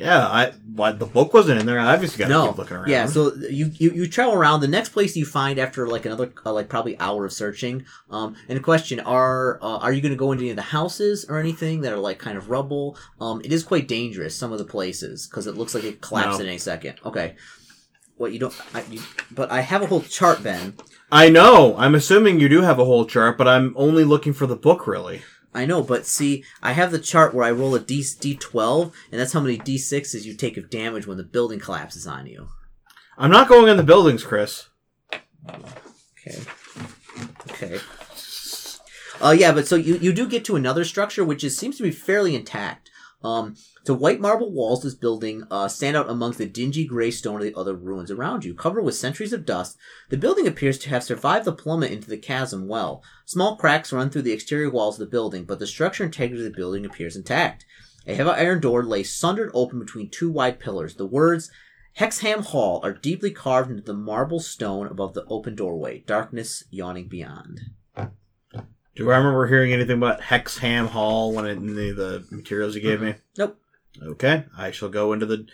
Yeah, 0.00 0.26
I 0.26 0.52
why, 0.74 0.92
the 0.92 1.04
book 1.04 1.34
wasn't 1.34 1.60
in 1.60 1.66
there. 1.66 1.78
I 1.78 1.92
obviously 1.92 2.18
got 2.18 2.28
to 2.28 2.30
no, 2.32 2.48
keep 2.48 2.58
looking 2.58 2.76
around. 2.78 2.88
yeah. 2.88 3.04
So 3.06 3.34
you, 3.34 3.66
you 3.74 3.90
you 3.92 4.08
travel 4.08 4.34
around. 4.34 4.60
The 4.60 4.68
next 4.68 4.90
place 4.90 5.14
you 5.14 5.26
find 5.26 5.58
after 5.58 5.86
like 5.86 6.06
another 6.06 6.32
uh, 6.46 6.52
like 6.54 6.68
probably 6.70 6.98
hour 6.98 7.26
of 7.26 7.32
searching. 7.34 7.84
Um, 8.10 8.34
and 8.48 8.58
a 8.58 8.62
question: 8.62 8.98
Are 9.00 9.58
uh, 9.62 9.76
are 9.78 9.92
you 9.92 10.00
going 10.00 10.12
to 10.12 10.16
go 10.16 10.32
into 10.32 10.44
any 10.44 10.50
of 10.50 10.56
the 10.56 10.62
houses 10.62 11.26
or 11.28 11.38
anything 11.38 11.82
that 11.82 11.92
are 11.92 11.98
like 11.98 12.18
kind 12.18 12.38
of 12.38 12.48
rubble? 12.48 12.96
Um, 13.20 13.42
it 13.44 13.52
is 13.52 13.62
quite 13.62 13.88
dangerous 13.88 14.34
some 14.34 14.52
of 14.52 14.58
the 14.58 14.64
places 14.64 15.26
because 15.26 15.46
it 15.46 15.56
looks 15.56 15.74
like 15.74 15.84
it 15.84 16.00
collapsed 16.00 16.38
No. 16.38 16.44
in 16.44 16.48
any 16.48 16.58
second. 16.58 16.94
Okay. 17.04 17.36
What 18.16 18.32
you 18.32 18.38
don't, 18.38 18.54
I, 18.74 18.82
you, 18.90 19.00
but 19.30 19.50
I 19.50 19.60
have 19.62 19.80
a 19.82 19.86
whole 19.86 20.02
chart, 20.02 20.42
Ben. 20.42 20.74
I 21.10 21.30
know. 21.30 21.74
I'm 21.78 21.94
assuming 21.94 22.38
you 22.38 22.48
do 22.50 22.60
have 22.60 22.78
a 22.78 22.84
whole 22.84 23.06
chart, 23.06 23.38
but 23.38 23.48
I'm 23.48 23.72
only 23.76 24.04
looking 24.04 24.32
for 24.34 24.46
the 24.46 24.56
book, 24.56 24.86
really. 24.86 25.22
I 25.52 25.66
know, 25.66 25.82
but 25.82 26.06
see, 26.06 26.44
I 26.62 26.72
have 26.72 26.92
the 26.92 26.98
chart 26.98 27.34
where 27.34 27.44
I 27.44 27.50
roll 27.50 27.74
a 27.74 27.80
D 27.80 28.00
D12, 28.00 28.92
and 29.10 29.20
that's 29.20 29.32
how 29.32 29.40
many 29.40 29.58
D6s 29.58 30.24
you 30.24 30.34
take 30.34 30.56
of 30.56 30.70
damage 30.70 31.06
when 31.06 31.16
the 31.16 31.24
building 31.24 31.58
collapses 31.58 32.06
on 32.06 32.26
you. 32.26 32.48
I'm 33.18 33.30
not 33.30 33.48
going 33.48 33.68
in 33.68 33.76
the 33.76 33.82
buildings, 33.82 34.22
Chris. 34.22 34.68
Okay. 35.48 36.40
Okay. 37.50 37.78
Uh, 39.20 39.32
yeah, 39.32 39.52
but 39.52 39.66
so 39.66 39.76
you, 39.76 39.96
you 39.96 40.12
do 40.12 40.26
get 40.28 40.44
to 40.46 40.56
another 40.56 40.84
structure 40.84 41.24
which 41.24 41.44
is 41.44 41.56
seems 41.56 41.76
to 41.76 41.82
be 41.82 41.90
fairly 41.90 42.34
intact. 42.34 42.90
Um, 43.22 43.56
the 43.84 43.94
white 43.94 44.20
marble 44.20 44.50
walls 44.50 44.80
of 44.80 44.90
this 44.90 44.98
building 44.98 45.44
uh, 45.50 45.68
stand 45.68 45.96
out 45.96 46.10
amongst 46.10 46.38
the 46.38 46.46
dingy 46.46 46.86
gray 46.86 47.10
stone 47.10 47.36
of 47.36 47.42
the 47.42 47.54
other 47.54 47.74
ruins 47.74 48.10
around 48.10 48.44
you. 48.44 48.54
Covered 48.54 48.82
with 48.82 48.94
centuries 48.94 49.32
of 49.32 49.46
dust, 49.46 49.78
the 50.10 50.16
building 50.16 50.46
appears 50.46 50.78
to 50.78 50.90
have 50.90 51.02
survived 51.02 51.44
the 51.44 51.52
plummet 51.52 51.90
into 51.90 52.08
the 52.08 52.18
chasm 52.18 52.68
well. 52.68 53.02
Small 53.24 53.56
cracks 53.56 53.92
run 53.92 54.10
through 54.10 54.22
the 54.22 54.32
exterior 54.32 54.70
walls 54.70 55.00
of 55.00 55.06
the 55.06 55.10
building, 55.10 55.44
but 55.44 55.58
the 55.58 55.66
structure 55.66 56.04
integrity 56.04 56.44
of 56.44 56.52
the 56.52 56.56
building 56.56 56.84
appears 56.84 57.16
intact. 57.16 57.64
A 58.06 58.14
heavy 58.14 58.30
iron 58.30 58.60
door 58.60 58.82
lay 58.82 59.02
sundered 59.02 59.50
open 59.54 59.78
between 59.78 60.10
two 60.10 60.30
wide 60.30 60.58
pillars. 60.58 60.96
The 60.96 61.06
words 61.06 61.50
Hexham 61.94 62.42
Hall 62.42 62.80
are 62.82 62.92
deeply 62.92 63.30
carved 63.30 63.70
into 63.70 63.82
the 63.82 63.94
marble 63.94 64.40
stone 64.40 64.86
above 64.86 65.14
the 65.14 65.24
open 65.26 65.54
doorway, 65.54 66.00
darkness 66.06 66.64
yawning 66.70 67.08
beyond. 67.08 67.60
Do 68.96 69.10
I 69.10 69.16
remember 69.16 69.46
hearing 69.46 69.72
anything 69.72 69.98
about 69.98 70.20
Hexham 70.20 70.88
Hall 70.88 71.32
when 71.32 71.46
it, 71.46 71.56
in 71.56 71.74
the, 71.74 71.92
the 71.92 72.26
materials 72.30 72.74
you 72.74 72.80
gave 72.80 73.00
me? 73.00 73.14
Nope. 73.38 73.59
Okay, 74.02 74.44
I 74.56 74.70
shall 74.70 74.88
go 74.88 75.12
into 75.12 75.26
the. 75.26 75.46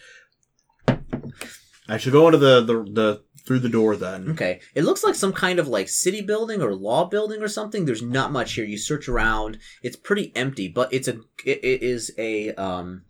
I 1.89 1.99
shall 1.99 2.13
go 2.13 2.27
into 2.27 2.39
the, 2.39 2.61
the 2.61 2.75
the 2.85 3.23
through 3.47 3.61
the 3.61 3.69
door 3.69 3.97
then. 3.97 4.31
Okay. 4.31 4.61
It 4.75 4.85
looks 4.85 5.05
like 5.05 5.15
some 5.15 5.33
kind 5.33 5.59
of 5.59 5.69
like 5.69 5.89
city 5.89 6.21
building 6.21 6.61
or 6.61 6.75
law 6.75 7.05
building 7.05 7.43
or 7.43 7.49
something. 7.49 7.85
There's 7.85 8.03
not 8.03 8.33
much 8.33 8.55
here. 8.55 8.65
You 8.65 8.77
search 8.77 9.09
around. 9.09 9.59
It's 9.83 9.97
pretty 9.97 10.35
empty, 10.35 10.69
but 10.69 10.93
it's 10.93 11.09
a 11.09 11.21
it, 11.45 11.65
it 11.65 11.83
is 11.83 12.13
a 12.19 12.53
um 12.55 13.05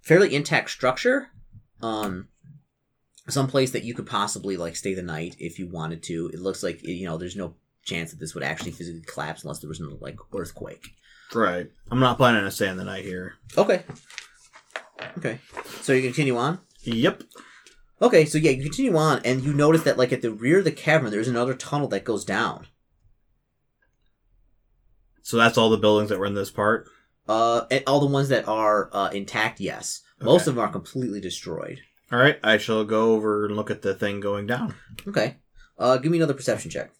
fairly 0.00 0.34
intact 0.34 0.70
structure. 0.70 1.30
Um 1.82 2.28
some 3.28 3.48
place 3.48 3.72
that 3.72 3.84
you 3.84 3.94
could 3.94 4.06
possibly 4.06 4.56
like 4.56 4.76
stay 4.76 4.94
the 4.94 5.02
night 5.02 5.36
if 5.38 5.58
you 5.58 5.68
wanted 5.68 6.02
to. 6.04 6.30
It 6.32 6.40
looks 6.40 6.62
like 6.62 6.82
you 6.84 7.06
know 7.06 7.18
there's 7.18 7.36
no 7.36 7.56
chance 7.84 8.12
that 8.12 8.20
this 8.20 8.34
would 8.34 8.44
actually 8.44 8.70
physically 8.70 9.02
collapse 9.06 9.42
unless 9.42 9.58
there 9.58 9.68
was 9.68 9.80
no 9.80 9.98
like 10.00 10.16
earthquake. 10.32 10.86
Right. 11.34 11.68
I'm 11.90 12.00
not 12.00 12.16
planning 12.16 12.44
on 12.44 12.50
staying 12.52 12.76
the 12.76 12.84
night 12.84 13.04
here. 13.04 13.34
Okay. 13.58 13.82
Okay. 15.18 15.38
So 15.80 15.92
you 15.92 16.02
continue 16.02 16.36
on? 16.36 16.60
Yep. 16.82 17.22
Okay, 18.02 18.24
so 18.24 18.38
yeah, 18.38 18.50
you 18.50 18.62
continue 18.62 18.96
on, 18.96 19.20
and 19.24 19.42
you 19.42 19.52
notice 19.54 19.82
that, 19.84 19.96
like, 19.96 20.12
at 20.12 20.22
the 20.22 20.32
rear 20.32 20.58
of 20.58 20.64
the 20.64 20.72
cavern, 20.72 21.10
there's 21.10 21.28
another 21.28 21.54
tunnel 21.54 21.88
that 21.88 22.04
goes 22.04 22.24
down. 22.24 22.66
So 25.22 25.36
that's 25.36 25.56
all 25.56 25.70
the 25.70 25.78
buildings 25.78 26.10
that 26.10 26.18
were 26.18 26.26
in 26.26 26.34
this 26.34 26.50
part. 26.50 26.86
Uh, 27.26 27.62
and 27.70 27.82
all 27.86 28.00
the 28.00 28.06
ones 28.06 28.28
that 28.28 28.46
are 28.46 28.90
uh, 28.92 29.08
intact, 29.10 29.60
yes. 29.60 30.02
Most 30.20 30.46
of 30.46 30.54
them 30.54 30.64
are 30.64 30.70
completely 30.70 31.20
destroyed. 31.20 31.80
All 32.12 32.18
right. 32.18 32.38
I 32.42 32.58
shall 32.58 32.84
go 32.84 33.14
over 33.14 33.46
and 33.46 33.56
look 33.56 33.70
at 33.70 33.82
the 33.82 33.94
thing 33.94 34.20
going 34.20 34.46
down. 34.46 34.74
Okay. 35.06 35.36
Uh, 35.78 35.96
give 35.96 36.12
me 36.12 36.18
another 36.18 36.34
perception 36.34 36.70
check. 36.70 36.92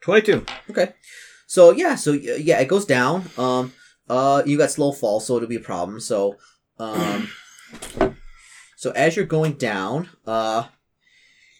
Twenty-two. 0.00 0.44
Okay. 0.70 0.94
So 1.46 1.72
yeah, 1.72 1.94
so 1.94 2.12
yeah, 2.12 2.58
it 2.60 2.68
goes 2.68 2.84
down. 2.84 3.24
Um, 3.36 3.72
uh, 4.10 4.42
you 4.44 4.58
got 4.58 4.70
slow 4.70 4.92
fall, 4.92 5.20
so 5.20 5.36
it'll 5.36 5.48
be 5.48 5.56
a 5.56 5.60
problem. 5.60 6.00
So, 6.00 6.36
um, 6.78 7.30
so 8.76 8.90
as 8.90 9.14
you're 9.14 9.24
going 9.24 9.52
down, 9.52 10.10
uh, 10.26 10.64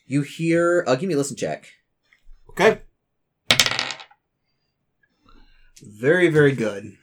you 0.06 0.22
hear. 0.22 0.84
Uh, 0.86 0.96
give 0.96 1.08
me 1.08 1.14
a 1.14 1.16
listen 1.16 1.36
check. 1.36 1.68
Okay. 2.50 2.82
Very, 5.82 6.28
very 6.28 6.52
good. 6.52 6.98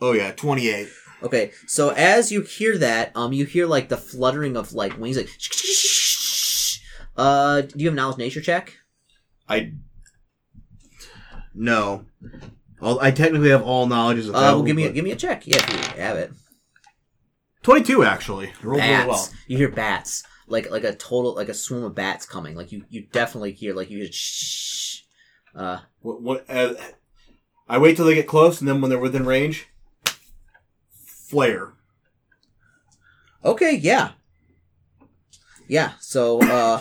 Oh 0.00 0.12
yeah, 0.12 0.30
twenty-eight. 0.30 0.88
Okay, 1.20 1.50
so 1.66 1.90
as 1.90 2.30
you 2.30 2.42
hear 2.42 2.78
that, 2.78 3.10
um, 3.16 3.32
you 3.32 3.44
hear 3.44 3.66
like 3.66 3.88
the 3.88 3.96
fluttering 3.96 4.56
of 4.56 4.72
like 4.72 4.96
wings, 4.96 5.16
like. 5.16 5.28
Uh, 7.16 7.62
do 7.62 7.74
you 7.76 7.86
have 7.86 7.96
knowledge 7.96 8.18
nature 8.18 8.40
check? 8.40 8.78
I 9.48 9.72
no. 11.52 12.06
All, 12.80 13.00
I 13.00 13.10
technically 13.10 13.50
have 13.50 13.62
all 13.62 13.86
knowledge 13.86 14.18
Of 14.26 14.34
a 14.34 14.36
Uh, 14.38 14.40
well, 14.40 14.62
give 14.62 14.76
me 14.76 14.84
a, 14.84 14.92
give 14.92 15.04
me 15.04 15.10
a 15.12 15.16
check. 15.16 15.46
Yeah, 15.46 15.56
if 15.58 15.96
you 15.96 16.02
have 16.02 16.16
it. 16.16 16.32
twenty-two. 17.62 18.04
Actually, 18.04 18.48
I 18.48 18.52
rolled 18.66 18.78
Bats. 18.78 18.96
really 18.98 19.08
well. 19.08 19.28
You 19.48 19.56
hear 19.56 19.68
bats, 19.68 20.22
like 20.46 20.70
like 20.70 20.84
a 20.84 20.94
total 20.94 21.34
like 21.34 21.48
a 21.48 21.54
swarm 21.54 21.84
of 21.84 21.94
bats 21.94 22.24
coming. 22.26 22.54
Like 22.54 22.70
you 22.72 22.84
you 22.88 23.06
definitely 23.12 23.52
hear 23.52 23.74
like 23.74 23.90
you 23.90 23.98
hear 23.98 24.12
shh. 24.12 25.00
Uh, 25.54 25.78
What? 26.00 26.22
what 26.22 26.44
uh, 26.48 26.74
I 27.68 27.78
wait 27.78 27.96
till 27.96 28.04
they 28.06 28.14
get 28.14 28.28
close, 28.28 28.60
and 28.60 28.68
then 28.68 28.80
when 28.80 28.90
they're 28.90 28.98
within 28.98 29.26
range, 29.26 29.66
flare. 30.94 31.72
okay, 33.44 33.74
yeah, 33.74 34.12
yeah. 35.66 35.92
So 36.00 36.40
uh, 36.42 36.78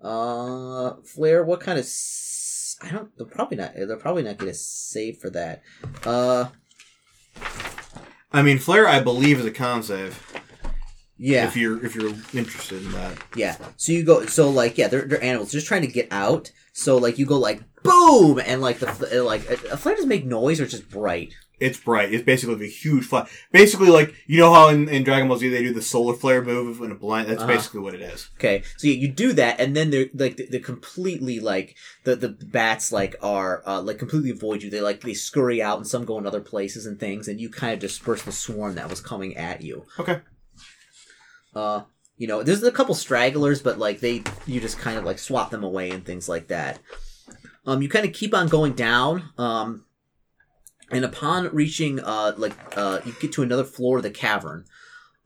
uh, 0.06 0.96
flare. 1.02 1.44
What 1.44 1.60
kind 1.60 1.78
of? 1.78 1.84
S- 1.84 2.32
I 2.84 2.90
don't. 2.90 3.16
They're 3.16 3.26
probably 3.26 3.56
not. 3.56 3.74
They're 3.74 3.96
probably 3.96 4.22
not 4.22 4.36
going 4.36 4.52
to 4.52 4.58
save 4.58 5.18
for 5.18 5.30
that. 5.30 5.62
Uh, 6.04 6.46
I 8.32 8.42
mean, 8.42 8.58
flare. 8.58 8.86
I 8.86 9.00
believe 9.00 9.40
is 9.40 9.46
a 9.46 9.50
con 9.50 9.82
save. 9.82 10.20
yeah. 11.16 11.46
If 11.46 11.56
you're 11.56 11.84
if 11.84 11.94
you're 11.94 12.12
interested 12.34 12.82
in 12.82 12.92
that. 12.92 13.18
Yeah. 13.36 13.56
So 13.76 13.92
you 13.92 14.04
go. 14.04 14.26
So 14.26 14.50
like, 14.50 14.76
yeah, 14.76 14.88
they're 14.88 15.06
they're 15.06 15.22
animals 15.22 15.52
just 15.52 15.66
trying 15.66 15.82
to 15.82 15.88
get 15.88 16.08
out. 16.10 16.50
So 16.72 16.96
like, 16.98 17.18
you 17.18 17.26
go 17.26 17.38
like 17.38 17.62
boom, 17.82 18.40
and 18.44 18.60
like 18.60 18.78
the 18.80 19.22
like 19.24 19.48
a 19.48 19.54
a 19.72 19.76
flare 19.76 19.94
doesn't 19.94 20.08
make 20.08 20.24
noise 20.26 20.60
or 20.60 20.66
just 20.66 20.90
bright. 20.90 21.34
It's 21.60 21.78
bright. 21.78 22.12
It's 22.12 22.24
basically 22.24 22.64
a 22.66 22.68
huge 22.68 23.04
flare. 23.06 23.26
Basically, 23.52 23.88
like 23.88 24.12
you 24.26 24.38
know 24.40 24.52
how 24.52 24.68
in, 24.70 24.88
in 24.88 25.04
Dragon 25.04 25.28
Ball 25.28 25.38
Z 25.38 25.48
they 25.48 25.62
do 25.62 25.72
the 25.72 25.82
solar 25.82 26.14
flare 26.14 26.42
move 26.42 26.80
in 26.80 26.90
a 26.90 26.94
blind. 26.96 27.28
That's 27.28 27.42
Uh-huh. 27.42 27.52
basically 27.52 27.80
what 27.80 27.94
it 27.94 28.00
is. 28.00 28.28
Okay. 28.38 28.62
So 28.76 28.88
yeah, 28.88 28.94
you 28.94 29.08
do 29.08 29.32
that, 29.34 29.60
and 29.60 29.76
then 29.76 29.90
they're 29.90 30.06
like 30.14 30.36
they're 30.50 30.58
completely 30.60 31.38
like 31.40 31.76
the 32.02 32.16
the 32.16 32.28
bats 32.30 32.90
like 32.92 33.14
are 33.22 33.62
uh, 33.66 33.80
like 33.80 33.98
completely 33.98 34.30
avoid 34.30 34.62
you. 34.62 34.70
They 34.70 34.80
like 34.80 35.00
they 35.02 35.14
scurry 35.14 35.62
out, 35.62 35.78
and 35.78 35.86
some 35.86 36.04
go 36.04 36.18
in 36.18 36.26
other 36.26 36.40
places 36.40 36.86
and 36.86 36.98
things, 36.98 37.28
and 37.28 37.40
you 37.40 37.48
kind 37.50 37.72
of 37.72 37.78
disperse 37.78 38.22
the 38.22 38.32
swarm 38.32 38.74
that 38.74 38.90
was 38.90 39.00
coming 39.00 39.36
at 39.36 39.62
you. 39.62 39.86
Okay. 39.98 40.20
Uh. 41.54 41.82
You 42.16 42.28
know, 42.28 42.44
there's 42.44 42.62
a 42.62 42.70
couple 42.70 42.94
stragglers, 42.94 43.60
but 43.60 43.76
like 43.76 43.98
they, 43.98 44.22
you 44.46 44.60
just 44.60 44.78
kind 44.78 44.96
of 44.96 45.04
like 45.04 45.18
swap 45.18 45.50
them 45.50 45.64
away 45.64 45.90
and 45.90 46.04
things 46.06 46.28
like 46.28 46.46
that. 46.46 46.78
Um, 47.66 47.82
you 47.82 47.88
kind 47.88 48.06
of 48.06 48.12
keep 48.12 48.32
on 48.32 48.46
going 48.46 48.74
down. 48.74 49.30
Um, 49.36 49.84
and 50.94 51.04
upon 51.04 51.54
reaching 51.54 52.00
uh 52.00 52.32
like 52.36 52.54
uh 52.76 53.00
you 53.04 53.14
get 53.20 53.32
to 53.32 53.42
another 53.42 53.64
floor 53.64 53.98
of 53.98 54.02
the 54.02 54.10
cavern 54.10 54.64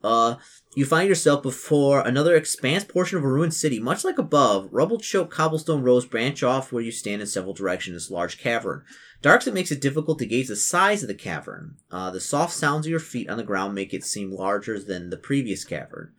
uh 0.03 0.35
you 0.75 0.85
find 0.85 1.09
yourself 1.09 1.41
before 1.43 2.01
another 2.01 2.35
expanse 2.35 2.83
portion 2.83 3.17
of 3.17 3.23
a 3.23 3.27
ruined 3.27 3.53
city 3.53 3.79
much 3.79 4.03
like 4.03 4.17
above 4.17 4.67
rubble 4.71 4.97
choked 4.99 5.31
cobblestone 5.31 5.81
rows 5.83 6.05
branch 6.05 6.41
off 6.43 6.71
where 6.71 6.83
you 6.83 6.91
stand 6.91 7.21
in 7.21 7.27
several 7.27 7.53
directions 7.53 7.89
in 7.89 7.93
this 7.95 8.11
large 8.11 8.37
cavern 8.37 8.83
dark 9.21 9.43
that 9.43 9.53
makes 9.53 9.71
it 9.71 9.81
difficult 9.81 10.17
to 10.19 10.25
gauge 10.25 10.47
the 10.47 10.55
size 10.55 11.01
of 11.03 11.07
the 11.07 11.13
cavern 11.13 11.75
uh, 11.91 12.09
the 12.11 12.21
soft 12.21 12.53
sounds 12.53 12.85
of 12.85 12.91
your 12.91 12.99
feet 12.99 13.29
on 13.29 13.37
the 13.37 13.43
ground 13.43 13.75
make 13.75 13.93
it 13.93 14.03
seem 14.03 14.31
larger 14.31 14.79
than 14.79 15.09
the 15.09 15.17
previous 15.17 15.63
cavern 15.63 16.11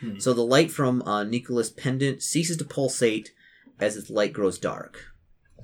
Hmm. 0.00 0.18
so 0.18 0.32
the 0.32 0.42
light 0.44 0.70
from 0.72 1.00
uh, 1.02 1.22
Nicholas 1.22 1.70
pendant 1.70 2.22
ceases 2.22 2.56
to 2.56 2.64
pulsate 2.64 3.32
as 3.78 3.96
its 3.96 4.10
light 4.10 4.32
grows 4.32 4.58
dark 4.58 5.12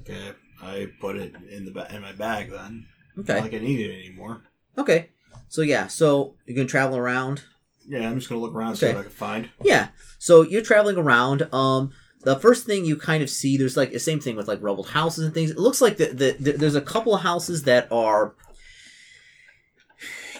Okay. 0.01 0.33
I 0.63 0.89
put 1.01 1.17
it 1.17 1.35
in 1.51 1.65
the 1.65 1.71
ba- 1.71 1.89
in 1.95 2.03
my 2.03 2.13
bag 2.13 2.51
then. 2.51 2.87
okay 3.19 3.35
Not 3.35 3.43
like 3.45 3.55
I 3.55 3.59
need 3.59 3.81
it 3.81 3.95
anymore. 4.07 4.43
Okay. 4.77 5.11
So 5.49 5.63
yeah, 5.63 5.87
so 5.87 6.35
you're 6.47 6.57
gonna 6.57 6.69
travel 6.69 6.97
around. 6.99 7.43
Yeah, 7.87 8.09
I'm 8.09 8.17
just 8.19 8.29
gonna 8.29 8.41
look 8.41 8.55
around 8.55 8.77
see 8.77 8.87
Okay. 8.87 8.95
what 8.95 9.01
I 9.01 9.05
can 9.05 9.13
find. 9.13 9.51
Yeah. 9.63 9.89
So 10.19 10.43
you're 10.43 10.63
traveling 10.63 10.97
around. 10.97 11.49
Um, 11.55 11.93
the 12.23 12.37
first 12.37 12.67
thing 12.67 12.85
you 12.85 12.97
kind 12.97 13.23
of 13.23 13.31
see, 13.31 13.57
there's 13.57 13.77
like 13.77 13.93
the 13.93 13.99
same 14.01 14.21
thing 14.21 14.37
with 14.37 14.49
like 14.49 14.63
rubbled 14.63 14.89
houses 14.91 15.25
and 15.25 15.33
things. 15.33 15.51
It 15.51 15.59
looks 15.59 15.81
like 15.81 15.97
the, 15.97 16.07
the, 16.07 16.37
the 16.39 16.53
there's 16.53 16.75
a 16.75 16.81
couple 16.81 17.15
of 17.15 17.23
houses 17.23 17.63
that 17.65 17.91
are. 17.93 18.35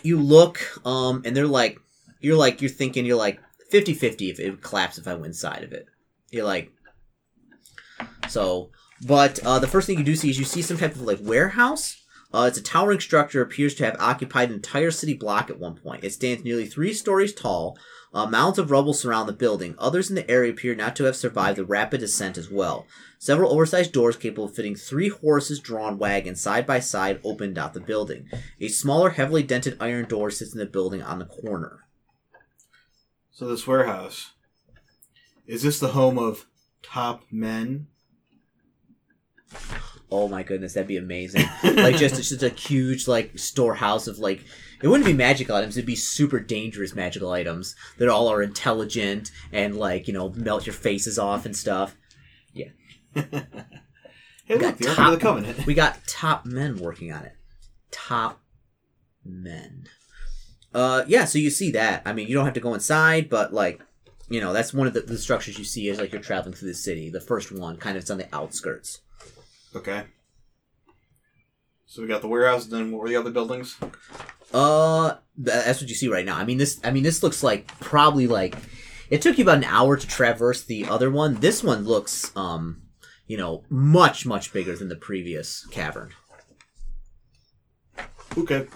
You 0.03 0.21
look, 0.21 0.61
um, 0.87 1.23
and 1.25 1.37
they're 1.37 1.47
like, 1.49 1.81
you're 2.21 2.37
like, 2.37 2.61
you're 2.62 2.71
thinking, 2.71 3.05
you're 3.05 3.16
like 3.16 3.41
50-50 3.73 4.31
if 4.31 4.39
it 4.39 4.51
would 4.51 4.62
collapse 4.62 4.97
if 4.97 5.09
I 5.09 5.14
went 5.14 5.27
inside 5.27 5.64
of 5.64 5.73
it. 5.73 5.87
You're 6.31 6.45
like, 6.45 6.71
so, 8.29 8.71
But 9.07 9.38
uh, 9.44 9.59
the 9.59 9.68
first 9.68 9.86
thing 9.86 9.99
you 9.99 10.05
do 10.05 10.16
see 10.16 10.30
is 10.30 10.38
you 10.38 10.44
see 10.44 10.62
some 10.62 10.78
type 10.78 10.94
of 10.94 11.03
like 11.03 11.18
warehouse. 11.20 12.03
Uh, 12.32 12.44
it's 12.49 12.59
a 12.59 12.62
towering 12.62 13.01
structure, 13.01 13.40
appears 13.40 13.74
to 13.76 13.84
have 13.84 13.96
occupied 13.99 14.51
an 14.51 14.57
entire 14.57 14.90
city 14.90 15.14
block 15.14 15.49
at 15.49 15.59
one 15.59 15.74
point. 15.74 16.05
It 16.05 16.12
stands 16.12 16.44
nearly 16.44 16.66
three 16.66 16.92
stories 16.92 17.32
tall. 17.32 17.78
Uh, 18.12 18.26
mounds 18.26 18.59
of 18.59 18.70
rubble 18.70 18.94
surround 18.94 19.28
the 19.28 19.34
building. 19.34 19.74
Others 19.78 20.09
in 20.09 20.16
the 20.16 20.30
area 20.30 20.51
appear 20.51 20.74
not 20.74 20.96
to 20.96 21.05
have 21.05 21.16
survived 21.16 21.59
the 21.59 21.64
rapid 21.64 22.01
descent 22.01 22.38
as 22.38 22.51
well. 22.51 22.86
Several 23.18 23.53
oversized 23.53 23.92
doors 23.92 24.16
capable 24.16 24.44
of 24.44 24.55
fitting 24.55 24.76
three 24.76 25.09
horses 25.09 25.61
drawn 25.61 25.99
wagons 25.99 26.40
side 26.40 26.66
by 26.66 26.80
side 26.80 27.20
opened 27.22 27.59
out 27.59 27.74
the 27.74 27.80
building. 27.80 28.28
A 28.61 28.68
smaller, 28.68 29.11
heavily 29.11 29.42
dented 29.42 29.76
iron 29.80 30.07
door 30.07 30.30
sits 30.30 30.53
in 30.53 30.59
the 30.59 30.66
building 30.66 31.03
on 31.03 31.18
the 31.18 31.26
corner. 31.26 31.84
So 33.30 33.46
this 33.46 33.66
warehouse 33.66 34.32
is 35.46 35.62
this 35.62 35.78
the 35.78 35.88
home 35.88 36.18
of 36.18 36.46
top 36.82 37.24
men? 37.30 37.88
Oh 40.11 40.26
my 40.26 40.42
goodness, 40.42 40.72
that'd 40.72 40.88
be 40.88 40.96
amazing. 40.96 41.44
like 41.62 41.96
just 41.96 42.16
just 42.30 42.42
a 42.42 42.49
huge 42.49 43.07
like 43.07 43.38
storehouse 43.38 44.07
of 44.07 44.18
like 44.18 44.44
it 44.82 44.88
wouldn't 44.88 45.07
be 45.07 45.12
magic 45.12 45.51
items, 45.51 45.76
it'd 45.76 45.86
be 45.86 45.96
super 45.96 46.40
dangerous 46.40 46.94
magical 46.94 47.30
items 47.30 47.74
that 47.99 48.09
all 48.09 48.28
are 48.28 48.42
intelligent 48.42 49.30
and 49.53 49.76
like, 49.76 50.09
you 50.09 50.14
know, 50.14 50.30
melt 50.30 50.66
your 50.66 50.72
faces 50.74 51.18
off 51.18 51.44
and 51.44 51.57
stuff. 51.57 51.96
Yeah. 52.55 52.68
Hey, 53.14 54.57
got 54.57 54.61
look, 54.61 54.76
the 54.78 54.94
top- 54.94 55.12
the 55.12 55.18
Covenant. 55.18 55.66
We 55.66 55.74
got 55.74 56.07
top 56.07 56.46
men 56.46 56.78
working 56.78 57.12
on 57.12 57.24
it. 57.24 57.36
Top 57.90 58.40
men. 59.24 59.84
Uh 60.72 61.05
yeah, 61.07 61.26
so 61.26 61.38
you 61.38 61.51
see 61.51 61.70
that. 61.72 62.03
I 62.07 62.12
mean, 62.14 62.28
you 62.28 62.34
don't 62.34 62.46
have 62.46 62.55
to 62.55 62.61
go 62.61 62.72
inside, 62.72 63.28
but 63.28 63.53
like 63.53 63.82
you 64.30 64.40
know, 64.40 64.53
that's 64.53 64.72
one 64.72 64.86
of 64.86 64.94
the, 64.94 65.01
the 65.01 65.18
structures 65.18 65.59
you 65.59 65.64
see 65.64 65.88
as 65.88 65.99
like 65.99 66.12
you're 66.12 66.20
traveling 66.22 66.55
through 66.55 66.68
the 66.68 66.74
city. 66.74 67.11
The 67.11 67.20
first 67.20 67.51
one, 67.51 67.76
kind 67.76 67.96
of, 67.96 68.03
it's 68.03 68.11
on 68.11 68.18
the 68.18 68.34
outskirts. 68.34 69.01
Okay. 69.75 70.05
So 71.87 72.03
we 72.03 72.09
got 72.09 72.21
the 72.21 72.29
warehouse, 72.29 72.66
then 72.66 72.93
what 72.93 73.01
were 73.01 73.09
the 73.09 73.16
other 73.16 73.31
buildings? 73.31 73.77
Uh, 74.53 75.16
that's 75.37 75.81
what 75.81 75.89
you 75.89 75.95
see 75.95 76.09
right 76.09 76.25
now. 76.25 76.37
I 76.37 76.45
mean, 76.45 76.59
this. 76.59 76.81
I 76.85 76.91
mean, 76.91 77.03
this 77.03 77.23
looks 77.23 77.43
like 77.43 77.66
probably 77.81 78.27
like 78.27 78.57
it 79.11 79.23
took 79.23 79.39
you 79.39 79.45
about 79.45 79.59
an 79.59 79.64
hour 79.64 79.97
to 79.97 80.07
traverse 80.07 80.62
the 80.62 80.87
other 80.87 81.11
one. 81.11 81.37
This 81.37 81.62
one 81.62 81.85
looks, 81.85 82.31
um, 82.37 82.83
you 83.27 83.37
know, 83.37 83.64
much 83.71 84.27
much 84.27 84.53
bigger 84.53 84.77
than 84.77 84.89
the 84.89 84.97
previous 84.97 85.66
cavern. 85.66 86.12
Okay. 88.37 88.66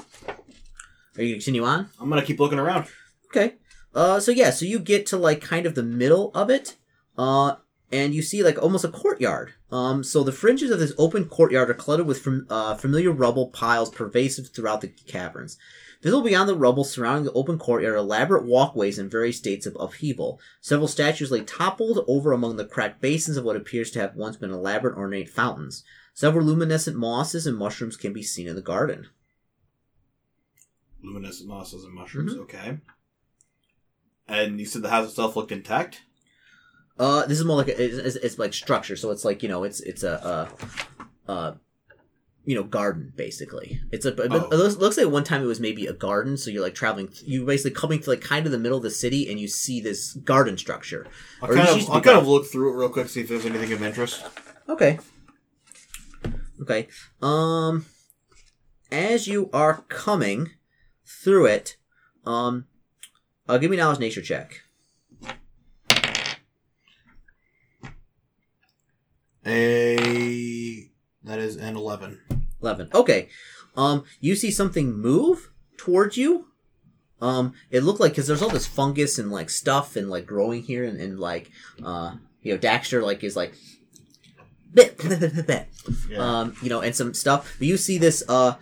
Are 1.16 1.22
you 1.22 1.28
gonna 1.28 1.32
continue 1.34 1.64
on? 1.64 1.90
I'm 2.00 2.08
gonna 2.08 2.22
keep 2.22 2.40
looking 2.40 2.58
around. 2.58 2.86
Okay. 3.26 3.54
Uh, 3.94 4.20
so 4.20 4.30
yeah, 4.30 4.50
so 4.50 4.64
you 4.64 4.78
get 4.78 5.04
to 5.06 5.16
like 5.16 5.40
kind 5.42 5.66
of 5.66 5.74
the 5.74 5.82
middle 5.82 6.30
of 6.34 6.48
it, 6.48 6.76
uh, 7.18 7.56
and 7.92 8.14
you 8.14 8.22
see 8.22 8.42
like 8.42 8.60
almost 8.60 8.84
a 8.84 8.88
courtyard. 8.88 9.52
Um, 9.70 10.02
so 10.02 10.24
the 10.24 10.32
fringes 10.32 10.70
of 10.70 10.80
this 10.80 10.94
open 10.96 11.26
courtyard 11.26 11.68
are 11.68 11.74
cluttered 11.74 12.06
with 12.06 12.20
fam- 12.20 12.46
uh, 12.48 12.74
familiar 12.74 13.12
rubble 13.12 13.48
piles 13.48 13.90
pervasive 13.90 14.48
throughout 14.48 14.80
the 14.80 14.88
caverns. 14.88 15.58
Visible 16.02 16.24
beyond 16.24 16.48
the 16.48 16.56
rubble 16.56 16.82
surrounding 16.82 17.24
the 17.24 17.32
open 17.32 17.58
courtyard 17.58 17.94
are 17.94 17.98
elaborate 17.98 18.44
walkways 18.44 18.98
in 18.98 19.08
various 19.08 19.36
states 19.36 19.66
of 19.66 19.76
upheaval. 19.78 20.40
Several 20.60 20.88
statues 20.88 21.30
lay 21.30 21.42
toppled 21.42 22.04
over 22.08 22.32
among 22.32 22.56
the 22.56 22.64
cracked 22.64 23.00
basins 23.00 23.36
of 23.36 23.44
what 23.44 23.54
appears 23.54 23.90
to 23.92 24.00
have 24.00 24.16
once 24.16 24.36
been 24.36 24.50
elaborate 24.50 24.96
ornate 24.96 25.28
fountains. 25.28 25.84
Several 26.14 26.44
luminescent 26.44 26.96
mosses 26.96 27.46
and 27.46 27.56
mushrooms 27.56 27.96
can 27.96 28.12
be 28.12 28.22
seen 28.22 28.48
in 28.48 28.56
the 28.56 28.62
garden. 28.62 29.08
Luminescent 31.04 31.48
mosses 31.48 31.84
and 31.84 31.94
mushrooms. 31.94 32.32
Mm-hmm. 32.32 32.42
Okay. 32.42 32.78
And 34.26 34.58
you 34.58 34.66
said 34.66 34.82
the 34.82 34.90
house 34.90 35.08
itself 35.08 35.36
looked 35.36 35.52
intact. 35.52 36.02
Uh, 36.98 37.26
this 37.26 37.38
is 37.38 37.44
more 37.44 37.56
like 37.56 37.68
a, 37.68 37.82
it's, 38.06 38.16
it's, 38.16 38.38
like 38.38 38.52
structure, 38.52 38.96
so 38.96 39.10
it's 39.10 39.24
like 39.24 39.42
you 39.42 39.48
know, 39.48 39.64
it's 39.64 39.80
it's 39.80 40.02
a, 40.02 40.48
a, 41.28 41.32
a 41.32 41.56
you 42.44 42.54
know, 42.54 42.62
garden 42.62 43.12
basically. 43.16 43.80
It's 43.90 44.04
a 44.04 44.10
it 44.20 44.32
Oh. 44.32 44.48
looks, 44.50 44.76
looks 44.76 44.98
like 44.98 45.08
one 45.08 45.24
time 45.24 45.42
it 45.42 45.46
was 45.46 45.60
maybe 45.60 45.86
a 45.86 45.92
garden, 45.92 46.36
so 46.36 46.50
you're 46.50 46.62
like 46.62 46.74
traveling, 46.74 47.08
you 47.24 47.46
basically 47.46 47.70
coming 47.72 48.00
to 48.00 48.10
like 48.10 48.20
kind 48.20 48.46
of 48.46 48.52
the 48.52 48.58
middle 48.58 48.76
of 48.76 48.82
the 48.82 48.90
city, 48.90 49.30
and 49.30 49.40
you 49.40 49.48
see 49.48 49.80
this 49.80 50.14
garden 50.14 50.58
structure. 50.58 51.06
I'll 51.40 51.50
Or 51.50 51.54
kind 51.54 51.68
of 51.68 51.90
I'll 51.90 52.00
kind 52.00 52.18
of 52.18 52.26
look 52.26 52.46
through 52.46 52.72
it 52.72 52.76
real 52.76 52.88
quick, 52.88 53.08
see 53.08 53.20
if 53.22 53.28
there's 53.28 53.46
anything 53.46 53.72
of 53.72 53.82
interest. 53.82 54.24
Okay. 54.68 54.98
Okay. 56.60 56.88
Um, 57.20 57.86
as 58.90 59.26
you 59.26 59.50
are 59.52 59.84
coming 59.88 60.50
through 61.04 61.46
it, 61.46 61.76
um, 62.24 62.66
uh, 63.48 63.58
give 63.58 63.70
me 63.70 63.76
knowledge 63.76 63.98
nature 63.98 64.22
check. 64.22 64.62
A 69.46 70.88
that 71.24 71.38
is 71.38 71.56
an 71.56 71.76
eleven. 71.76 72.20
11. 72.62 72.90
Okay. 72.94 73.28
Um, 73.76 74.04
you 74.20 74.36
see 74.36 74.50
something 74.50 74.92
move 74.92 75.50
towards 75.76 76.16
you. 76.16 76.46
Um, 77.20 77.54
it 77.70 77.82
looked 77.82 78.00
like, 78.00 78.14
cause 78.14 78.26
there's 78.26 78.42
all 78.42 78.48
this 78.50 78.66
fungus 78.66 79.18
and 79.18 79.30
like 79.30 79.50
stuff 79.50 79.96
and 79.96 80.08
like 80.08 80.26
growing 80.26 80.62
here 80.62 80.84
and, 80.84 81.00
and 81.00 81.18
like, 81.18 81.50
uh, 81.84 82.14
you 82.42 82.52
know, 82.52 82.58
Daxter 82.58 83.02
like 83.02 83.24
is 83.24 83.36
like. 83.36 83.54
Yeah. 86.08 86.40
um, 86.40 86.56
you 86.62 86.68
know, 86.68 86.80
and 86.80 86.94
some 86.94 87.14
stuff. 87.14 87.56
But 87.58 87.68
you 87.68 87.76
see 87.76 87.98
this, 87.98 88.22
uh, 88.28 88.54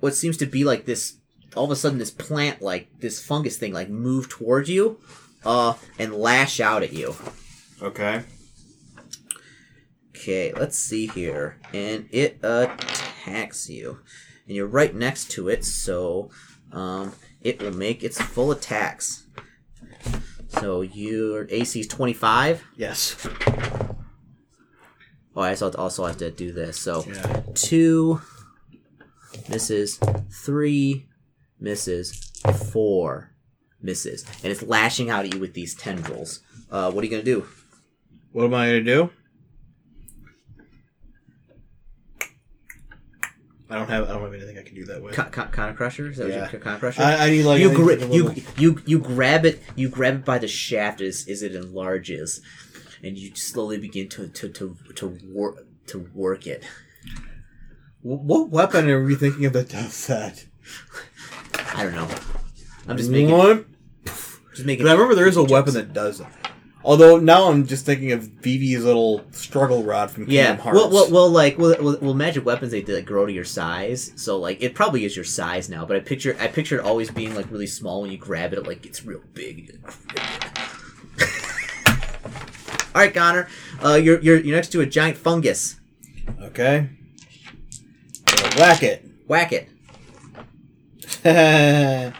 what 0.00 0.14
seems 0.14 0.36
to 0.38 0.46
be 0.46 0.64
like 0.64 0.86
this, 0.86 1.14
all 1.56 1.64
of 1.64 1.70
a 1.70 1.76
sudden 1.76 1.98
this 1.98 2.10
plant, 2.10 2.60
like 2.60 2.88
this 3.00 3.24
fungus 3.24 3.56
thing, 3.56 3.72
like 3.72 3.88
move 3.88 4.28
towards 4.28 4.68
you, 4.68 4.98
uh, 5.44 5.74
and 5.98 6.14
lash 6.14 6.60
out 6.60 6.82
at 6.82 6.92
you. 6.92 7.14
okay. 7.80 8.22
Okay, 10.20 10.52
let's 10.52 10.76
see 10.76 11.06
here. 11.06 11.56
And 11.72 12.06
it 12.12 12.40
attacks 12.42 13.70
you. 13.70 14.00
And 14.46 14.54
you're 14.54 14.66
right 14.66 14.94
next 14.94 15.30
to 15.30 15.48
it, 15.48 15.64
so 15.64 16.28
um, 16.72 17.14
it 17.40 17.62
will 17.62 17.72
make 17.72 18.04
its 18.04 18.20
full 18.20 18.52
attacks. 18.52 19.26
So 20.48 20.82
your 20.82 21.46
AC 21.48 21.80
is 21.80 21.86
25. 21.86 22.62
Yes. 22.76 23.16
Oh, 25.34 25.40
I 25.40 25.50
also 25.50 25.72
also 25.72 26.04
have 26.04 26.18
to 26.18 26.30
do 26.30 26.52
this. 26.52 26.78
So 26.78 27.02
Yeah. 27.08 27.40
two 27.54 28.20
misses, 29.48 29.98
three 30.44 31.06
misses, 31.58 32.30
four 32.70 33.32
misses. 33.80 34.26
And 34.44 34.52
it's 34.52 34.62
lashing 34.62 35.08
out 35.08 35.24
at 35.24 35.32
you 35.32 35.40
with 35.40 35.54
these 35.54 35.74
tendrils. 35.74 36.40
Uh, 36.70 36.90
what 36.90 37.00
are 37.00 37.06
you 37.06 37.10
going 37.10 37.24
to 37.24 37.32
do? 37.40 37.46
What 38.32 38.44
am 38.44 38.54
I 38.54 38.66
gonna 38.66 38.82
do? 38.84 39.10
I 43.70 43.76
don't 43.76 43.88
have 43.88 44.08
I 44.08 44.12
don't 44.12 44.22
have 44.22 44.34
anything 44.34 44.58
I 44.58 44.62
can 44.62 44.74
do 44.74 44.84
that 44.86 45.02
with. 45.02 45.14
Con- 45.14 45.30
con- 45.30 45.50
Connor 45.52 45.74
Crusher? 45.74 46.10
Is 46.10 46.16
that 46.18 46.28
Yeah. 46.28 46.42
what 46.42 46.52
you're 46.52 46.60
Connor 46.60 46.78
Crusher? 46.78 47.02
I, 47.02 47.26
I 47.26 47.30
need 47.30 47.44
like 47.44 47.60
you, 47.60 47.68
anything 47.68 47.84
gra- 47.84 47.94
a 47.96 48.14
you 48.16 48.24
little- 48.24 48.42
you 48.62 48.82
you 48.86 48.98
grab 48.98 49.44
it 49.46 49.62
you 49.76 49.88
grab 49.88 50.14
it 50.16 50.24
by 50.24 50.38
the 50.38 50.48
shaft 50.48 51.00
as, 51.00 51.26
as 51.28 51.42
it 51.42 51.54
enlarges 51.54 52.40
and 53.02 53.16
you 53.16 53.34
slowly 53.34 53.78
begin 53.78 54.08
to 54.10 54.28
to 54.28 54.48
to 54.48 54.76
to 54.96 55.18
work 55.32 55.66
to 55.86 56.10
work 56.14 56.46
it 56.46 56.64
What 58.02 58.48
weapon 58.50 58.88
are 58.90 59.04
we 59.04 59.14
thinking 59.14 59.44
of 59.46 59.52
that 59.52 59.68
does 59.68 60.06
that? 60.08 60.44
i 61.76 61.84
don't 61.84 61.94
know 61.94 62.08
i'm 62.88 62.96
just 62.96 63.10
making 63.10 63.30
What? 63.36 63.66
just 64.54 64.66
making 64.66 64.84
But 64.84 64.90
I 64.90 64.92
remember 64.94 65.14
there 65.14 65.28
is 65.28 65.36
a 65.36 65.44
weapon 65.44 65.74
that 65.74 65.92
does 65.92 66.18
that. 66.18 66.32
Although 66.82 67.18
now 67.18 67.50
I'm 67.50 67.66
just 67.66 67.84
thinking 67.84 68.12
of 68.12 68.22
Vivi's 68.22 68.84
little 68.84 69.22
struggle 69.32 69.82
rod 69.84 70.10
from 70.10 70.24
Kingdom 70.24 70.34
yeah 70.34 70.56
Hearts. 70.56 70.78
well, 70.78 70.90
well 70.90 71.10
well 71.10 71.30
like 71.30 71.58
well, 71.58 71.76
well, 71.80 71.98
well 72.00 72.14
magic 72.14 72.44
weapons 72.46 72.72
they 72.72 72.82
like 72.82 73.04
grow 73.04 73.26
to 73.26 73.32
your 73.32 73.44
size 73.44 74.12
so 74.16 74.38
like 74.38 74.62
it 74.62 74.74
probably 74.74 75.04
is 75.04 75.14
your 75.14 75.24
size 75.26 75.68
now 75.68 75.84
but 75.84 75.94
i 75.96 76.00
picture 76.00 76.34
i 76.40 76.46
picture 76.46 76.78
it 76.78 76.84
always 76.84 77.10
being 77.10 77.34
like 77.34 77.50
really 77.50 77.66
small 77.66 78.00
when 78.00 78.10
you 78.10 78.16
grab 78.16 78.52
it 78.54 78.58
it 78.58 78.66
like 78.66 78.80
gets 78.80 79.04
real 79.04 79.20
big 79.34 79.78
all 82.94 83.02
right 83.02 83.12
connor 83.14 83.46
uh 83.84 83.94
you're, 83.94 84.20
you're 84.22 84.38
you're 84.40 84.56
next 84.56 84.68
to 84.72 84.80
a 84.80 84.86
giant 84.86 85.16
fungus 85.18 85.76
Okay. 86.40 86.88
Uh, 88.28 88.50
whack 88.56 88.82
it. 88.82 89.04
whack 89.26 89.52
it 89.52 89.68
I 91.24 92.12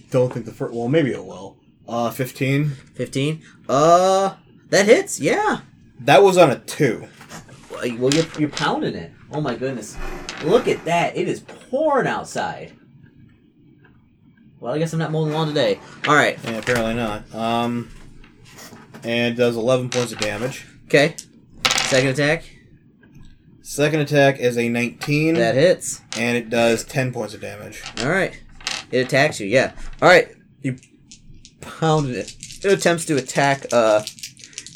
don't 0.10 0.32
think 0.32 0.46
the 0.46 0.52
first. 0.52 0.74
Well, 0.74 0.88
maybe 0.88 1.10
it 1.12 1.24
will. 1.24 1.56
Uh, 1.90 2.10
fifteen. 2.10 2.70
15 2.94 3.42
uh 3.68 4.34
that 4.68 4.86
hits 4.86 5.18
yeah. 5.18 5.60
That 6.00 6.22
was 6.22 6.38
on 6.38 6.50
a 6.50 6.58
two. 6.60 7.08
well 7.72 7.84
you're, 8.14 8.24
you're 8.38 8.48
pounding 8.48 8.94
it. 8.94 9.10
Oh 9.32 9.40
my 9.40 9.56
goodness. 9.56 9.96
Look 10.44 10.68
at 10.68 10.84
that. 10.84 11.16
It 11.16 11.26
is 11.28 11.40
pouring 11.40 12.06
outside. 12.06 12.72
Well 14.60 14.74
i 14.74 14.78
guess 14.78 14.92
i'm 14.92 14.98
not 14.98 15.10
mowing 15.10 15.30
the 15.30 15.34
lawn 15.34 15.48
today. 15.48 15.80
All 16.06 16.14
right. 16.14 16.38
Yeah, 16.44 16.58
apparently 16.58 16.94
not. 16.94 17.34
Um, 17.34 17.90
and 19.02 19.36
does 19.36 19.56
eleven 19.56 19.88
points 19.88 20.12
of 20.12 20.18
damage. 20.20 20.66
okay. 20.86 21.16
Second 21.86 22.10
attack? 22.10 22.44
Second 23.62 24.00
attack 24.00 24.38
is 24.38 24.56
a 24.58 24.68
nineteen, 24.68 25.34
that 25.34 25.54
hits. 25.56 26.02
And 26.16 26.36
it 26.36 26.50
does 26.50 26.84
ten 26.84 27.12
points 27.12 27.34
of 27.34 27.40
damage. 27.40 27.82
all 28.00 28.10
right. 28.10 28.40
It 28.92 28.98
attacks 29.06 29.40
you 29.40 29.46
yeah. 29.48 29.72
All 30.00 30.08
right. 30.08 30.28
You 30.62 30.76
pounded 31.60 32.16
it 32.16 32.36
it 32.64 32.72
attempts 32.72 33.04
to 33.04 33.16
attack 33.16 33.66
uh 33.72 34.02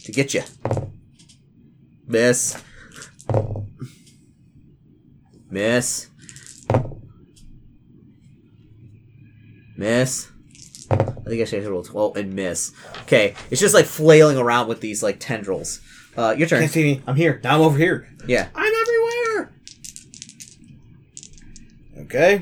to 0.04 0.12
get 0.12 0.34
you 0.34 0.42
miss 2.06 2.56
Miss. 5.54 6.10
Miss. 9.76 10.28
I 10.90 10.96
think 11.28 11.42
I 11.42 11.44
should 11.44 11.64
roll 11.64 11.84
12 11.84 12.16
and 12.16 12.34
miss. 12.34 12.72
Okay, 13.02 13.36
it's 13.52 13.60
just 13.60 13.72
like 13.72 13.86
flailing 13.86 14.36
around 14.36 14.66
with 14.66 14.80
these 14.80 15.00
like 15.00 15.20
tendrils. 15.20 15.80
Uh, 16.16 16.34
your 16.36 16.48
turn. 16.48 16.58
Can't 16.58 16.72
see 16.72 16.82
me. 16.82 17.02
I'm 17.06 17.14
here. 17.14 17.40
Now 17.44 17.54
I'm 17.54 17.60
over 17.60 17.78
here. 17.78 18.08
Yeah. 18.26 18.48
I'm 18.52 18.72
everywhere. 18.82 19.52
Okay. 21.98 22.40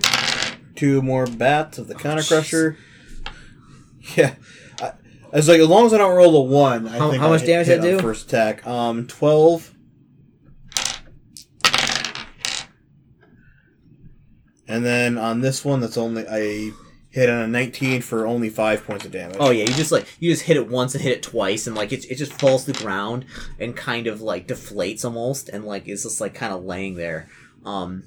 Two 0.74 1.02
more 1.02 1.26
bats 1.26 1.76
of 1.76 1.88
the 1.88 1.94
Connor 1.94 2.22
crusher. 2.22 2.78
Yeah. 4.16 4.34
I, 4.80 4.92
I 5.32 5.36
was 5.36 5.48
like, 5.48 5.60
as 5.60 5.68
long 5.68 5.86
as 5.86 5.94
I 5.94 5.98
don't 5.98 6.14
roll 6.16 6.36
a 6.36 6.42
one, 6.42 6.86
I 6.88 6.98
How- 6.98 7.10
think 7.10 7.20
how 7.20 7.28
I 7.28 7.30
much 7.30 7.40
hit- 7.42 7.46
damage 7.46 7.66
hit 7.66 7.78
on 7.80 7.84
do? 7.86 7.98
First 8.00 8.26
attack. 8.28 8.66
Um, 8.66 9.06
twelve. 9.06 9.72
And 14.68 14.84
then 14.84 15.18
on 15.18 15.40
this 15.40 15.64
one, 15.64 15.80
that's 15.80 15.96
only 15.98 16.24
I 16.28 16.70
hit 17.10 17.28
on 17.28 17.42
a 17.42 17.46
nineteen 17.46 18.00
for 18.00 18.26
only 18.26 18.48
five 18.48 18.84
points 18.86 19.04
of 19.04 19.10
damage. 19.12 19.36
Oh 19.40 19.50
yeah, 19.50 19.64
you 19.64 19.74
just 19.74 19.92
like 19.92 20.06
you 20.20 20.30
just 20.30 20.44
hit 20.44 20.56
it 20.56 20.68
once 20.68 20.94
and 20.94 21.02
hit 21.02 21.12
it 21.12 21.22
twice, 21.22 21.66
and 21.66 21.76
like 21.76 21.92
it, 21.92 22.04
it 22.10 22.14
just 22.14 22.32
falls 22.32 22.64
to 22.64 22.72
the 22.72 22.78
ground 22.82 23.24
and 23.58 23.76
kind 23.76 24.06
of 24.06 24.22
like 24.22 24.46
deflates 24.48 25.04
almost, 25.04 25.48
and 25.48 25.64
like 25.64 25.88
it's 25.88 26.04
just 26.04 26.20
like 26.20 26.34
kind 26.34 26.52
of 26.52 26.64
laying 26.64 26.94
there. 26.96 27.28
Um, 27.64 28.04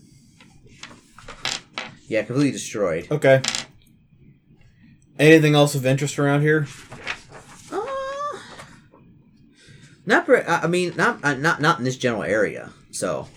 yeah, 2.08 2.24
completely 2.24 2.52
destroyed. 2.52 3.08
Okay. 3.12 3.42
Anything 5.18 5.56
else 5.56 5.76
of 5.76 5.86
interest 5.86 6.20
around 6.20 6.42
here? 6.42 6.68
Uh, 7.72 7.86
not, 10.06 10.28
I 10.48 10.68
mean, 10.68 10.94
not 10.98 11.24
uh, 11.24 11.36
not 11.36 11.62
not 11.62 11.80
in 11.80 11.86
this 11.86 11.98
general 11.98 12.24
area. 12.24 12.72
So 12.92 13.28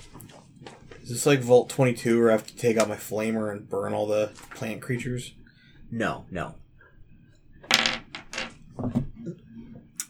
Is 1.03 1.09
this 1.11 1.27
like 1.27 1.41
Vault 1.41 1.69
22 1.71 2.19
where 2.21 2.31
I 2.31 2.33
have 2.33 2.47
to 2.47 2.57
take 2.57 2.77
out 2.77 2.89
my 2.89 2.97
flamer 2.97 3.51
and 3.51 3.69
burn 3.69 3.93
all 3.95 4.07
the 4.07 4.31
plant 4.55 4.83
creatures? 4.83 5.33
no, 5.91 6.27
no. 6.31 6.55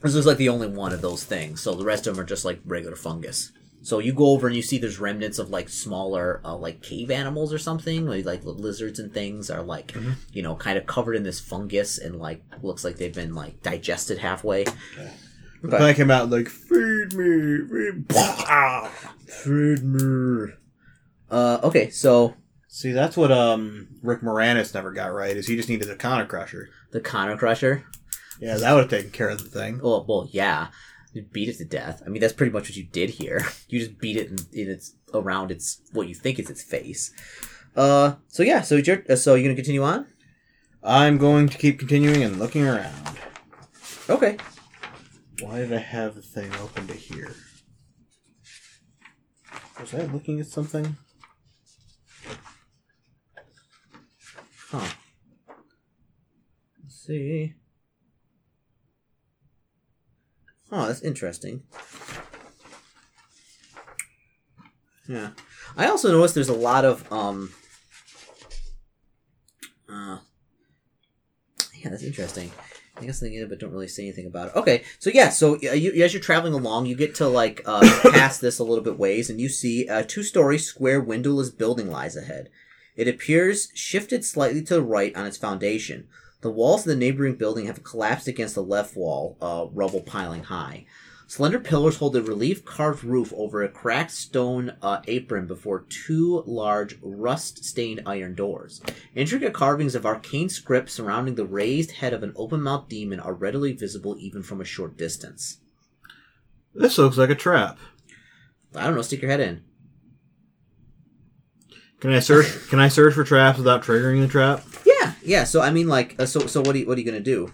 This 0.03 0.15
is 0.15 0.27
like 0.27 0.37
the 0.39 0.49
only 0.49 0.69
one 0.69 0.93
of 0.93 1.01
those 1.03 1.25
things. 1.25 1.61
So 1.61 1.75
the 1.75 1.85
rest 1.85 2.07
of 2.07 2.15
them 2.15 2.23
are 2.23 2.27
just 2.27 2.45
like 2.45 2.61
regular 2.65 2.97
fungus. 2.97 3.53
So 3.89 4.01
you 4.01 4.13
go 4.13 4.27
over 4.27 4.47
and 4.47 4.55
you 4.55 4.61
see 4.61 4.77
there's 4.77 5.01
remnants 5.01 5.39
of 5.39 5.49
like 5.49 5.71
smaller, 5.71 6.43
uh, 6.45 6.55
like 6.55 6.83
cave 6.83 7.11
animals 7.11 7.55
or 7.55 7.59
something, 7.59 8.05
like, 8.05 8.27
like 8.27 8.45
lizards 8.45 8.99
and 8.99 9.15
things 9.15 9.49
are 9.49 9.63
like, 9.63 9.97
you 10.31 10.43
know, 10.43 10.55
kind 10.57 10.77
of 10.77 10.85
covered 10.85 11.15
in 11.15 11.23
this 11.23 11.41
fungus 11.41 11.97
and 11.97 12.17
like 12.19 12.43
looks 12.61 12.85
like 12.85 12.97
they've 12.97 13.15
been 13.15 13.35
like 13.35 13.63
digested 13.63 14.19
halfway. 14.19 14.65
The 15.63 15.69
plant 15.69 15.97
came 15.97 16.11
out 16.11 16.29
like, 16.29 16.51
feed 16.51 17.15
me, 17.15 17.67
feed 17.67 18.11
me. 18.11 18.89
Feed 19.27 19.83
me. 19.83 20.53
Uh, 21.31 21.61
okay, 21.63 21.89
so 21.89 22.35
See, 22.69 22.93
that's 22.93 23.17
what 23.17 23.33
um 23.33 23.89
Rick 24.03 24.21
Moranis 24.21 24.75
never 24.75 24.93
got 24.93 25.15
right, 25.15 25.35
is 25.35 25.47
he 25.47 25.57
just 25.57 25.71
needed 25.71 25.89
a 25.89 25.97
Connor 25.97 26.27
crusher. 26.27 26.69
the 26.91 27.01
Connor 27.01 27.39
Crusher. 27.39 27.85
Yeah, 28.39 28.59
that 28.59 28.73
would 28.75 28.83
have 28.83 28.91
taken 28.91 29.11
care 29.11 29.31
of 29.31 29.39
the 29.39 29.49
thing. 29.49 29.81
Well, 29.83 30.05
well, 30.07 30.29
yeah, 30.31 30.69
you 31.19 31.25
beat 31.33 31.49
it 31.49 31.59
to 31.59 31.65
death. 31.65 32.03
I 32.07 32.09
mean, 32.09 32.21
that's 32.21 32.33
pretty 32.33 32.53
much 32.53 32.69
what 32.69 32.77
you 32.77 32.85
did 32.85 33.11
here. 33.11 33.47
You 33.69 33.81
just 33.81 33.99
beat 33.99 34.17
it 34.17 34.31
in, 34.31 34.39
in 34.53 34.71
its 34.71 34.95
around 35.13 35.51
its 35.51 35.83
what 35.93 36.09
you 36.09 36.15
think 36.15 36.39
is 36.39 36.49
its 36.49 36.63
face. 36.63 37.13
Uh, 37.77 38.15
so 38.29 38.43
yeah, 38.43 38.63
so 38.63 38.77
you're 38.77 39.03
uh, 39.11 39.17
so 39.17 39.35
you're 39.35 39.45
gonna 39.45 39.55
continue 39.55 39.83
on. 39.83 40.07
I'm 40.83 41.19
going 41.19 41.51
to 41.51 41.59
keep 41.59 41.79
continuing 41.79 42.23
and 42.23 42.39
looking 42.39 42.67
around. 42.67 43.19
Okay. 44.09 44.39
Why 45.41 45.59
did 45.59 45.73
I 45.73 45.79
have 45.79 46.15
the 46.15 46.23
thing 46.23 46.51
open 46.63 46.87
to 46.87 46.95
here? 46.95 47.35
Was 49.79 49.93
I 49.93 50.07
looking 50.07 50.41
at 50.41 50.47
something? 50.47 50.97
Huh. 54.71 54.89
Let's 56.83 57.07
see. 57.07 57.55
Huh, 60.71 60.87
that's 60.87 61.03
interesting. 61.03 61.63
Yeah. 65.09 65.31
I 65.77 65.87
also 65.87 66.11
noticed 66.13 66.35
there's 66.35 66.49
a 66.49 66.55
lot 66.55 66.85
of 66.85 67.11
um 67.13 67.53
uh 69.89 70.19
Yeah, 71.75 71.91
that's 71.91 72.03
interesting. 72.03 72.53
I 73.01 73.05
guess 73.05 73.21
thinking 73.21 73.41
it, 73.41 73.49
but 73.49 73.61
don't 73.61 73.73
really 73.73 73.89
say 73.89 74.03
anything 74.03 74.27
about 74.27 74.49
it. 74.49 74.57
Okay, 74.57 74.83
so 74.99 75.11
yeah, 75.11 75.29
so 75.29 75.55
uh, 75.55 75.73
you, 75.73 76.03
as 76.03 76.13
you're 76.13 76.23
traveling 76.23 76.53
along, 76.53 76.87
you 76.87 76.97
get 76.97 77.15
to 77.17 77.29
like 77.29 77.63
uh, 77.65 77.81
this 78.41 78.59
a 78.59 78.65
little 78.65 78.83
bit 78.83 78.99
ways, 78.99 79.31
and 79.31 79.41
you 79.41 79.49
see 79.49 79.87
a 79.87 80.05
two-story 80.05 80.59
square 80.59 81.01
windowless 81.01 81.51
building 81.51 81.91
lies 81.91 82.17
ahead. 82.17 82.51
It 82.97 83.07
appears 83.07 83.69
shifted 83.75 84.25
slightly 84.25 84.63
to 84.65 84.75
the 84.75 84.83
right 84.83 85.15
on 85.15 85.27
its 85.27 85.37
foundation. 85.37 86.09
The 86.41 86.51
walls 86.51 86.83
of 86.83 86.91
the 86.91 86.97
neighboring 86.97 87.35
building 87.35 87.67
have 87.67 87.83
collapsed 87.83 88.29
against 88.29 88.55
the 88.55 88.63
left 88.63 88.97
wall, 88.97 89.37
uh, 89.41 89.67
rubble 89.73 90.03
piling 90.03 90.45
high. 90.45 90.87
Slender 91.27 91.59
pillars 91.59 91.99
hold 91.99 92.17
a 92.17 92.23
relief 92.23 92.65
carved 92.65 93.05
roof 93.05 93.35
over 93.37 93.63
a 93.63 93.69
cracked 93.69 94.13
stone 94.13 94.73
uh, 94.81 95.03
apron 95.07 95.47
before 95.47 95.85
two 95.91 96.43
large, 96.47 96.97
rust 97.03 97.65
stained 97.67 98.01
iron 98.07 98.35
doors. 98.35 98.81
Intricate 99.15 99.53
carvings 99.53 99.95
of 99.95 100.07
arcane 100.07 100.49
script 100.49 100.89
surrounding 100.89 101.35
the 101.35 101.45
raised 101.45 101.91
head 101.91 102.15
of 102.15 102.23
an 102.23 102.33
open 102.35 102.63
mouthed 102.63 102.89
demon 102.89 103.21
are 103.21 103.35
readily 103.35 103.75
visible 103.75 104.17
even 104.19 104.43
from 104.43 104.63
a 104.63 104.65
short 104.65 104.97
distance. 104.97 105.59
This 106.75 106.97
looks 106.97 107.19
like 107.19 107.31
a 107.31 107.35
trap. 107.35 107.79
I 108.75 108.85
don't 108.85 108.95
know, 108.95 109.03
stick 109.03 109.21
your 109.21 109.31
head 109.31 109.41
in. 109.41 109.65
Can 112.01 112.15
I 112.15 112.21
search? 112.21 112.69
can 112.71 112.79
I 112.79 112.89
search 112.89 113.13
for 113.13 113.25
traps 113.25 113.59
without 113.59 113.83
triggering 113.83 114.23
the 114.23 114.29
trap? 114.29 114.65
Yeah, 114.87 114.98
yeah. 115.29 115.45
So 115.45 115.61
I 115.61 115.71
mean, 115.71 115.87
like, 115.87 116.17
uh, 116.19 116.27
so 116.27 116.47
so 116.47 116.61
what 116.61 116.75
are 116.75 116.79
you, 116.79 116.87
what 116.87 116.97
are 116.97 117.01
you 117.01 117.07
gonna 117.07 117.21
do? 117.21 117.53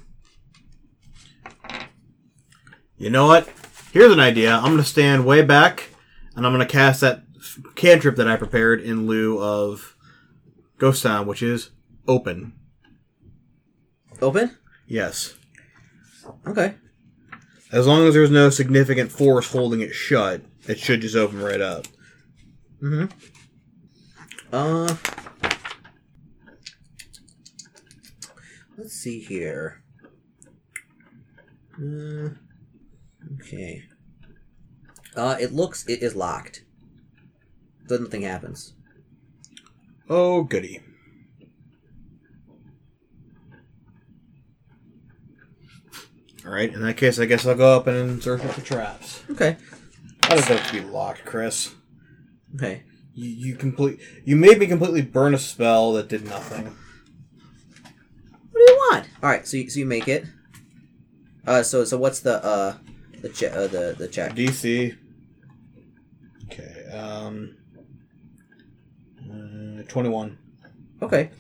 You 2.97 3.11
know 3.11 3.27
what? 3.27 3.49
Here's 3.93 4.12
an 4.12 4.18
idea. 4.18 4.55
I'm 4.55 4.72
going 4.72 4.79
to 4.79 4.85
stand 4.85 5.27
way 5.27 5.43
back, 5.43 5.91
and 6.35 6.47
I'm 6.47 6.53
going 6.53 6.66
to 6.66 6.72
cast 6.72 7.01
that 7.03 7.22
cantrip 7.75 8.16
that 8.16 8.27
I 8.27 8.37
prepared 8.37 8.81
in 8.81 9.07
lieu 9.07 9.39
of 9.41 9.97
Ghost 10.79 11.03
Sound, 11.03 11.29
which 11.29 11.43
is 11.43 11.70
open. 12.09 12.55
Open? 14.22 14.57
Yes. 14.87 15.37
Okay. 16.47 16.75
As 17.70 17.87
long 17.87 18.07
as 18.07 18.14
there's 18.14 18.31
no 18.31 18.51
significant 18.51 19.12
force 19.12 19.53
holding 19.53 19.81
it 19.81 19.93
shut, 19.93 20.43
it 20.66 20.79
should 20.79 21.01
just 21.01 21.14
open 21.14 21.41
right 21.41 21.61
up. 21.61 21.87
Mm-hmm. 22.83 23.07
Uh, 24.53 24.97
let's 28.77 28.95
see 28.95 29.20
here. 29.20 29.83
Uh, 31.79 32.31
okay. 33.35 33.83
Uh, 35.16 35.37
it 35.41 35.53
looks 35.53 35.87
it 35.87 36.03
is 36.03 36.14
locked. 36.14 36.64
Then 37.87 38.05
nothing 38.05 38.22
happens. 38.22 38.75
Oh, 40.09 40.43
goody. 40.43 40.81
Alright, 46.45 46.75
in 46.75 46.83
that 46.83 46.99
case, 46.99 47.18
I 47.18 47.25
guess 47.25 47.47
I'll 47.47 47.55
go 47.55 47.77
up 47.77 47.87
and 47.87 48.22
search 48.22 48.43
for 48.43 48.61
traps. 48.61 49.22
Okay. 49.31 49.57
How 50.22 50.35
does 50.35 50.47
that 50.49 50.66
to 50.66 50.72
be 50.72 50.81
locked, 50.81 51.25
Chris? 51.25 51.75
Okay. 52.55 52.83
You, 53.14 53.29
you 53.31 53.57
complete. 53.57 53.99
You 54.25 54.37
made 54.37 54.59
me 54.59 54.66
completely 54.66 55.01
burn 55.01 55.35
a 55.35 55.39
spell 55.39 55.93
that 55.95 56.09
did 56.09 56.27
nothing. 56.27 56.77
What 58.51 58.66
do 58.66 58.72
you 58.72 58.77
want? 58.91 59.07
All 59.25 59.31
right. 59.31 59.49
So 59.49 59.57
you, 59.57 59.70
so 59.70 59.79
you 59.79 59.87
make 59.87 60.07
it. 60.07 60.27
Uh. 61.47 61.62
So 61.62 61.87
so 61.87 61.97
what's 61.97 62.20
the 62.20 62.45
uh 62.45 62.75
the 63.22 63.31
che- 63.31 63.47
uh, 63.47 63.68
the 63.68 63.95
the 63.97 64.07
check? 64.07 64.35
DC. 64.35 64.95
Okay. 66.45 66.91
Um. 66.93 67.57
Uh, 69.18 69.83
Twenty-one. 69.89 70.37
Okay. 71.01 71.31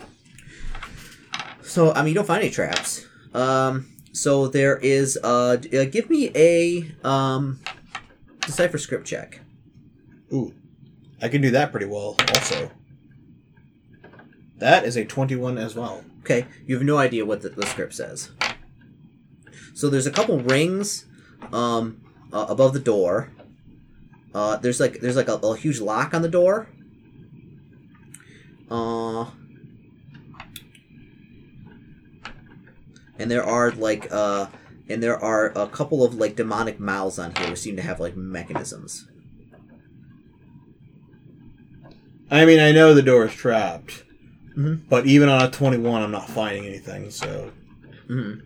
So 1.60 1.92
I 1.92 2.00
mean, 2.00 2.08
you 2.08 2.14
don't 2.14 2.26
find 2.26 2.42
any 2.42 2.50
traps. 2.50 3.04
Um. 3.34 3.92
So 4.12 4.48
there 4.48 4.78
is. 4.78 5.18
Uh. 5.22 5.58
uh 5.70 5.84
give 5.84 6.08
me 6.08 6.30
a 6.34 6.90
um. 7.06 7.60
Decipher 8.40 8.78
script 8.78 9.06
check. 9.06 9.40
Ooh, 10.32 10.54
I 11.20 11.28
can 11.28 11.42
do 11.42 11.50
that 11.50 11.70
pretty 11.70 11.84
well. 11.84 12.16
Also, 12.30 12.70
that 14.56 14.86
is 14.86 14.96
a 14.96 15.04
twenty-one 15.04 15.58
as 15.58 15.74
well. 15.74 16.02
Okay. 16.24 16.46
You 16.64 16.74
have 16.76 16.84
no 16.86 16.96
idea 16.96 17.26
what 17.26 17.42
the, 17.42 17.50
the 17.50 17.66
script 17.66 17.92
says. 17.92 18.30
So 19.74 19.90
there's 19.90 20.06
a 20.06 20.10
couple 20.10 20.40
rings, 20.40 21.04
um, 21.52 22.00
uh, 22.32 22.46
above 22.48 22.72
the 22.72 22.80
door. 22.80 23.30
Uh, 24.34 24.56
there's 24.56 24.80
like 24.80 25.00
there's 25.00 25.16
like 25.16 25.28
a, 25.28 25.34
a 25.34 25.54
huge 25.54 25.80
lock 25.80 26.14
on 26.14 26.22
the 26.22 26.30
door. 26.30 26.68
Uh, 28.70 29.26
and 33.18 33.30
there 33.30 33.44
are 33.44 33.70
like 33.72 34.10
uh, 34.10 34.46
and 34.88 35.02
there 35.02 35.22
are 35.22 35.52
a 35.54 35.66
couple 35.66 36.02
of 36.02 36.14
like 36.14 36.36
demonic 36.36 36.80
mouths 36.80 37.18
on 37.18 37.34
here 37.34 37.50
which 37.50 37.58
seem 37.58 37.76
to 37.76 37.82
have 37.82 38.00
like 38.00 38.16
mechanisms. 38.16 39.08
I 42.30 42.46
mean, 42.46 42.60
I 42.60 42.72
know 42.72 42.94
the 42.94 43.02
door 43.02 43.26
is 43.26 43.34
trapped, 43.34 44.03
Mhm. 44.56 44.80
but 44.88 45.06
even 45.06 45.28
on 45.28 45.42
a 45.42 45.50
21, 45.50 46.02
I'm 46.02 46.10
not 46.12 46.28
finding 46.30 46.64
anything. 46.66 47.10
So, 47.10 47.50
Mhm. 48.08 48.42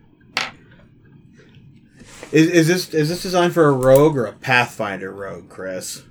is, 2.31 2.47
is 2.49 2.67
this 2.67 2.93
is 2.93 3.09
this 3.09 3.21
designed 3.21 3.53
for 3.53 3.65
a 3.65 3.71
rogue 3.71 4.17
or 4.17 4.25
a 4.25 4.33
pathfinder 4.33 5.11
rogue, 5.11 5.49
Chris? 5.49 6.01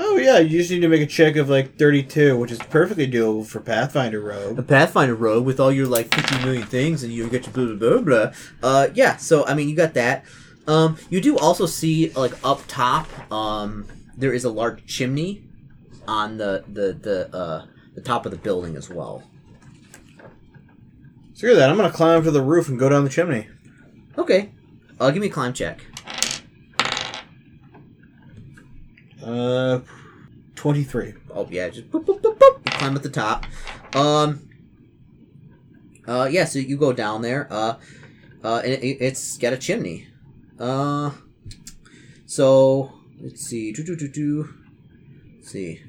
Oh 0.00 0.16
yeah, 0.16 0.38
you 0.38 0.58
just 0.58 0.70
need 0.70 0.80
to 0.80 0.88
make 0.88 1.00
a 1.00 1.06
check 1.06 1.34
of 1.36 1.48
like 1.48 1.76
32, 1.76 2.36
which 2.36 2.52
is 2.52 2.58
perfectly 2.58 3.10
doable 3.10 3.44
for 3.44 3.58
pathfinder 3.60 4.20
rogue. 4.20 4.58
a 4.58 4.62
Pathfinder 4.62 5.14
rogue 5.16 5.44
with 5.44 5.58
all 5.58 5.72
your 5.72 5.86
like 5.88 6.14
50 6.14 6.44
million 6.44 6.66
things 6.66 7.02
and 7.02 7.12
you 7.12 7.28
get 7.28 7.44
your 7.46 7.52
blah 7.52 7.74
blah 7.74 7.98
blah 7.98 8.00
blah. 8.00 8.32
Uh, 8.62 8.88
yeah. 8.94 9.16
So 9.16 9.44
I 9.46 9.54
mean, 9.54 9.68
you 9.68 9.74
got 9.74 9.94
that. 9.94 10.24
Um, 10.68 10.96
you 11.10 11.20
do 11.20 11.36
also 11.36 11.66
see 11.66 12.10
like 12.10 12.32
up 12.44 12.62
top. 12.68 13.08
Um, 13.32 13.86
there 14.18 14.32
is 14.32 14.44
a 14.44 14.50
large 14.50 14.84
chimney 14.86 15.44
on 16.06 16.36
the 16.36 16.64
the 16.68 16.92
the 16.92 17.36
uh 17.36 17.66
the 17.94 18.00
top 18.00 18.26
of 18.26 18.32
the 18.32 18.38
building 18.38 18.76
as 18.76 18.90
well. 18.90 19.22
Screw 21.34 21.54
that! 21.54 21.70
I'm 21.70 21.76
gonna 21.76 21.90
climb 21.90 22.22
to 22.24 22.30
the 22.30 22.42
roof 22.42 22.68
and 22.68 22.78
go 22.78 22.88
down 22.88 23.04
the 23.04 23.10
chimney. 23.10 23.48
Okay. 24.18 24.52
Uh, 24.98 25.10
give 25.12 25.20
me 25.20 25.28
a 25.28 25.30
climb 25.30 25.52
check. 25.52 25.80
Uh, 29.24 29.80
23. 30.56 31.14
Oh 31.32 31.46
yeah, 31.50 31.68
just 31.68 31.88
boop, 31.90 32.04
boop, 32.04 32.20
boop, 32.20 32.36
boop. 32.36 32.58
You 32.66 32.72
climb 32.72 32.96
at 32.96 33.04
the 33.04 33.08
top. 33.08 33.46
Um. 33.94 34.48
Uh, 36.06 36.28
yeah. 36.30 36.44
So 36.44 36.58
you 36.58 36.76
go 36.76 36.92
down 36.92 37.22
there. 37.22 37.46
Uh, 37.50 37.76
uh, 38.42 38.60
and 38.64 38.72
it, 38.72 38.96
it's 39.00 39.38
got 39.38 39.52
a 39.52 39.56
chimney. 39.56 40.08
Uh, 40.58 41.12
so 42.26 42.97
let's 43.22 43.42
see. 43.42 43.72
Do 43.72 43.82
do 43.84 43.96
do 43.96 44.08
do. 44.08 44.48
Let's 45.36 45.50
see. 45.50 45.80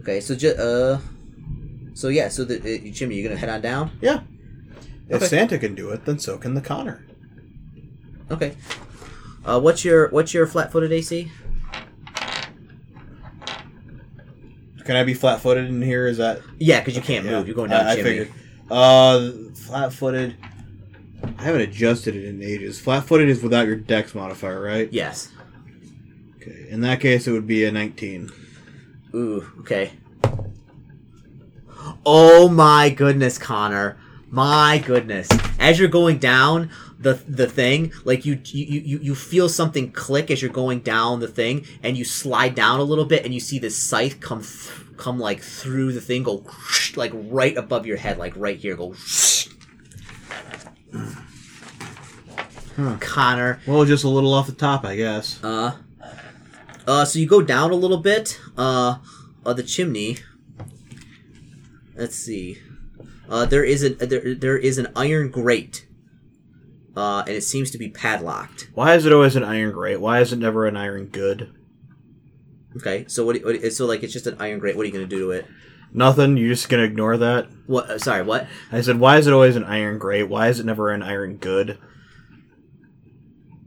Okay, 0.00 0.20
so 0.20 0.34
just 0.34 0.58
uh, 0.58 0.98
so 1.94 2.08
yeah, 2.08 2.28
so 2.28 2.44
the 2.44 2.56
uh, 2.58 2.92
chimney. 2.92 3.16
You're 3.16 3.28
gonna 3.28 3.40
head 3.40 3.48
on 3.48 3.60
down. 3.60 3.90
Yeah. 4.00 4.20
If 5.08 5.16
Okay. 5.16 5.26
Santa 5.26 5.58
can 5.58 5.74
do 5.74 5.90
it, 5.90 6.04
then 6.04 6.18
so 6.18 6.38
can 6.38 6.54
the 6.54 6.60
Connor. 6.60 7.04
Okay. 8.30 8.56
Uh, 9.44 9.60
what's 9.60 9.84
your 9.84 10.08
what's 10.08 10.32
your 10.32 10.46
flat-footed 10.46 10.90
AC? 10.92 11.30
Can 14.84 14.96
I 14.96 15.04
be 15.04 15.14
flat-footed 15.14 15.66
in 15.66 15.80
here? 15.82 16.06
Is 16.06 16.18
that 16.18 16.40
Yeah, 16.58 16.80
because 16.80 16.96
you 16.96 17.02
can't 17.02 17.24
move. 17.26 17.46
You're 17.46 17.56
going 17.56 17.70
down 17.70 17.86
I, 17.86 17.92
I 17.92 18.02
figured. 18.02 18.32
Uh, 18.70 19.30
flat-footed. 19.54 20.36
I 21.38 21.42
haven't 21.42 21.62
adjusted 21.62 22.16
it 22.16 22.24
in 22.24 22.42
ages. 22.42 22.80
Flat-footed 22.80 23.28
is 23.28 23.42
without 23.42 23.66
your 23.66 23.76
dex 23.76 24.14
modifier, 24.14 24.60
right? 24.60 24.92
Yes. 24.92 25.30
Okay. 26.36 26.66
In 26.68 26.80
that 26.82 27.00
case, 27.00 27.26
it 27.26 27.32
would 27.32 27.46
be 27.46 27.64
a 27.64 27.72
19. 27.72 28.30
Ooh, 29.14 29.50
okay. 29.60 29.92
Oh 32.06 32.48
my 32.48 32.90
goodness, 32.90 33.38
Connor. 33.38 33.98
My 34.30 34.82
goodness. 34.84 35.28
As 35.58 35.78
you're 35.78 35.88
going 35.88 36.18
down 36.18 36.70
the 36.98 37.14
the 37.28 37.46
thing, 37.46 37.92
like 38.04 38.24
you 38.24 38.40
you, 38.46 38.80
you 38.80 38.98
you 38.98 39.14
feel 39.14 39.48
something 39.48 39.92
click 39.92 40.30
as 40.30 40.42
you're 40.42 40.50
going 40.50 40.80
down 40.80 41.20
the 41.20 41.28
thing 41.28 41.66
and 41.82 41.96
you 41.96 42.04
slide 42.04 42.54
down 42.54 42.80
a 42.80 42.84
little 42.84 43.04
bit 43.04 43.24
and 43.24 43.32
you 43.32 43.40
see 43.40 43.58
this 43.58 43.76
scythe 43.76 44.20
come 44.20 44.40
th- 44.40 44.96
come 44.96 45.18
like 45.20 45.40
through 45.40 45.92
the 45.92 46.00
thing 46.00 46.22
go 46.22 46.44
like 46.96 47.12
right 47.14 47.56
above 47.56 47.86
your 47.86 47.96
head 47.96 48.16
like 48.18 48.32
right 48.36 48.58
here 48.58 48.76
go 48.76 48.94
Connor 53.00 53.60
Well, 53.66 53.84
just 53.84 54.04
a 54.04 54.08
little 54.08 54.34
off 54.34 54.46
the 54.46 54.52
top, 54.52 54.84
I 54.84 54.96
guess. 54.96 55.42
uh, 55.44 55.76
uh, 56.86 57.04
so 57.04 57.18
you 57.18 57.26
go 57.26 57.40
down 57.40 57.70
a 57.70 57.74
little 57.76 57.98
bit, 57.98 58.38
uh, 58.56 58.96
of 59.44 59.56
the 59.56 59.62
chimney. 59.62 60.18
Let's 61.96 62.16
see. 62.16 62.58
Uh, 63.28 63.46
there 63.46 63.64
is 63.64 63.82
a 63.82 63.90
there, 63.90 64.34
there 64.34 64.58
is 64.58 64.78
an 64.78 64.88
iron 64.96 65.30
grate. 65.30 65.86
Uh, 66.96 67.20
and 67.26 67.30
it 67.30 67.42
seems 67.42 67.70
to 67.72 67.78
be 67.78 67.88
padlocked. 67.88 68.70
Why 68.74 68.94
is 68.94 69.04
it 69.06 69.12
always 69.12 69.34
an 69.34 69.42
iron 69.44 69.72
grate? 69.72 70.00
Why 70.00 70.20
is 70.20 70.32
it 70.32 70.38
never 70.38 70.66
an 70.66 70.76
iron 70.76 71.06
good? 71.06 71.52
Okay, 72.76 73.04
so 73.08 73.24
what? 73.24 73.42
what 73.44 73.72
so 73.72 73.86
like 73.86 74.02
it's 74.02 74.12
just 74.12 74.26
an 74.26 74.36
iron 74.38 74.58
grate. 74.58 74.76
What 74.76 74.82
are 74.82 74.86
you 74.86 74.92
gonna 74.92 75.06
do 75.06 75.20
to 75.20 75.30
it? 75.32 75.46
Nothing. 75.92 76.36
You're 76.36 76.50
just 76.50 76.68
gonna 76.68 76.82
ignore 76.84 77.16
that. 77.16 77.48
What? 77.66 77.90
Uh, 77.90 77.98
sorry, 77.98 78.22
what? 78.22 78.46
I 78.70 78.80
said, 78.80 79.00
why 79.00 79.18
is 79.18 79.26
it 79.26 79.32
always 79.32 79.56
an 79.56 79.64
iron 79.64 79.98
grate? 79.98 80.28
Why 80.28 80.48
is 80.48 80.60
it 80.60 80.66
never 80.66 80.90
an 80.90 81.02
iron 81.02 81.36
good? 81.36 81.78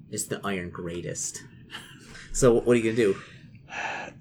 It's 0.10 0.26
the 0.26 0.40
iron 0.44 0.70
greatest. 0.70 1.44
So 2.32 2.54
what 2.54 2.74
are 2.74 2.76
you 2.76 2.84
gonna 2.84 2.96
do? 2.96 3.18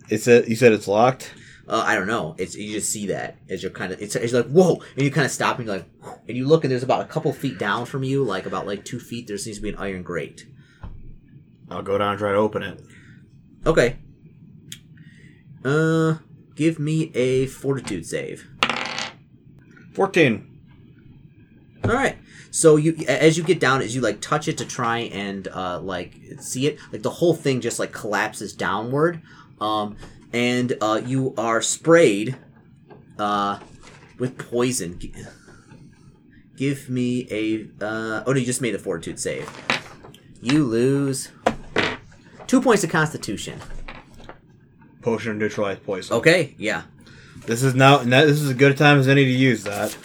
It's 0.08 0.26
a, 0.26 0.48
you 0.48 0.56
said 0.56 0.72
it's 0.72 0.88
locked. 0.88 1.32
Uh, 1.68 1.84
I 1.86 1.94
don't 1.94 2.06
know. 2.06 2.34
It's 2.38 2.54
you 2.54 2.72
just 2.72 2.90
see 2.90 3.08
that 3.08 3.38
as 3.50 3.62
you're 3.62 3.72
kind 3.72 3.92
of 3.92 4.00
it's, 4.00 4.16
it's 4.16 4.32
like 4.32 4.46
whoa, 4.46 4.80
and 4.94 5.04
you 5.04 5.10
kind 5.10 5.24
of 5.24 5.30
stop 5.30 5.58
and 5.58 5.66
you're 5.66 5.76
like, 5.76 5.88
and 6.28 6.36
you 6.36 6.46
look 6.46 6.64
and 6.64 6.70
there's 6.70 6.82
about 6.82 7.02
a 7.02 7.06
couple 7.06 7.32
feet 7.32 7.58
down 7.58 7.86
from 7.86 8.02
you, 8.02 8.24
like 8.24 8.46
about 8.46 8.66
like 8.66 8.84
two 8.84 8.98
feet. 8.98 9.26
There 9.26 9.36
seems 9.36 9.56
to 9.56 9.62
be 9.62 9.68
an 9.70 9.76
iron 9.76 10.02
grate. 10.02 10.46
I'll 11.70 11.82
go 11.82 11.98
down 11.98 12.12
and 12.12 12.18
try 12.18 12.30
to 12.30 12.38
open 12.38 12.62
it. 12.62 12.80
Okay. 13.66 13.96
Uh, 15.64 16.18
give 16.54 16.78
me 16.78 17.10
a 17.14 17.46
fortitude 17.46 18.06
save. 18.06 18.48
14. 19.96 20.46
All 21.84 21.90
right. 21.90 22.18
So 22.50 22.76
you, 22.76 22.94
as 23.08 23.38
you 23.38 23.42
get 23.42 23.58
down, 23.58 23.80
as 23.80 23.94
you 23.94 24.02
like 24.02 24.20
touch 24.20 24.46
it 24.46 24.58
to 24.58 24.66
try 24.66 24.98
and 24.98 25.48
uh, 25.48 25.80
like 25.80 26.14
see 26.38 26.66
it, 26.66 26.78
like 26.92 27.02
the 27.02 27.10
whole 27.10 27.34
thing 27.34 27.62
just 27.62 27.78
like 27.78 27.92
collapses 27.92 28.52
downward, 28.52 29.22
um, 29.58 29.96
and 30.32 30.76
uh, 30.82 31.00
you 31.04 31.34
are 31.38 31.62
sprayed 31.62 32.36
uh, 33.18 33.58
with 34.18 34.36
poison. 34.38 35.00
Give 36.56 36.90
me 36.90 37.26
a. 37.30 37.64
Uh, 37.82 38.22
oh 38.26 38.32
no, 38.32 38.38
you 38.38 38.46
just 38.46 38.62
made 38.62 38.74
a 38.74 38.78
fortitude 38.78 39.18
save. 39.18 39.50
You 40.42 40.64
lose 40.64 41.30
two 42.46 42.60
points 42.60 42.84
of 42.84 42.90
Constitution. 42.90 43.58
Potion 45.00 45.38
neutralized 45.38 45.84
poison. 45.84 46.16
Okay, 46.16 46.54
yeah. 46.58 46.82
This 47.46 47.62
is 47.62 47.74
now. 47.74 47.98
This 47.98 48.40
is 48.40 48.50
as 48.50 48.56
good 48.56 48.72
a 48.72 48.74
time 48.74 48.98
as 48.98 49.08
any 49.08 49.24
to 49.24 49.30
use 49.30 49.62
that. 49.64 49.96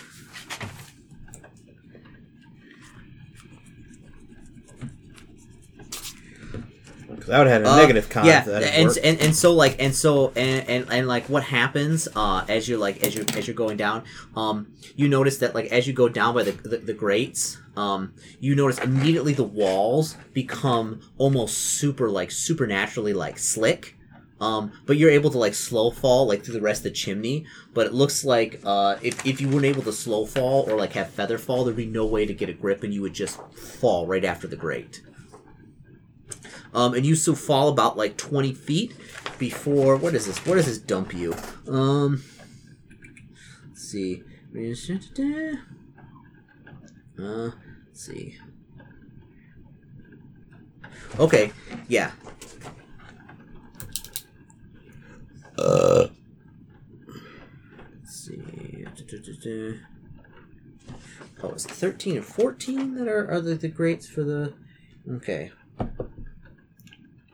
Because 7.09 7.29
I 7.29 7.37
would 7.39 7.47
have 7.47 7.63
had 7.63 7.69
a 7.69 7.73
Uh, 7.73 7.77
negative 7.77 8.09
con 8.09 8.25
yeah, 8.25 8.41
that 8.41 8.63
and, 8.63 8.97
and 9.03 9.19
and 9.19 9.35
so 9.35 9.53
like 9.53 9.75
and 9.79 9.93
so 9.93 10.31
and, 10.35 10.67
and 10.69 10.85
and 10.91 11.07
like 11.07 11.25
what 11.29 11.43
happens 11.43 12.07
uh 12.15 12.43
as 12.47 12.67
you're 12.69 12.79
like 12.79 13.03
as 13.03 13.13
you're 13.15 13.25
as 13.35 13.47
you're 13.47 13.55
going 13.55 13.77
down 13.77 14.03
um 14.35 14.67
you 14.95 15.07
notice 15.07 15.37
that 15.37 15.53
like 15.53 15.65
as 15.71 15.85
you 15.87 15.93
go 15.93 16.07
down 16.09 16.33
by 16.33 16.43
the 16.43 16.51
the, 16.51 16.77
the 16.77 16.93
grates 16.93 17.57
um 17.75 18.13
you 18.39 18.55
notice 18.55 18.79
immediately 18.79 19.33
the 19.33 19.43
walls 19.43 20.15
become 20.33 21.01
almost 21.17 21.57
super 21.57 22.09
like 22.09 22.31
supernaturally 22.31 23.13
like 23.13 23.37
slick 23.37 23.97
um, 24.41 24.71
but 24.87 24.97
you're 24.97 25.11
able 25.11 25.29
to 25.29 25.37
like 25.37 25.53
slow 25.53 25.91
fall 25.91 26.25
like 26.25 26.43
through 26.43 26.55
the 26.55 26.61
rest 26.61 26.79
of 26.79 26.85
the 26.85 26.91
chimney. 26.91 27.45
But 27.73 27.85
it 27.85 27.93
looks 27.93 28.25
like 28.25 28.59
uh, 28.65 28.97
if, 29.01 29.23
if 29.25 29.39
you 29.39 29.47
weren't 29.47 29.65
able 29.65 29.83
to 29.83 29.93
slow 29.93 30.25
fall 30.25 30.69
or 30.69 30.75
like 30.75 30.93
have 30.93 31.11
feather 31.11 31.37
fall, 31.37 31.63
there'd 31.63 31.77
be 31.77 31.85
no 31.85 32.07
way 32.07 32.25
to 32.25 32.33
get 32.33 32.49
a 32.49 32.53
grip, 32.53 32.83
and 32.83 32.93
you 32.93 33.01
would 33.03 33.13
just 33.13 33.39
fall 33.53 34.07
right 34.07 34.25
after 34.25 34.47
the 34.47 34.55
grate. 34.55 35.03
Um, 36.73 36.95
and 36.95 37.05
you 37.05 37.15
still 37.15 37.35
fall 37.35 37.67
about 37.67 37.97
like 37.97 38.17
20 38.17 38.53
feet 38.53 38.95
before. 39.37 39.95
What 39.95 40.15
is 40.15 40.25
this? 40.25 40.43
What 40.45 40.55
does 40.55 40.65
this 40.65 40.79
dump 40.79 41.13
you? 41.13 41.35
Um, 41.67 42.23
let's 43.67 43.91
see. 43.91 44.23
Uh, 47.19 47.51
let's 47.87 48.05
see. 48.05 48.37
Okay, 51.19 51.51
yeah. 51.87 52.11
Uh, 55.62 56.07
Let's 57.99 58.26
see. 58.26 58.86
Oh, 61.43 61.49
it's 61.49 61.66
13 61.66 62.18
and 62.18 62.26
14 62.26 62.95
that 62.95 63.07
are, 63.07 63.32
are 63.32 63.41
the, 63.41 63.55
the 63.55 63.68
greats 63.68 64.07
for 64.07 64.24
the. 64.24 64.53
Okay. 65.09 65.51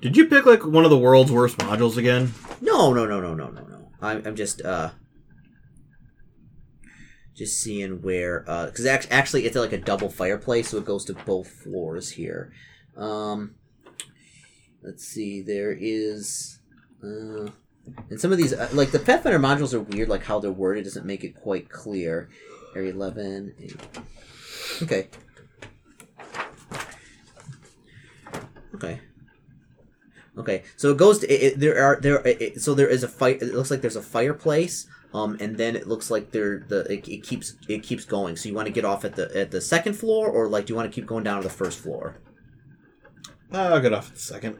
did 0.01 0.15
you 0.15 0.27
pick 0.27 0.45
like 0.45 0.65
one 0.65 0.83
of 0.83 0.89
the 0.89 0.97
world's 0.97 1.31
worst 1.31 1.57
modules 1.57 1.97
again? 1.97 2.33
No, 2.61 2.93
no, 2.93 3.05
no, 3.05 3.19
no, 3.19 3.33
no, 3.33 3.49
no, 3.49 3.61
no. 3.61 3.87
I'm, 4.01 4.25
I'm 4.25 4.35
just 4.35 4.61
uh 4.61 4.91
just 7.35 7.61
seeing 7.61 8.01
where 8.01 8.45
uh 8.47 8.67
because 8.67 8.85
actually, 8.85 9.11
actually 9.11 9.45
it's 9.45 9.55
like 9.55 9.73
a 9.73 9.77
double 9.77 10.09
fireplace, 10.09 10.69
so 10.69 10.77
it 10.77 10.85
goes 10.85 11.05
to 11.05 11.13
both 11.13 11.47
floors 11.47 12.11
here. 12.11 12.51
Um, 12.95 13.55
let's 14.83 15.05
see. 15.05 15.41
There 15.41 15.75
is 15.77 16.59
uh, 17.03 17.49
and 18.09 18.19
some 18.19 18.31
of 18.31 18.37
these 18.37 18.53
uh, 18.53 18.69
like 18.73 18.91
the 18.91 18.99
Pathfinder 18.99 19.39
modules 19.39 19.73
are 19.73 19.79
weird, 19.81 20.09
like 20.09 20.23
how 20.23 20.39
they're 20.39 20.51
worded 20.51 20.83
doesn't 20.83 21.05
make 21.05 21.23
it 21.23 21.35
quite 21.35 21.69
clear. 21.69 22.29
Area 22.75 22.91
eleven. 22.91 23.53
eight. 23.61 23.75
Okay. 24.81 25.07
Okay. 28.75 28.99
Okay, 30.37 30.63
so 30.75 30.91
it 30.91 30.97
goes. 30.97 31.19
To, 31.19 31.27
it, 31.33 31.53
it- 31.53 31.59
there 31.59 31.81
are 31.83 31.99
there. 31.99 32.21
It, 32.27 32.61
so 32.61 32.75
there 32.75 32.87
is 32.87 33.01
a 33.03 33.07
fight. 33.07 33.41
It 33.41 33.53
looks 33.55 33.71
like 33.71 33.81
there's 33.81 33.95
a 33.95 34.01
fireplace. 34.03 34.87
Um, 35.13 35.37
and 35.39 35.57
then 35.57 35.75
it 35.75 35.87
looks 35.87 36.11
like 36.11 36.31
there 36.31 36.59
the 36.67 36.81
it, 36.91 37.07
it 37.07 37.23
keeps 37.23 37.55
it 37.67 37.81
keeps 37.81 38.05
going. 38.05 38.35
So 38.35 38.49
you 38.49 38.53
want 38.55 38.67
to 38.67 38.73
get 38.73 38.85
off 38.85 39.03
at 39.03 39.15
the 39.15 39.35
at 39.35 39.49
the 39.51 39.61
second 39.61 39.93
floor, 39.93 40.27
or 40.27 40.47
like 40.47 40.65
do 40.67 40.73
you 40.73 40.75
want 40.75 40.91
to 40.91 40.93
keep 40.93 41.07
going 41.07 41.23
down 41.23 41.41
to 41.41 41.47
the 41.47 41.53
first 41.53 41.79
floor? 41.79 42.17
Uh, 43.51 43.57
I'll 43.73 43.79
get 43.79 43.93
off 43.93 44.09
at 44.09 44.15
the 44.15 44.21
second. 44.21 44.57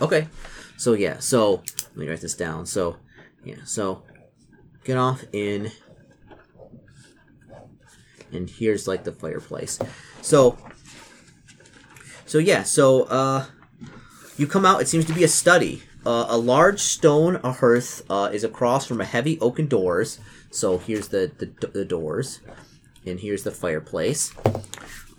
Okay. 0.00 0.28
So 0.76 0.92
yeah. 0.92 1.18
So 1.18 1.62
let 1.88 1.96
me 1.96 2.08
write 2.08 2.20
this 2.20 2.34
down. 2.34 2.66
So 2.66 2.96
yeah. 3.44 3.56
So 3.64 4.02
get 4.84 4.96
off 4.96 5.24
in. 5.32 5.70
And 8.32 8.50
here's 8.50 8.86
like 8.86 9.04
the 9.04 9.12
fireplace. 9.12 9.78
So. 10.22 10.58
So 12.26 12.38
yeah. 12.38 12.62
So 12.64 13.04
uh, 13.04 13.46
you 14.36 14.46
come 14.46 14.66
out. 14.66 14.82
It 14.82 14.88
seems 14.88 15.04
to 15.06 15.12
be 15.12 15.24
a 15.24 15.28
study. 15.28 15.82
Uh, 16.04 16.26
a 16.28 16.38
large 16.38 16.80
stone 16.80 17.40
a 17.42 17.50
hearth 17.50 18.02
uh, 18.08 18.30
is 18.32 18.44
across 18.44 18.86
from 18.86 19.00
a 19.00 19.04
heavy 19.04 19.40
oaken 19.40 19.66
doors. 19.66 20.20
So 20.50 20.78
here's 20.78 21.08
the, 21.08 21.32
the 21.36 21.66
the 21.66 21.84
doors, 21.84 22.40
and 23.04 23.18
here's 23.18 23.42
the 23.42 23.50
fireplace. 23.50 24.32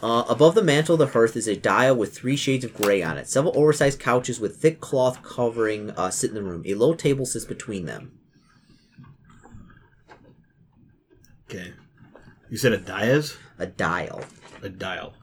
Uh, 0.02 0.24
above 0.30 0.54
the 0.54 0.64
mantle 0.64 0.94
of 0.94 1.00
the 1.00 1.08
hearth 1.08 1.36
is 1.36 1.48
a 1.48 1.56
dial 1.56 1.96
with 1.96 2.16
three 2.16 2.36
shades 2.36 2.64
of 2.64 2.74
gray 2.74 3.02
on 3.02 3.18
it. 3.18 3.28
Several 3.28 3.58
oversized 3.58 4.00
couches 4.00 4.40
with 4.40 4.58
thick 4.58 4.80
cloth 4.80 5.24
covering 5.24 5.90
uh, 5.92 6.12
sit 6.12 6.30
in 6.30 6.36
the 6.36 6.44
room. 6.44 6.62
A 6.66 6.76
low 6.76 6.94
table 6.94 7.26
sits 7.26 7.46
between 7.46 7.86
them. 7.86 8.20
Okay. 11.50 11.74
You 12.50 12.58
said 12.58 12.74
a 12.74 12.78
dias? 12.78 13.38
A 13.58 13.66
dial. 13.66 14.24
A 14.62 14.70
dial. 14.70 15.14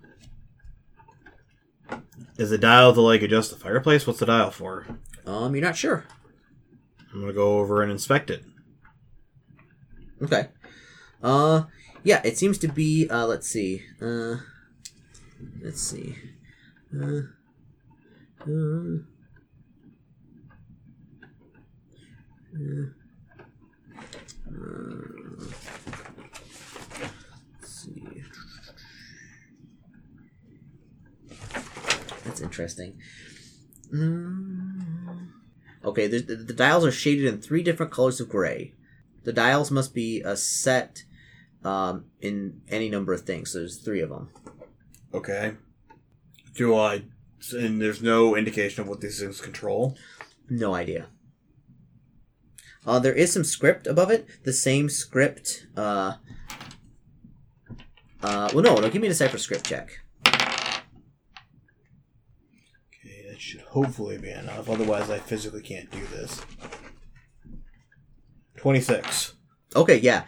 Is 2.36 2.50
the 2.50 2.58
dial 2.58 2.92
to 2.94 3.00
like 3.00 3.22
adjust 3.22 3.50
the 3.50 3.56
fireplace? 3.56 4.06
What's 4.06 4.18
the 4.18 4.26
dial 4.26 4.50
for? 4.50 4.86
Um, 5.24 5.54
you're 5.54 5.64
not 5.64 5.76
sure. 5.76 6.04
I'm 7.12 7.20
gonna 7.20 7.32
go 7.32 7.58
over 7.58 7.82
and 7.82 7.92
inspect 7.92 8.28
it. 8.28 8.44
Okay. 10.20 10.48
Uh, 11.22 11.64
yeah, 12.02 12.20
it 12.24 12.36
seems 12.36 12.58
to 12.58 12.68
be. 12.68 13.08
Uh, 13.08 13.26
let's 13.26 13.46
see. 13.46 13.82
Uh, 14.00 14.36
let's 15.62 15.80
see. 15.80 16.16
Uh, 16.94 17.22
uh, 18.46 18.98
uh, 22.56 22.86
uh, 24.48 24.74
let's 27.60 27.82
see. 27.82 28.22
That's 32.24 32.40
interesting. 32.40 32.98
Mm. 33.92 35.28
Okay, 35.84 36.06
the, 36.06 36.20
the, 36.20 36.54
dials 36.54 36.84
are 36.84 36.90
shaded 36.90 37.26
in 37.26 37.40
three 37.40 37.62
different 37.62 37.92
colors 37.92 38.20
of 38.20 38.28
gray. 38.28 38.72
The 39.24 39.32
dials 39.32 39.70
must 39.70 39.94
be 39.94 40.22
a 40.22 40.36
set 40.36 41.04
um, 41.62 42.06
in 42.20 42.62
any 42.68 42.88
number 42.88 43.12
of 43.12 43.22
things. 43.22 43.52
So 43.52 43.58
there's 43.58 43.78
three 43.78 44.00
of 44.00 44.08
them. 44.08 44.30
Okay. 45.14 45.52
Do 46.54 46.76
I? 46.76 47.04
And 47.52 47.80
there's 47.80 48.02
no 48.02 48.36
indication 48.36 48.82
of 48.82 48.88
what 48.88 49.00
these 49.00 49.20
things 49.20 49.40
control. 49.40 49.96
No 50.50 50.74
idea. 50.74 51.06
Uh, 52.86 52.98
there 52.98 53.14
is 53.14 53.32
some 53.32 53.44
script 53.44 53.86
above 53.86 54.10
it. 54.10 54.26
The 54.44 54.52
same 54.52 54.90
script. 54.90 55.66
Uh, 55.76 56.14
uh, 58.22 58.50
well, 58.52 58.62
no, 58.62 58.74
no. 58.76 58.90
Give 58.90 59.00
me 59.00 59.08
a 59.08 59.14
cipher 59.14 59.38
script 59.38 59.66
check. 59.66 60.00
Okay, 60.26 60.34
that 63.28 63.40
should 63.40 63.62
hopefully 63.62 64.18
be 64.18 64.30
enough. 64.30 64.68
Otherwise, 64.68 65.08
I 65.10 65.18
physically 65.18 65.62
can't 65.62 65.90
do 65.90 66.04
this. 66.12 66.42
Twenty-six. 68.56 69.34
Okay, 69.76 69.98
yeah. 69.98 70.24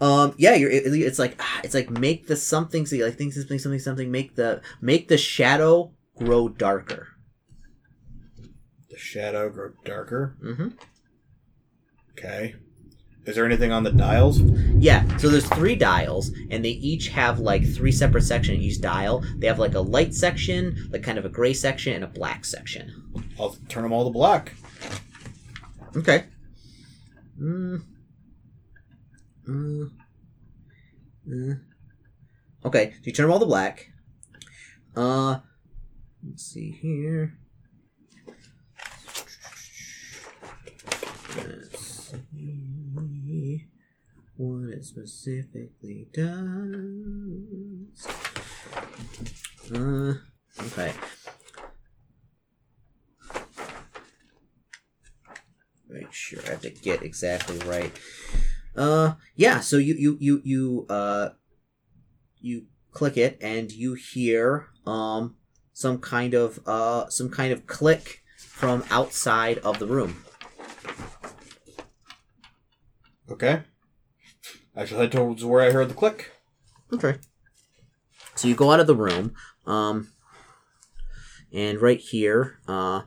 Um, 0.00 0.34
yeah, 0.36 0.54
you're. 0.54 0.70
It, 0.70 0.86
it's 0.86 1.18
like 1.18 1.36
ah, 1.40 1.60
it's 1.64 1.74
like 1.74 1.90
make 1.90 2.26
the 2.26 2.36
something. 2.36 2.86
See, 2.86 3.04
like 3.04 3.16
things 3.16 3.34
something 3.34 3.58
something 3.58 3.80
something. 3.80 4.10
Make 4.10 4.36
the 4.36 4.60
make 4.80 5.08
the 5.08 5.18
shadow 5.18 5.92
grow 6.16 6.48
darker. 6.48 7.08
The 8.90 8.98
shadow 8.98 9.48
grow 9.48 9.72
darker. 9.84 10.36
Mm-hmm. 10.42 10.68
Okay. 12.12 12.54
Is 13.28 13.36
there 13.36 13.44
anything 13.44 13.72
on 13.72 13.82
the 13.82 13.92
dials? 13.92 14.40
Yeah, 14.40 15.04
so 15.18 15.28
there's 15.28 15.46
three 15.50 15.74
dials, 15.74 16.30
and 16.50 16.64
they 16.64 16.70
each 16.70 17.08
have 17.08 17.40
like 17.40 17.62
three 17.62 17.92
separate 17.92 18.22
sections. 18.22 18.60
Each 18.60 18.80
dial, 18.80 19.22
they 19.36 19.46
have 19.46 19.58
like 19.58 19.74
a 19.74 19.80
light 19.80 20.14
section, 20.14 20.88
like 20.90 21.02
kind 21.02 21.18
of 21.18 21.26
a 21.26 21.28
gray 21.28 21.52
section, 21.52 21.92
and 21.92 22.04
a 22.04 22.06
black 22.06 22.46
section. 22.46 22.90
I'll 23.38 23.54
turn 23.68 23.82
them 23.82 23.92
all 23.92 24.04
to 24.04 24.10
black. 24.10 24.54
Okay. 25.94 26.24
Mm. 27.38 27.82
Mm. 29.48 29.90
Mm. 31.26 31.60
Okay, 32.66 32.92
so 32.92 33.00
you 33.04 33.12
turn 33.12 33.24
them 33.24 33.32
all 33.32 33.40
to 33.40 33.46
black. 33.46 33.90
Uh, 34.94 35.38
let's 36.22 36.44
see 36.44 36.70
here. 36.70 37.38
Let's 41.36 42.12
see 42.12 43.64
what 44.36 44.68
it 44.70 44.84
specifically 44.84 46.08
does. 46.12 48.06
Uh, 49.74 50.14
okay. 50.60 50.92
Make 55.88 56.12
sure 56.12 56.42
I 56.46 56.50
have 56.50 56.60
to 56.62 56.70
get 56.70 57.02
exactly 57.02 57.58
right. 57.60 57.92
Uh, 58.78 59.14
yeah. 59.34 59.60
So 59.60 59.76
you 59.76 59.94
you 59.94 60.16
you 60.20 60.40
you 60.44 60.86
uh 60.88 61.30
you 62.40 62.66
click 62.92 63.16
it 63.16 63.36
and 63.42 63.72
you 63.72 63.94
hear 63.94 64.68
um 64.86 65.36
some 65.72 65.98
kind 65.98 66.34
of 66.34 66.60
uh 66.66 67.08
some 67.08 67.28
kind 67.28 67.52
of 67.52 67.66
click 67.66 68.22
from 68.38 68.84
outside 68.90 69.58
of 69.58 69.78
the 69.80 69.86
room. 69.86 70.22
Okay. 73.30 73.62
I 74.76 74.84
shall 74.84 75.00
head 75.00 75.12
towards 75.12 75.44
where 75.44 75.60
I 75.60 75.72
heard 75.72 75.90
the 75.90 75.94
click. 75.94 76.30
Okay. 76.92 77.16
So 78.36 78.46
you 78.46 78.54
go 78.54 78.70
out 78.70 78.78
of 78.78 78.86
the 78.86 78.94
room, 78.94 79.34
um, 79.66 80.12
and 81.52 81.82
right 81.82 81.98
here, 81.98 82.60
uh, 82.68 83.02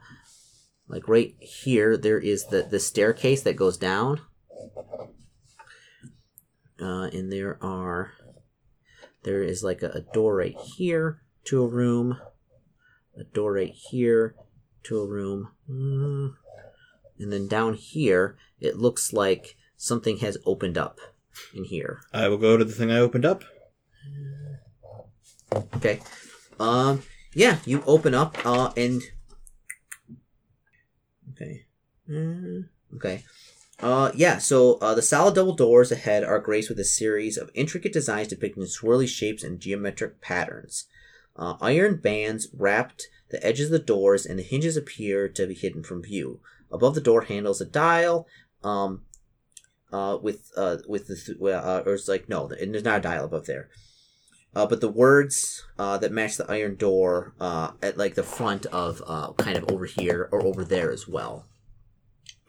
like 0.89 1.07
right 1.07 1.33
here, 1.39 1.95
there 1.95 2.19
is 2.19 2.47
the 2.47 2.63
the 2.63 2.81
staircase 2.81 3.41
that 3.43 3.55
goes 3.55 3.77
down. 3.77 4.19
Uh, 6.81 7.09
and 7.13 7.31
there 7.31 7.57
are, 7.63 8.13
there 9.23 9.43
is 9.43 9.63
like 9.63 9.83
a, 9.83 9.89
a 9.89 10.01
door 10.01 10.35
right 10.37 10.57
here 10.77 11.21
to 11.45 11.61
a 11.63 11.67
room, 11.67 12.17
a 13.17 13.23
door 13.23 13.53
right 13.53 13.73
here 13.89 14.35
to 14.83 14.99
a 14.99 15.07
room, 15.07 15.49
Mm. 15.69 16.33
and 17.19 17.31
then 17.31 17.47
down 17.47 17.75
here, 17.75 18.35
it 18.59 18.77
looks 18.77 19.13
like 19.13 19.55
something 19.77 20.17
has 20.17 20.37
opened 20.45 20.77
up 20.77 20.99
in 21.55 21.63
here. 21.65 22.01
I 22.13 22.27
will 22.27 22.37
go 22.37 22.57
to 22.57 22.65
the 22.65 22.73
thing 22.73 22.91
I 22.91 22.97
opened 22.99 23.25
up. 23.25 23.43
Okay. 25.75 25.99
Um. 26.59 27.03
Yeah, 27.33 27.57
you 27.65 27.83
open 27.85 28.13
up. 28.13 28.37
Uh. 28.45 28.71
And. 28.75 29.01
Okay. 31.33 31.65
Mm, 32.09 32.69
okay. 32.95 33.23
Uh. 33.81 34.11
Yeah. 34.15 34.37
So. 34.37 34.75
Uh. 34.75 34.95
The 34.95 35.01
solid 35.01 35.35
double 35.35 35.55
doors 35.55 35.91
ahead 35.91 36.23
are 36.23 36.39
graced 36.39 36.69
with 36.69 36.79
a 36.79 36.85
series 36.85 37.37
of 37.37 37.51
intricate 37.53 37.93
designs 37.93 38.27
depicting 38.27 38.63
swirly 38.63 39.07
shapes 39.07 39.43
and 39.43 39.59
geometric 39.59 40.21
patterns. 40.21 40.85
Uh, 41.35 41.55
iron 41.61 41.97
bands 41.97 42.47
wrapped 42.53 43.07
the 43.29 43.43
edges 43.45 43.67
of 43.67 43.71
the 43.71 43.79
doors, 43.79 44.25
and 44.25 44.37
the 44.39 44.43
hinges 44.43 44.77
appear 44.77 45.27
to 45.29 45.47
be 45.47 45.53
hidden 45.53 45.83
from 45.83 46.03
view. 46.03 46.39
Above 46.71 46.95
the 46.95 47.01
door 47.01 47.21
handles 47.23 47.61
a 47.61 47.65
dial. 47.65 48.27
Um. 48.63 49.01
Uh. 49.91 50.17
With. 50.21 50.51
Uh. 50.55 50.77
With 50.87 51.07
the. 51.07 51.15
Th- 51.15 51.37
uh, 51.41 51.83
or 51.85 51.93
it's 51.93 52.07
like 52.07 52.29
no. 52.29 52.47
There's 52.47 52.83
not 52.83 52.99
a 52.99 53.01
dial 53.01 53.25
above 53.25 53.45
there. 53.45 53.69
Uh, 54.53 54.65
but 54.65 54.81
the 54.81 54.91
words 54.91 55.63
uh, 55.79 55.97
that 55.97 56.11
match 56.11 56.35
the 56.35 56.51
iron 56.51 56.75
door 56.75 57.33
uh, 57.39 57.71
at 57.81 57.97
like 57.97 58.15
the 58.15 58.23
front 58.23 58.65
of 58.67 59.01
uh, 59.07 59.31
kind 59.33 59.57
of 59.57 59.71
over 59.71 59.85
here 59.85 60.27
or 60.31 60.45
over 60.45 60.65
there 60.65 60.91
as 60.91 61.07
well. 61.07 61.45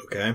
Okay. 0.05 0.35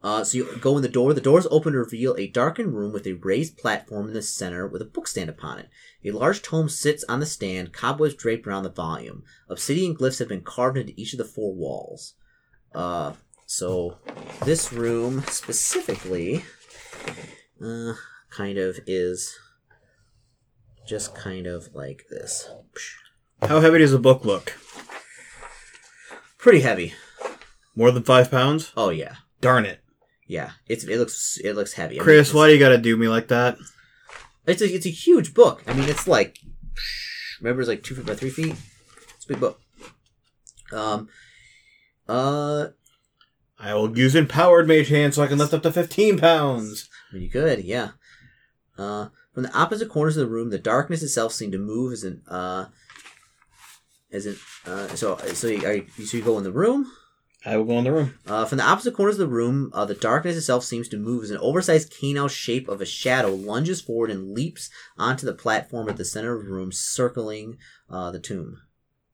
Uh, 0.00 0.22
so 0.22 0.38
you 0.38 0.56
go 0.60 0.76
in 0.76 0.82
the 0.82 0.88
door. 0.88 1.12
The 1.12 1.20
doors 1.20 1.46
open 1.50 1.72
to 1.72 1.78
reveal 1.78 2.14
a 2.16 2.28
darkened 2.28 2.74
room 2.74 2.92
with 2.92 3.06
a 3.06 3.14
raised 3.14 3.58
platform 3.58 4.08
in 4.08 4.14
the 4.14 4.22
center 4.22 4.66
with 4.66 4.80
a 4.80 4.84
bookstand 4.86 5.28
upon 5.28 5.58
it. 5.58 5.68
A 6.04 6.12
large 6.12 6.40
tome 6.40 6.68
sits 6.68 7.04
on 7.04 7.18
the 7.20 7.26
stand, 7.26 7.72
cobwebs 7.72 8.14
draped 8.14 8.46
around 8.46 8.62
the 8.62 8.70
volume. 8.70 9.24
Obsidian 9.48 9.96
glyphs 9.96 10.20
have 10.20 10.28
been 10.28 10.42
carved 10.42 10.78
into 10.78 10.92
each 10.96 11.12
of 11.12 11.18
the 11.18 11.24
four 11.24 11.52
walls. 11.52 12.14
Uh, 12.74 13.14
so 13.46 13.98
this 14.44 14.72
room 14.72 15.24
specifically, 15.28 16.44
uh, 17.64 17.94
kind 18.30 18.58
of 18.58 18.78
is 18.86 19.36
just 20.86 21.14
kind 21.14 21.46
of 21.46 21.74
like 21.74 22.04
this. 22.08 22.48
How 23.42 23.60
heavy 23.60 23.78
does 23.78 23.92
the 23.92 23.98
book 23.98 24.24
look? 24.24 24.56
Pretty 26.38 26.60
heavy. 26.60 26.94
More 27.74 27.90
than 27.90 28.04
five 28.04 28.30
pounds? 28.30 28.72
Oh 28.76 28.90
yeah, 28.90 29.16
Darn 29.40 29.64
it. 29.64 29.80
Yeah. 30.28 30.52
It's 30.68 30.84
it 30.84 30.98
looks 30.98 31.38
it 31.42 31.54
looks 31.54 31.72
heavy. 31.72 31.96
I 31.96 31.98
mean, 31.98 32.04
Chris, 32.04 32.32
why 32.32 32.46
do 32.46 32.52
you 32.52 32.60
gotta 32.60 32.78
do 32.78 32.96
me 32.96 33.08
like 33.08 33.28
that? 33.28 33.58
It's 34.46 34.62
a 34.62 34.72
it's 34.72 34.86
a 34.86 34.90
huge 34.90 35.34
book. 35.34 35.64
I 35.66 35.72
mean, 35.72 35.88
it's 35.88 36.06
like 36.06 36.38
remember 37.40 37.62
it's 37.62 37.68
like 37.68 37.82
two 37.82 37.96
feet 37.96 38.06
by 38.06 38.14
three 38.14 38.30
feet. 38.30 38.54
It's 39.16 39.24
a 39.24 39.28
big 39.28 39.40
book. 39.40 39.60
Um, 40.72 41.08
uh, 42.08 42.68
I 43.58 43.74
will 43.74 43.96
use 43.96 44.14
empowered 44.14 44.68
mage 44.68 44.88
hand 44.88 45.14
so 45.14 45.22
I 45.22 45.26
can 45.26 45.38
lift 45.38 45.54
up 45.54 45.62
to 45.62 45.72
15 45.72 46.18
pounds. 46.18 46.88
I 47.10 47.14
mean, 47.14 47.22
you 47.24 47.30
could, 47.30 47.64
yeah. 47.64 47.92
Uh, 48.76 49.08
from 49.32 49.44
the 49.44 49.58
opposite 49.58 49.88
corners 49.88 50.16
of 50.16 50.26
the 50.26 50.32
room, 50.32 50.50
the 50.50 50.58
darkness 50.58 51.02
itself 51.02 51.32
seemed 51.32 51.52
to 51.52 51.58
move 51.58 51.92
as 51.92 52.04
an 52.04 52.22
uh, 52.28 52.66
as 54.12 54.26
an 54.26 54.36
uh. 54.66 54.88
So 54.88 55.16
so 55.16 55.46
you, 55.48 55.66
are 55.66 55.74
you, 55.74 55.86
so 56.04 56.16
you 56.16 56.22
go 56.22 56.38
in 56.38 56.44
the 56.44 56.52
room. 56.52 56.90
I 57.44 57.56
will 57.56 57.64
go 57.64 57.78
in 57.78 57.84
the 57.84 57.92
room. 57.92 58.18
Uh, 58.26 58.44
from 58.44 58.58
the 58.58 58.64
opposite 58.64 58.94
corners 58.94 59.14
of 59.14 59.28
the 59.28 59.34
room, 59.34 59.70
uh, 59.72 59.84
the 59.84 59.94
darkness 59.94 60.36
itself 60.36 60.64
seems 60.64 60.88
to 60.88 60.96
move 60.96 61.24
as 61.24 61.30
an 61.30 61.38
oversized 61.38 61.94
canine 61.98 62.28
shape 62.28 62.68
of 62.68 62.80
a 62.80 62.84
shadow 62.84 63.32
lunges 63.32 63.80
forward 63.80 64.10
and 64.10 64.32
leaps 64.32 64.70
onto 64.96 65.24
the 65.24 65.34
platform 65.34 65.88
at 65.88 65.96
the 65.96 66.04
center 66.04 66.36
of 66.36 66.44
the 66.44 66.50
room, 66.50 66.72
circling 66.72 67.56
uh, 67.88 68.10
the 68.10 68.18
tomb. 68.18 68.58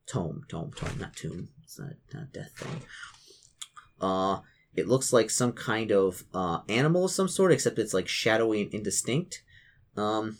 Tome, 0.06 0.44
tome, 0.48 0.72
tome, 0.74 0.98
not 0.98 1.14
tomb. 1.14 1.48
It's 1.62 1.78
not, 1.78 1.92
not 2.12 2.22
a 2.24 2.26
death 2.26 2.52
thing. 2.56 2.82
Uh, 4.00 4.40
it 4.74 4.88
looks 4.88 5.12
like 5.12 5.30
some 5.30 5.52
kind 5.52 5.92
of 5.92 6.24
uh, 6.32 6.60
animal 6.68 7.04
of 7.04 7.10
some 7.10 7.28
sort, 7.28 7.52
except 7.52 7.78
it's 7.78 7.94
like 7.94 8.08
shadowy 8.08 8.62
and 8.62 8.72
indistinct. 8.72 9.42
Um, 9.96 10.38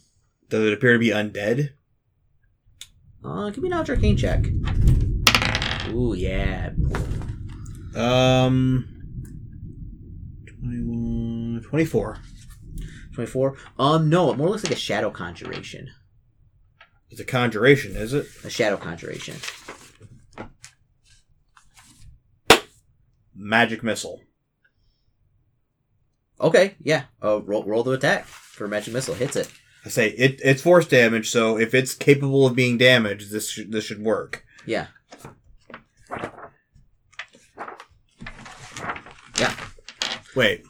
Does 0.49 0.65
it 0.65 0.73
appear 0.73 0.95
to 0.95 0.99
be 0.99 1.11
undead? 1.11 1.71
uh, 3.25 3.51
give 3.51 3.63
me 3.63 3.71
an 3.71 3.75
arcane 3.75 4.17
check. 4.17 4.47
Ooh, 5.91 6.15
yeah. 6.15 6.71
Um, 7.97 8.89
21, 10.47 11.63
24. 11.63 12.19
24. 13.15 13.57
Um, 13.79 14.09
no, 14.09 14.33
it 14.33 14.37
more 14.37 14.49
looks 14.49 14.65
like 14.65 14.73
a 14.73 14.77
shadow 14.77 15.11
conjuration. 15.11 15.89
It's 17.11 17.21
a 17.21 17.25
conjuration, 17.25 17.95
is 17.97 18.13
it? 18.13 18.27
A 18.45 18.51
shadow 18.51 18.77
conjuration. 18.77 19.37
Magic 23.35 23.83
missile. 23.83 24.23
Okay, 26.41 26.75
yeah. 26.81 27.05
Uh, 27.23 27.41
roll, 27.43 27.65
roll 27.65 27.85
the 27.85 27.93
attack 27.93 28.25
for 28.25 28.67
magic 28.67 28.93
missile. 28.93 29.15
Hits 29.15 29.37
it. 29.37 29.51
I 29.85 29.89
say 29.91 30.09
it, 30.11 30.41
it's 30.43 30.63
force 30.63 30.89
damage, 30.89 31.31
so 31.31 31.59
if 31.59 31.75
it's 31.75 31.95
capable 31.95 32.47
of 32.47 32.57
being 32.57 32.79
damaged, 32.79 33.31
this 33.31 33.51
should, 33.51 33.71
this 33.71 33.85
should 33.85 34.03
work. 34.03 34.45
Yeah. 34.67 34.87
Wait. 40.35 40.65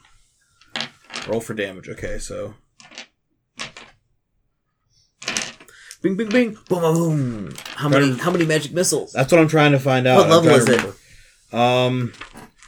Roll 1.27 1.41
for 1.41 1.53
damage. 1.53 1.89
Okay, 1.89 2.19
so 2.19 2.53
Bing, 6.01 6.15
bing, 6.15 6.29
bing. 6.29 6.51
Boom, 6.69 6.81
boom, 6.81 6.93
boom. 6.93 7.53
How 7.75 7.89
many? 7.89 8.15
How 8.17 8.29
many 8.29 8.45
magic 8.45 8.73
missiles? 8.73 9.11
that's 9.11 9.31
what 9.31 9.41
I'm 9.41 9.47
trying 9.47 9.71
to 9.71 9.79
find 9.79 10.05
out. 10.05 10.17
What 10.17 10.25
I'm 10.31 10.45
level 10.45 10.51
is 10.51 10.69
it? 10.69 11.53
Um, 11.53 12.13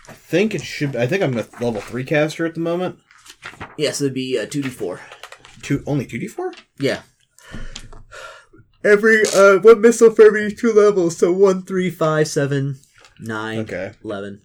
I 0.10 0.14
think 0.14 0.56
it 0.56 0.64
should. 0.64 0.96
I 0.96 1.06
think 1.06 1.22
I'm 1.22 1.34
a 1.38 1.46
level 1.64 1.80
three 1.82 2.04
caster 2.04 2.48
at 2.48 2.56
the 2.56 2.62
moment. 2.62 2.98
Yes, 3.78 4.02
it'd 4.02 4.16
be 4.16 4.40
uh, 4.40 4.48
two 4.48 4.64
d 4.64 4.70
four. 4.70 5.02
Two 5.62 5.84
only 5.86 6.08
two 6.08 6.18
d 6.18 6.28
four. 6.28 6.52
Yeah. 6.80 7.02
Every 8.84 9.22
uh, 9.36 9.58
one 9.60 9.82
missile 9.82 10.10
for 10.12 10.24
every 10.24 10.52
two 10.52 10.74
levels. 10.74 11.18
So 11.18 11.32
one, 11.32 11.62
three, 11.62 11.92
five, 11.92 12.28
seven, 12.28 12.80
nine, 13.20 13.60
Okay. 13.60 13.92
eleven. 14.04 14.42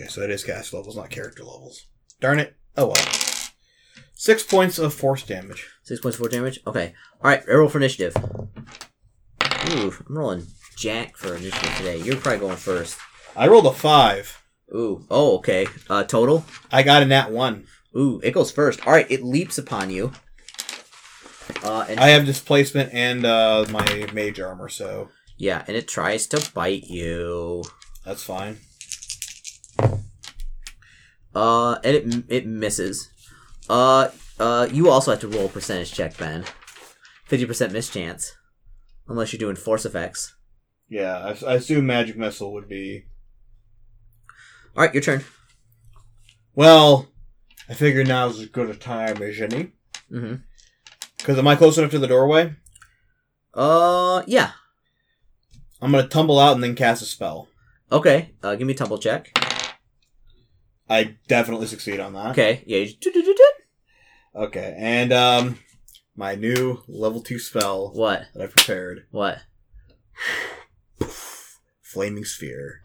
Okay, 0.00 0.08
so 0.08 0.22
it 0.22 0.30
is 0.30 0.44
cast 0.44 0.72
levels, 0.72 0.96
not 0.96 1.10
character 1.10 1.44
levels. 1.44 1.84
Darn 2.20 2.38
it. 2.38 2.56
Oh 2.74 2.86
well. 2.86 3.14
Six 4.14 4.42
points 4.42 4.78
of 4.78 4.94
force 4.94 5.22
damage. 5.22 5.68
Six 5.82 6.00
points, 6.00 6.16
of 6.16 6.20
force 6.20 6.32
damage. 6.32 6.58
Okay. 6.66 6.94
All 7.22 7.30
right. 7.30 7.46
Roll 7.46 7.68
for 7.68 7.76
initiative. 7.76 8.16
Ooh, 9.68 9.92
I'm 10.08 10.16
rolling 10.16 10.46
Jack 10.76 11.18
for 11.18 11.34
initiative 11.34 11.76
today. 11.76 11.98
You're 11.98 12.16
probably 12.16 12.40
going 12.40 12.56
first. 12.56 12.98
I 13.36 13.46
rolled 13.48 13.66
a 13.66 13.72
five. 13.72 14.42
Ooh. 14.74 15.04
Oh, 15.10 15.36
okay. 15.38 15.66
Uh, 15.90 16.04
total. 16.04 16.46
I 16.72 16.82
got 16.82 17.02
a 17.02 17.06
nat 17.06 17.30
one. 17.30 17.66
Ooh, 17.94 18.20
it 18.22 18.32
goes 18.32 18.50
first. 18.50 18.86
All 18.86 18.94
right, 18.94 19.10
it 19.10 19.22
leaps 19.22 19.58
upon 19.58 19.90
you. 19.90 20.12
Uh, 21.62 21.84
and 21.90 22.00
I 22.00 22.08
have 22.08 22.24
displacement 22.24 22.94
and 22.94 23.26
uh, 23.26 23.66
my 23.70 24.08
mage 24.14 24.40
armor, 24.40 24.70
so 24.70 25.10
yeah, 25.36 25.62
and 25.66 25.76
it 25.76 25.88
tries 25.88 26.26
to 26.28 26.50
bite 26.54 26.84
you. 26.84 27.64
that's 28.04 28.22
fine. 28.22 28.60
Uh, 31.34 31.78
and 31.84 31.96
it 31.96 32.24
it 32.28 32.46
misses. 32.46 33.08
Uh, 33.68 34.08
uh, 34.38 34.68
you 34.72 34.88
also 34.90 35.12
have 35.12 35.20
to 35.20 35.28
roll 35.28 35.46
a 35.46 35.48
percentage 35.48 35.92
check, 35.92 36.16
Ben. 36.16 36.44
Fifty 37.26 37.46
percent 37.46 37.72
miss 37.72 37.88
chance, 37.88 38.36
unless 39.08 39.32
you're 39.32 39.38
doing 39.38 39.56
force 39.56 39.84
effects. 39.84 40.34
Yeah, 40.88 41.18
I, 41.18 41.52
I 41.52 41.54
assume 41.54 41.86
magic 41.86 42.16
missile 42.16 42.52
would 42.52 42.68
be. 42.68 43.04
All 44.76 44.84
right, 44.84 44.92
your 44.94 45.02
turn. 45.02 45.24
Well, 46.54 47.08
I 47.68 47.74
figure 47.74 48.02
now's 48.02 48.40
as 48.40 48.46
good 48.46 48.70
a 48.70 48.74
time 48.74 49.22
as 49.22 49.40
any. 49.40 49.72
Mm-hmm. 50.10 50.34
Because 51.16 51.38
am 51.38 51.46
I 51.46 51.54
close 51.54 51.78
enough 51.78 51.92
to 51.92 51.98
the 51.98 52.08
doorway? 52.08 52.56
Uh, 53.54 54.22
yeah. 54.26 54.52
I'm 55.80 55.92
gonna 55.92 56.08
tumble 56.08 56.38
out 56.38 56.54
and 56.54 56.64
then 56.64 56.74
cast 56.74 57.02
a 57.02 57.06
spell. 57.06 57.48
Okay. 57.92 58.30
Uh, 58.42 58.54
give 58.56 58.66
me 58.66 58.74
a 58.74 58.76
tumble 58.76 58.98
check. 58.98 59.30
I 60.90 61.16
definitely 61.28 61.68
succeed 61.68 62.00
on 62.00 62.12
that. 62.14 62.32
Okay. 62.32 62.64
Yeah. 62.66 62.84
Okay, 64.34 64.74
and 64.76 65.12
um, 65.12 65.58
my 66.16 66.34
new 66.34 66.82
level 66.88 67.20
two 67.22 67.38
spell 67.38 67.92
what? 67.94 68.24
that 68.34 68.42
I 68.42 68.46
prepared: 68.46 69.06
What? 69.10 69.38
flaming 71.82 72.24
sphere. 72.24 72.82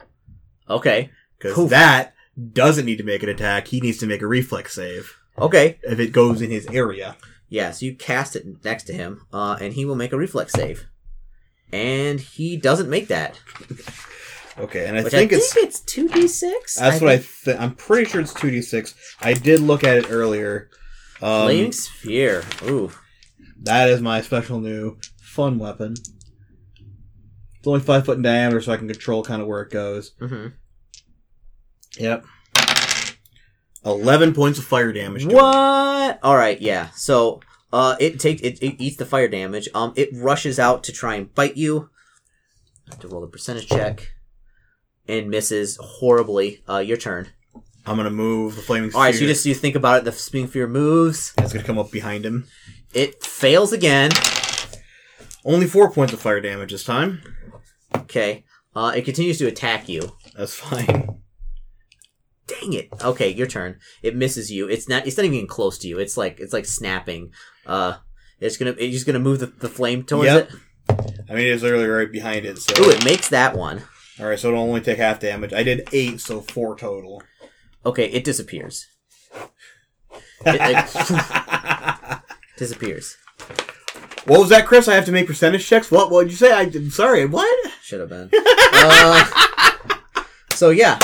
Okay. 0.68 1.10
Because 1.38 1.70
that 1.70 2.14
doesn't 2.52 2.86
need 2.86 2.98
to 2.98 3.04
make 3.04 3.22
an 3.22 3.28
attack. 3.28 3.68
He 3.68 3.80
needs 3.80 3.98
to 3.98 4.06
make 4.06 4.22
a 4.22 4.26
reflex 4.26 4.74
save 4.74 5.16
Okay. 5.38 5.78
if 5.82 6.00
it 6.00 6.12
goes 6.12 6.40
in 6.42 6.50
his 6.50 6.66
area. 6.68 7.16
Yeah. 7.48 7.70
So 7.70 7.86
you 7.86 7.94
cast 7.94 8.34
it 8.36 8.64
next 8.64 8.84
to 8.84 8.92
him, 8.92 9.26
uh, 9.32 9.58
and 9.60 9.74
he 9.74 9.84
will 9.84 9.94
make 9.94 10.12
a 10.12 10.16
reflex 10.16 10.52
save, 10.52 10.86
and 11.72 12.18
he 12.20 12.56
doesn't 12.56 12.90
make 12.90 13.08
that. 13.08 13.38
Okay, 14.58 14.86
and 14.86 14.96
I 14.98 15.02
Which 15.02 15.12
think 15.12 15.32
I 15.32 15.36
it's 15.36 15.52
think 15.52 15.66
it's 15.68 15.80
two 15.80 16.08
d 16.08 16.26
six. 16.26 16.76
that's 16.76 17.00
what 17.02 17.10
I 17.10 17.18
think. 17.18 17.60
I'm 17.60 17.74
pretty 17.74 18.08
sure 18.10 18.20
it's 18.22 18.32
two 18.32 18.50
d 18.50 18.62
six. 18.62 18.94
I 19.20 19.34
did 19.34 19.60
look 19.60 19.84
at 19.84 19.98
it 19.98 20.06
earlier. 20.10 20.70
Um, 21.20 21.44
Flaming 21.46 21.72
sphere. 21.72 22.42
Ooh. 22.64 22.90
that 23.62 23.88
is 23.90 24.00
my 24.00 24.20
special 24.22 24.60
new 24.60 24.96
fun 25.20 25.58
weapon. 25.58 25.92
It's 25.92 27.66
only 27.66 27.80
five 27.80 28.06
foot 28.06 28.16
in 28.16 28.22
diameter, 28.22 28.60
so 28.62 28.72
I 28.72 28.76
can 28.78 28.88
control 28.88 29.22
kind 29.22 29.42
of 29.42 29.48
where 29.48 29.60
it 29.60 29.70
goes. 29.70 30.12
Mm-hmm. 30.20 30.48
Yep. 31.98 32.24
Eleven 33.84 34.34
points 34.34 34.58
of 34.58 34.64
fire 34.64 34.92
damage. 34.92 35.24
What? 35.26 36.18
All 36.22 36.36
right, 36.36 36.60
yeah. 36.60 36.88
So, 36.94 37.40
uh, 37.72 37.94
it 38.00 38.18
takes 38.18 38.42
it, 38.42 38.58
it 38.62 38.76
eats 38.82 38.96
the 38.96 39.06
fire 39.06 39.28
damage. 39.28 39.68
Um, 39.74 39.92
it 39.96 40.08
rushes 40.12 40.58
out 40.58 40.82
to 40.84 40.92
try 40.92 41.14
and 41.14 41.32
bite 41.34 41.56
you. 41.56 41.90
I 42.88 42.94
have 42.94 43.00
to 43.00 43.08
roll 43.08 43.20
the 43.20 43.26
percentage 43.28 43.68
check, 43.68 44.12
and 45.08 45.30
misses 45.30 45.76
horribly. 45.80 46.62
Uh, 46.68 46.78
your 46.78 46.96
turn. 46.96 47.28
I'm 47.84 47.96
gonna 47.96 48.10
move 48.10 48.56
the 48.56 48.62
flaming. 48.62 48.92
All 48.94 49.00
right, 49.02 49.14
so 49.14 49.20
you 49.20 49.26
just 49.28 49.46
you 49.46 49.54
think 49.54 49.76
about 49.76 49.98
it. 49.98 50.04
The 50.04 50.12
spinning 50.12 50.48
fear 50.48 50.66
moves. 50.66 51.32
It's 51.38 51.52
gonna 51.52 51.64
come 51.64 51.78
up 51.78 51.90
behind 51.90 52.26
him. 52.26 52.46
It 52.92 53.22
fails 53.22 53.72
again. 53.72 54.10
Only 55.44 55.66
four 55.66 55.90
points 55.92 56.12
of 56.12 56.20
fire 56.20 56.40
damage 56.40 56.72
this 56.72 56.82
time. 56.82 57.20
Okay. 57.94 58.44
Uh, 58.74 58.92
it 58.94 59.04
continues 59.04 59.38
to 59.38 59.46
attack 59.46 59.88
you. 59.88 60.12
That's 60.36 60.54
fine. 60.54 61.20
Dang 62.48 62.72
it. 62.74 62.88
Okay, 63.02 63.28
your 63.32 63.46
turn. 63.46 63.78
It 64.02 64.14
misses 64.16 64.50
you. 64.50 64.68
It's 64.68 64.88
not. 64.88 65.06
It's 65.06 65.16
not 65.16 65.26
even 65.26 65.46
close 65.46 65.78
to 65.78 65.88
you. 65.88 65.98
It's 65.98 66.16
like 66.16 66.38
it's 66.40 66.52
like 66.52 66.66
snapping. 66.66 67.32
Uh, 67.66 67.96
it's 68.40 68.56
gonna. 68.56 68.74
It's 68.78 68.92
just 68.94 69.06
gonna 69.06 69.18
move 69.18 69.40
the, 69.40 69.46
the 69.46 69.68
flame 69.68 70.02
towards 70.04 70.26
Yep. 70.26 70.50
it. 70.50 70.56
I 71.28 71.34
mean, 71.34 71.46
it's 71.52 71.62
literally 71.62 71.86
right 71.86 72.10
behind 72.10 72.46
it. 72.46 72.58
So, 72.58 72.84
Ooh, 72.84 72.90
it 72.90 73.04
makes 73.04 73.28
that 73.30 73.56
one. 73.56 73.82
All 74.20 74.26
right, 74.26 74.38
so 74.38 74.48
it'll 74.48 74.60
only 74.60 74.80
take 74.80 74.98
half 74.98 75.20
damage. 75.20 75.52
I 75.52 75.62
did 75.62 75.88
eight, 75.92 76.20
so 76.20 76.40
four 76.40 76.76
total. 76.76 77.22
Okay, 77.84 78.06
it 78.06 78.24
disappears. 78.24 78.86
It, 80.44 80.60
like, 80.60 82.20
disappears. 82.56 83.16
what 84.26 84.38
was 84.40 84.50
that, 84.50 84.66
Chris? 84.66 84.86
I 84.86 84.94
have 84.94 85.06
to 85.06 85.12
make 85.12 85.26
percentage 85.26 85.66
checks. 85.66 85.90
What? 85.90 86.10
What 86.10 86.24
did 86.24 86.30
you 86.30 86.36
say? 86.36 86.52
I 86.52 86.66
did. 86.66 86.92
Sorry. 86.92 87.26
What? 87.26 87.70
Should 87.82 88.00
have 88.00 88.10
been. 88.10 88.30
Uh, 88.32 89.24
so 90.52 90.70
yeah, 90.70 91.00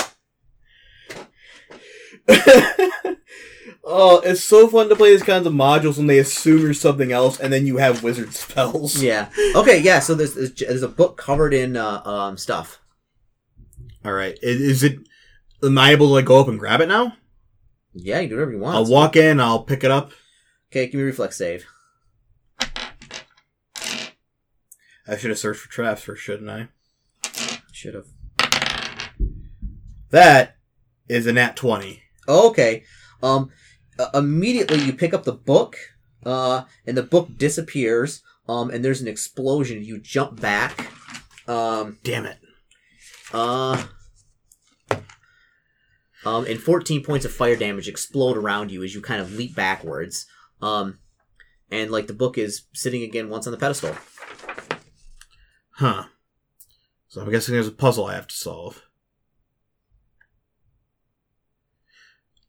Oh, 3.85 4.21
it's 4.21 4.45
so 4.45 4.69
fun 4.69 4.89
to 4.89 4.97
play 4.97 5.11
these 5.11 5.25
kinds 5.25 5.47
of 5.47 5.53
modules 5.53 5.97
when 5.99 6.07
they 6.07 6.19
assume 6.19 6.63
you're 6.63 6.73
something 6.73 7.11
else, 7.11 7.41
and 7.41 7.53
then 7.53 7.67
you 7.67 7.79
have 7.79 8.03
wizard 8.05 8.33
spells. 8.33 9.03
Yeah. 9.03 9.29
Okay. 9.57 9.81
Yeah. 9.81 9.99
So 9.99 10.15
there's 10.15 10.35
there's, 10.35 10.55
there's 10.55 10.83
a 10.83 10.89
book 10.89 11.17
covered 11.17 11.53
in 11.53 11.77
uh, 11.77 12.01
um 12.05 12.37
stuff. 12.39 12.81
All 14.05 14.13
right. 14.13 14.39
Is, 14.43 14.83
it? 14.83 14.99
Am 15.63 15.79
I 15.79 15.93
able 15.93 16.09
to 16.09 16.13
like 16.13 16.25
go 16.25 16.41
up 16.41 16.49
and 16.49 16.59
grab 16.59 16.81
it 16.81 16.89
now? 16.89 17.17
Yeah, 17.95 18.21
you 18.21 18.29
can 18.29 18.31
do 18.31 18.37
whatever 18.37 18.53
you 18.53 18.59
want. 18.59 18.77
I'll 18.77 18.87
walk 18.87 19.17
in. 19.17 19.41
I'll 19.41 19.63
pick 19.63 19.85
it 19.85 19.91
up. 19.91 20.13
Okay, 20.71 20.87
give 20.87 20.95
me 20.95 21.03
a 21.03 21.07
reflex 21.07 21.37
save. 21.37 21.67
I 25.07 25.17
should 25.17 25.31
have 25.31 25.39
searched 25.39 25.61
for 25.61 25.69
traps 25.69 26.03
first, 26.03 26.23
shouldn't 26.23 26.49
I? 26.49 26.69
Should 27.73 27.95
have. 27.95 28.07
That 30.11 30.57
is 31.09 31.27
a 31.27 31.33
nat 31.33 31.57
twenty. 31.57 32.03
Oh, 32.27 32.49
okay. 32.51 32.85
Um, 33.23 33.51
uh, 33.99 34.11
immediately 34.15 34.79
you 34.79 34.93
pick 34.93 35.13
up 35.13 35.25
the 35.25 35.33
book, 35.33 35.77
uh, 36.25 36.65
and 36.87 36.97
the 36.97 37.03
book 37.03 37.37
disappears. 37.37 38.23
Um, 38.49 38.71
and 38.71 38.85
there's 38.85 39.01
an 39.01 39.09
explosion. 39.09 39.85
You 39.85 39.99
jump 39.99 40.41
back. 40.41 40.91
Um, 41.47 41.99
Damn 42.03 42.27
it! 42.27 42.39
Uh, 43.33 43.83
um, 46.25 46.47
and 46.47 46.61
14 46.61 47.03
points 47.05 47.25
of 47.25 47.33
fire 47.33 47.57
damage 47.57 47.89
explode 47.89 48.37
around 48.37 48.71
you 48.71 48.83
as 48.83 48.95
you 48.95 49.01
kind 49.01 49.21
of 49.21 49.33
leap 49.33 49.55
backwards. 49.55 50.27
Um, 50.61 50.99
and 51.71 51.91
like 51.91 52.07
the 52.07 52.13
book 52.15 52.39
is 52.39 52.63
sitting 52.75 53.03
again 53.03 53.29
once 53.29 53.47
on 53.47 53.51
the 53.51 53.59
pedestal. 53.59 53.97
Huh. 55.77 56.05
So 57.09 57.21
I'm 57.21 57.31
guessing 57.31 57.55
there's 57.55 57.69
a 57.69 57.73
puzzle 57.73 58.07
I 58.07 58.15
have 58.15 58.29
to 58.29 58.35
solve. 58.35 58.83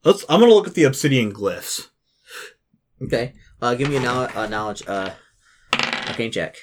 Let's. 0.03 0.25
I'm 0.27 0.41
gonna 0.41 0.53
look 0.53 0.67
at 0.67 0.73
the 0.73 0.83
obsidian 0.83 1.33
glyphs. 1.33 1.87
Okay. 3.01 3.33
Uh, 3.61 3.75
give 3.75 3.89
me 3.89 3.95
a, 3.95 3.99
knowl- 4.01 4.29
a 4.35 4.47
knowledge, 4.47 4.83
uh, 4.87 5.11
arcane 5.73 6.31
check. 6.31 6.57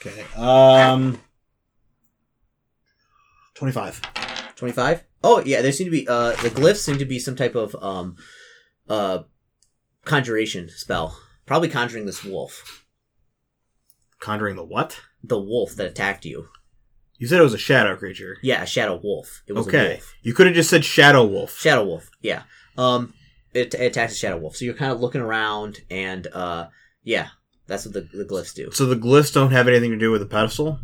Okay. 0.00 0.24
Um. 0.36 1.20
Twenty-five. 3.60 4.00
25 4.56 5.04
oh 5.22 5.42
yeah 5.44 5.60
there 5.62 5.70
seem 5.72 5.86
to 5.86 5.90
be 5.90 6.06
uh 6.08 6.30
the 6.42 6.50
glyphs 6.50 6.78
seem 6.78 6.96
to 6.98 7.04
be 7.04 7.18
some 7.18 7.36
type 7.36 7.54
of 7.54 7.74
um 7.82 8.16
uh 8.88 9.18
conjuration 10.04 10.68
spell 10.70 11.18
probably 11.46 11.68
conjuring 11.68 12.04
this 12.06 12.24
wolf 12.24 12.84
Conjuring 14.18 14.56
the 14.56 14.64
what? 14.64 15.00
the 15.22 15.38
wolf 15.38 15.74
that 15.76 15.86
attacked 15.86 16.24
you 16.26 16.48
You 17.18 17.26
said 17.26 17.38
it 17.40 17.42
was 17.44 17.54
a 17.54 17.58
shadow 17.58 17.96
creature. 17.96 18.36
yeah 18.42 18.62
a 18.62 18.66
shadow 18.66 18.98
wolf 19.02 19.42
it 19.46 19.52
was 19.54 19.66
a 19.66 19.68
Okay. 19.70 19.88
wolf 19.94 20.14
You 20.22 20.34
could 20.34 20.46
have 20.46 20.54
just 20.56 20.68
said 20.70 20.84
shadow 20.84 21.24
wolf. 21.26 21.58
shadow 21.58 21.84
wolf 21.84 22.10
yeah 22.20 22.42
um 22.78 23.14
it, 23.54 23.74
it 23.74 23.80
attacks 23.80 24.12
a 24.12 24.16
shadow 24.16 24.38
wolf 24.38 24.56
so 24.56 24.64
you're 24.66 24.74
kind 24.74 24.92
of 24.92 25.00
looking 25.00 25.20
around 25.22 25.80
and 25.90 26.26
uh 26.28 26.68
yeah 27.02 27.28
that's 27.66 27.84
what 27.86 27.94
the, 27.94 28.02
the 28.12 28.24
glyphs 28.24 28.54
do 28.54 28.70
So 28.72 28.84
the 28.86 28.96
glyphs 28.96 29.32
don't 29.32 29.52
have 29.52 29.68
anything 29.68 29.90
to 29.92 29.96
do 29.98 30.10
with 30.10 30.20
the 30.20 30.26
pedestal. 30.26 30.80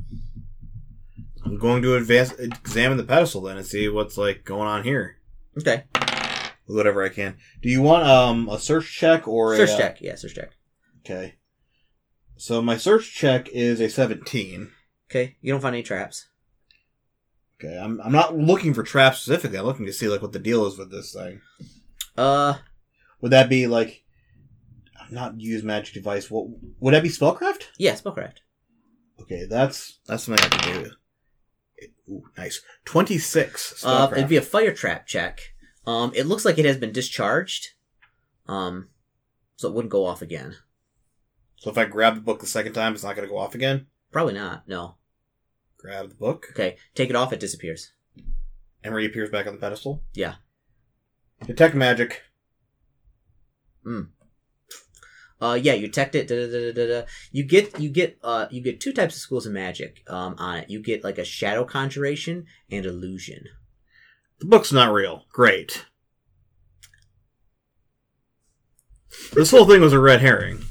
I'm 1.47 1.59
going 1.59 1.83
to 1.83 1.95
advance, 1.97 2.33
examine 2.33 2.97
the 2.99 3.05
pedestal 3.05 3.43
then 3.43 3.57
and 3.57 3.67
see 3.67 3.89
what's 3.89 4.19
like 4.19 4.45
going 4.45 4.69
on 4.69 4.83
here. 4.85 5.17
okay 5.59 5.85
whatever 6.67 7.05
I 7.05 7.09
can. 7.11 7.37
Do 7.63 7.69
you 7.69 7.81
want 7.81 8.05
um 8.09 8.49
a 8.49 8.59
search 8.59 8.93
check 8.93 9.29
or 9.29 9.57
search 9.57 9.71
a, 9.71 9.75
uh, 9.75 9.79
check 9.79 10.01
yeah 10.01 10.15
search 10.17 10.35
check 10.35 10.51
Okay. 11.05 11.37
So 12.37 12.61
my 12.61 12.77
search 12.77 13.15
check 13.15 13.49
is 13.51 13.81
a 13.81 13.89
17. 13.89 14.71
okay 15.09 15.37
you 15.41 15.53
don't 15.53 15.61
find 15.61 15.75
any 15.75 15.83
traps 15.85 16.27
Okay, 17.59 17.79
I'm 17.79 18.01
I'm 18.03 18.13
not 18.13 18.37
looking 18.37 18.75
for 18.75 18.83
traps 18.83 19.21
specifically. 19.21 19.59
I'm 19.59 19.65
looking 19.65 19.87
to 19.87 19.93
see 19.93 20.09
like 20.09 20.21
what 20.21 20.33
the 20.33 20.39
deal 20.39 20.67
is 20.67 20.77
with 20.77 20.91
this 20.91 21.13
thing. 21.15 21.41
uh 22.19 22.55
Would 23.21 23.33
that 23.33 23.49
be 23.49 23.67
like 23.67 24.03
not 25.11 25.41
use 25.41 25.63
magic 25.63 25.95
device? 25.95 26.31
What 26.31 26.49
would 26.81 26.93
that 26.95 27.03
be 27.05 27.09
spellcraft? 27.09 27.63
yeah 27.79 27.93
spellcraft 27.95 28.39
Okay, 29.23 29.47
that's 29.49 30.01
that's 30.07 30.25
something 30.25 30.45
I 30.45 30.49
can 30.57 30.83
do. 30.85 30.91
Ooh, 32.09 32.25
nice. 32.37 32.61
Twenty 32.85 33.19
six. 33.19 33.85
Uh, 33.85 34.09
it'd 34.13 34.29
be 34.29 34.37
a 34.37 34.43
fire 34.43 34.73
trap 34.73 35.07
check. 35.07 35.41
Um, 35.87 36.13
it 36.15 36.25
looks 36.27 36.45
like 36.45 36.59
it 36.59 36.65
has 36.65 36.77
been 36.77 36.93
discharged. 36.93 37.69
Um, 38.49 38.89
so 39.57 39.69
it 39.69 39.75
wouldn't 39.75 39.91
go 39.93 40.05
off 40.07 40.23
again. 40.23 40.57
so 41.57 41.71
if 41.71 41.79
I 41.79 41.85
grab 41.85 42.15
the 42.15 42.21
book 42.21 42.41
the 42.41 42.47
second 42.47 42.75
time, 42.75 42.95
it's 42.95 43.03
not 43.03 43.17
going 43.17 43.27
to 43.27 43.33
go 43.33 43.39
off 43.39 43.55
again. 43.55 43.87
Probably 44.13 44.35
not. 44.35 44.69
No. 44.69 44.97
Grab 45.79 46.09
the 46.11 46.15
book 46.15 46.47
Okay, 46.51 46.77
take 46.95 47.11
it 47.11 47.17
off. 47.17 47.33
It 47.33 47.41
disappears. 47.41 47.93
and 48.85 48.95
reappears 48.95 49.31
back 49.31 49.47
on 49.47 49.55
the 49.55 49.61
pedestal. 49.61 50.03
Yeah. 50.15 50.37
Detect 51.47 51.75
magic. 51.75 52.23
Uh, 55.41 55.59
yeah, 55.61 55.75
you 55.75 55.87
detect 55.87 56.15
it. 56.15 56.29
Da, 56.29 56.35
da, 56.35 56.51
da, 56.51 56.73
da, 56.73 57.01
da. 57.01 57.07
You 57.31 57.45
get 57.45 57.79
you 57.79 57.91
get 57.91 58.19
uh 58.23 58.47
you 58.51 58.63
get 58.63 58.81
two 58.81 58.93
types 58.93 59.15
of 59.17 59.21
schools 59.21 59.47
of 59.47 59.53
magic 59.53 60.03
um 60.09 60.35
on 60.39 60.59
it. 60.59 60.71
You 60.71 60.81
get 60.83 61.05
like 61.05 61.19
a 61.19 61.25
shadow 61.25 61.65
conjuration 61.65 62.47
and 62.71 62.87
illusion. 62.87 63.45
The 64.39 64.47
book's 64.47 64.73
not 64.73 64.93
real. 64.93 65.25
Great. 65.33 65.87
This 69.33 69.51
whole 69.51 69.67
thing 69.67 69.81
was 69.81 69.93
a 69.93 70.01
red 70.01 70.21
herring. 70.21 70.63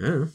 Oh, 0.00 0.28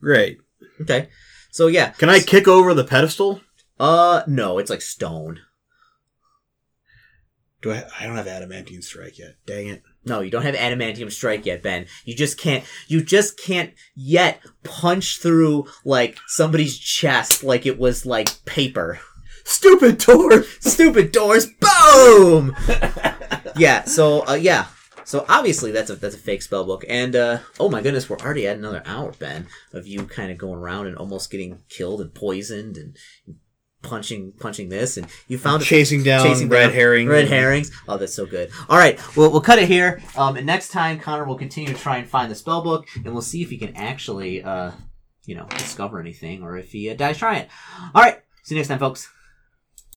Great. 0.00 0.38
okay. 0.80 1.08
So 1.50 1.66
yeah. 1.66 1.90
Can 1.90 2.08
I 2.08 2.20
kick 2.20 2.48
over 2.48 2.74
the 2.74 2.84
pedestal? 2.84 3.40
Uh, 3.78 4.22
no, 4.26 4.58
it's 4.58 4.70
like 4.70 4.82
stone. 4.82 5.40
Do 7.62 7.72
I? 7.72 7.84
I 7.98 8.06
don't 8.06 8.16
have 8.16 8.26
adamantine 8.26 8.82
strike 8.82 9.18
yet. 9.18 9.36
Dang 9.46 9.68
it. 9.68 9.82
No, 10.06 10.20
you 10.20 10.30
don't 10.30 10.42
have 10.42 10.54
adamantium 10.54 11.10
strike 11.10 11.44
yet, 11.44 11.64
Ben. 11.64 11.86
You 12.04 12.14
just 12.14 12.38
can't. 12.38 12.64
You 12.86 13.02
just 13.02 13.38
can't 13.38 13.74
yet 13.96 14.40
punch 14.62 15.18
through 15.18 15.66
like 15.84 16.16
somebody's 16.28 16.78
chest 16.78 17.42
like 17.42 17.66
it 17.66 17.78
was 17.78 18.06
like 18.06 18.44
paper. 18.44 19.00
Stupid 19.44 19.98
door. 19.98 20.44
Stupid 20.60 21.10
doors. 21.10 21.48
Boom. 21.60 22.56
yeah. 23.56 23.82
So 23.84 24.26
uh, 24.28 24.34
yeah. 24.34 24.66
So 25.04 25.24
obviously 25.28 25.72
that's 25.72 25.90
a 25.90 25.96
that's 25.96 26.14
a 26.14 26.18
fake 26.18 26.42
spell 26.42 26.64
book, 26.64 26.84
and 26.88 27.14
uh, 27.14 27.38
oh 27.58 27.68
my 27.68 27.82
goodness, 27.82 28.08
we're 28.08 28.18
already 28.18 28.46
at 28.46 28.56
another 28.56 28.82
hour, 28.86 29.12
Ben, 29.18 29.46
of 29.72 29.86
you 29.86 30.04
kind 30.04 30.30
of 30.30 30.38
going 30.38 30.58
around 30.58 30.86
and 30.86 30.96
almost 30.96 31.30
getting 31.30 31.62
killed 31.68 32.00
and 32.00 32.14
poisoned 32.14 32.76
and 32.76 32.96
punching 33.82 34.32
punching 34.38 34.68
this, 34.68 34.96
and 34.96 35.06
you 35.28 35.38
found 35.38 35.62
a 35.62 35.64
chasing 35.64 36.02
down 36.02 36.26
chasing 36.26 36.48
red 36.48 36.66
down 36.66 36.72
herring. 36.72 37.08
Red 37.08 37.28
herrings. 37.28 37.70
Oh, 37.88 37.96
that's 37.96 38.14
so 38.14 38.26
good. 38.26 38.50
All 38.68 38.78
right, 38.78 38.98
we'll, 39.16 39.30
we'll 39.30 39.40
cut 39.40 39.58
it 39.58 39.68
here. 39.68 40.02
Um, 40.16 40.36
and 40.36 40.46
next 40.46 40.68
time, 40.68 40.98
Connor 40.98 41.24
will 41.24 41.38
continue 41.38 41.72
to 41.72 41.78
try 41.78 41.98
and 41.98 42.08
find 42.08 42.30
the 42.30 42.34
spell 42.34 42.62
book, 42.62 42.86
and 42.94 43.06
we'll 43.06 43.22
see 43.22 43.42
if 43.42 43.50
he 43.50 43.58
can 43.58 43.76
actually, 43.76 44.42
uh, 44.42 44.72
you 45.24 45.34
know, 45.34 45.46
discover 45.50 46.00
anything, 46.00 46.42
or 46.42 46.56
if 46.56 46.72
he 46.72 46.90
uh, 46.90 46.94
dies 46.94 47.18
trying 47.18 47.42
it. 47.42 47.48
All 47.94 48.02
right, 48.02 48.20
see 48.42 48.54
you 48.54 48.58
next 48.58 48.68
time, 48.68 48.78
folks. 48.78 49.08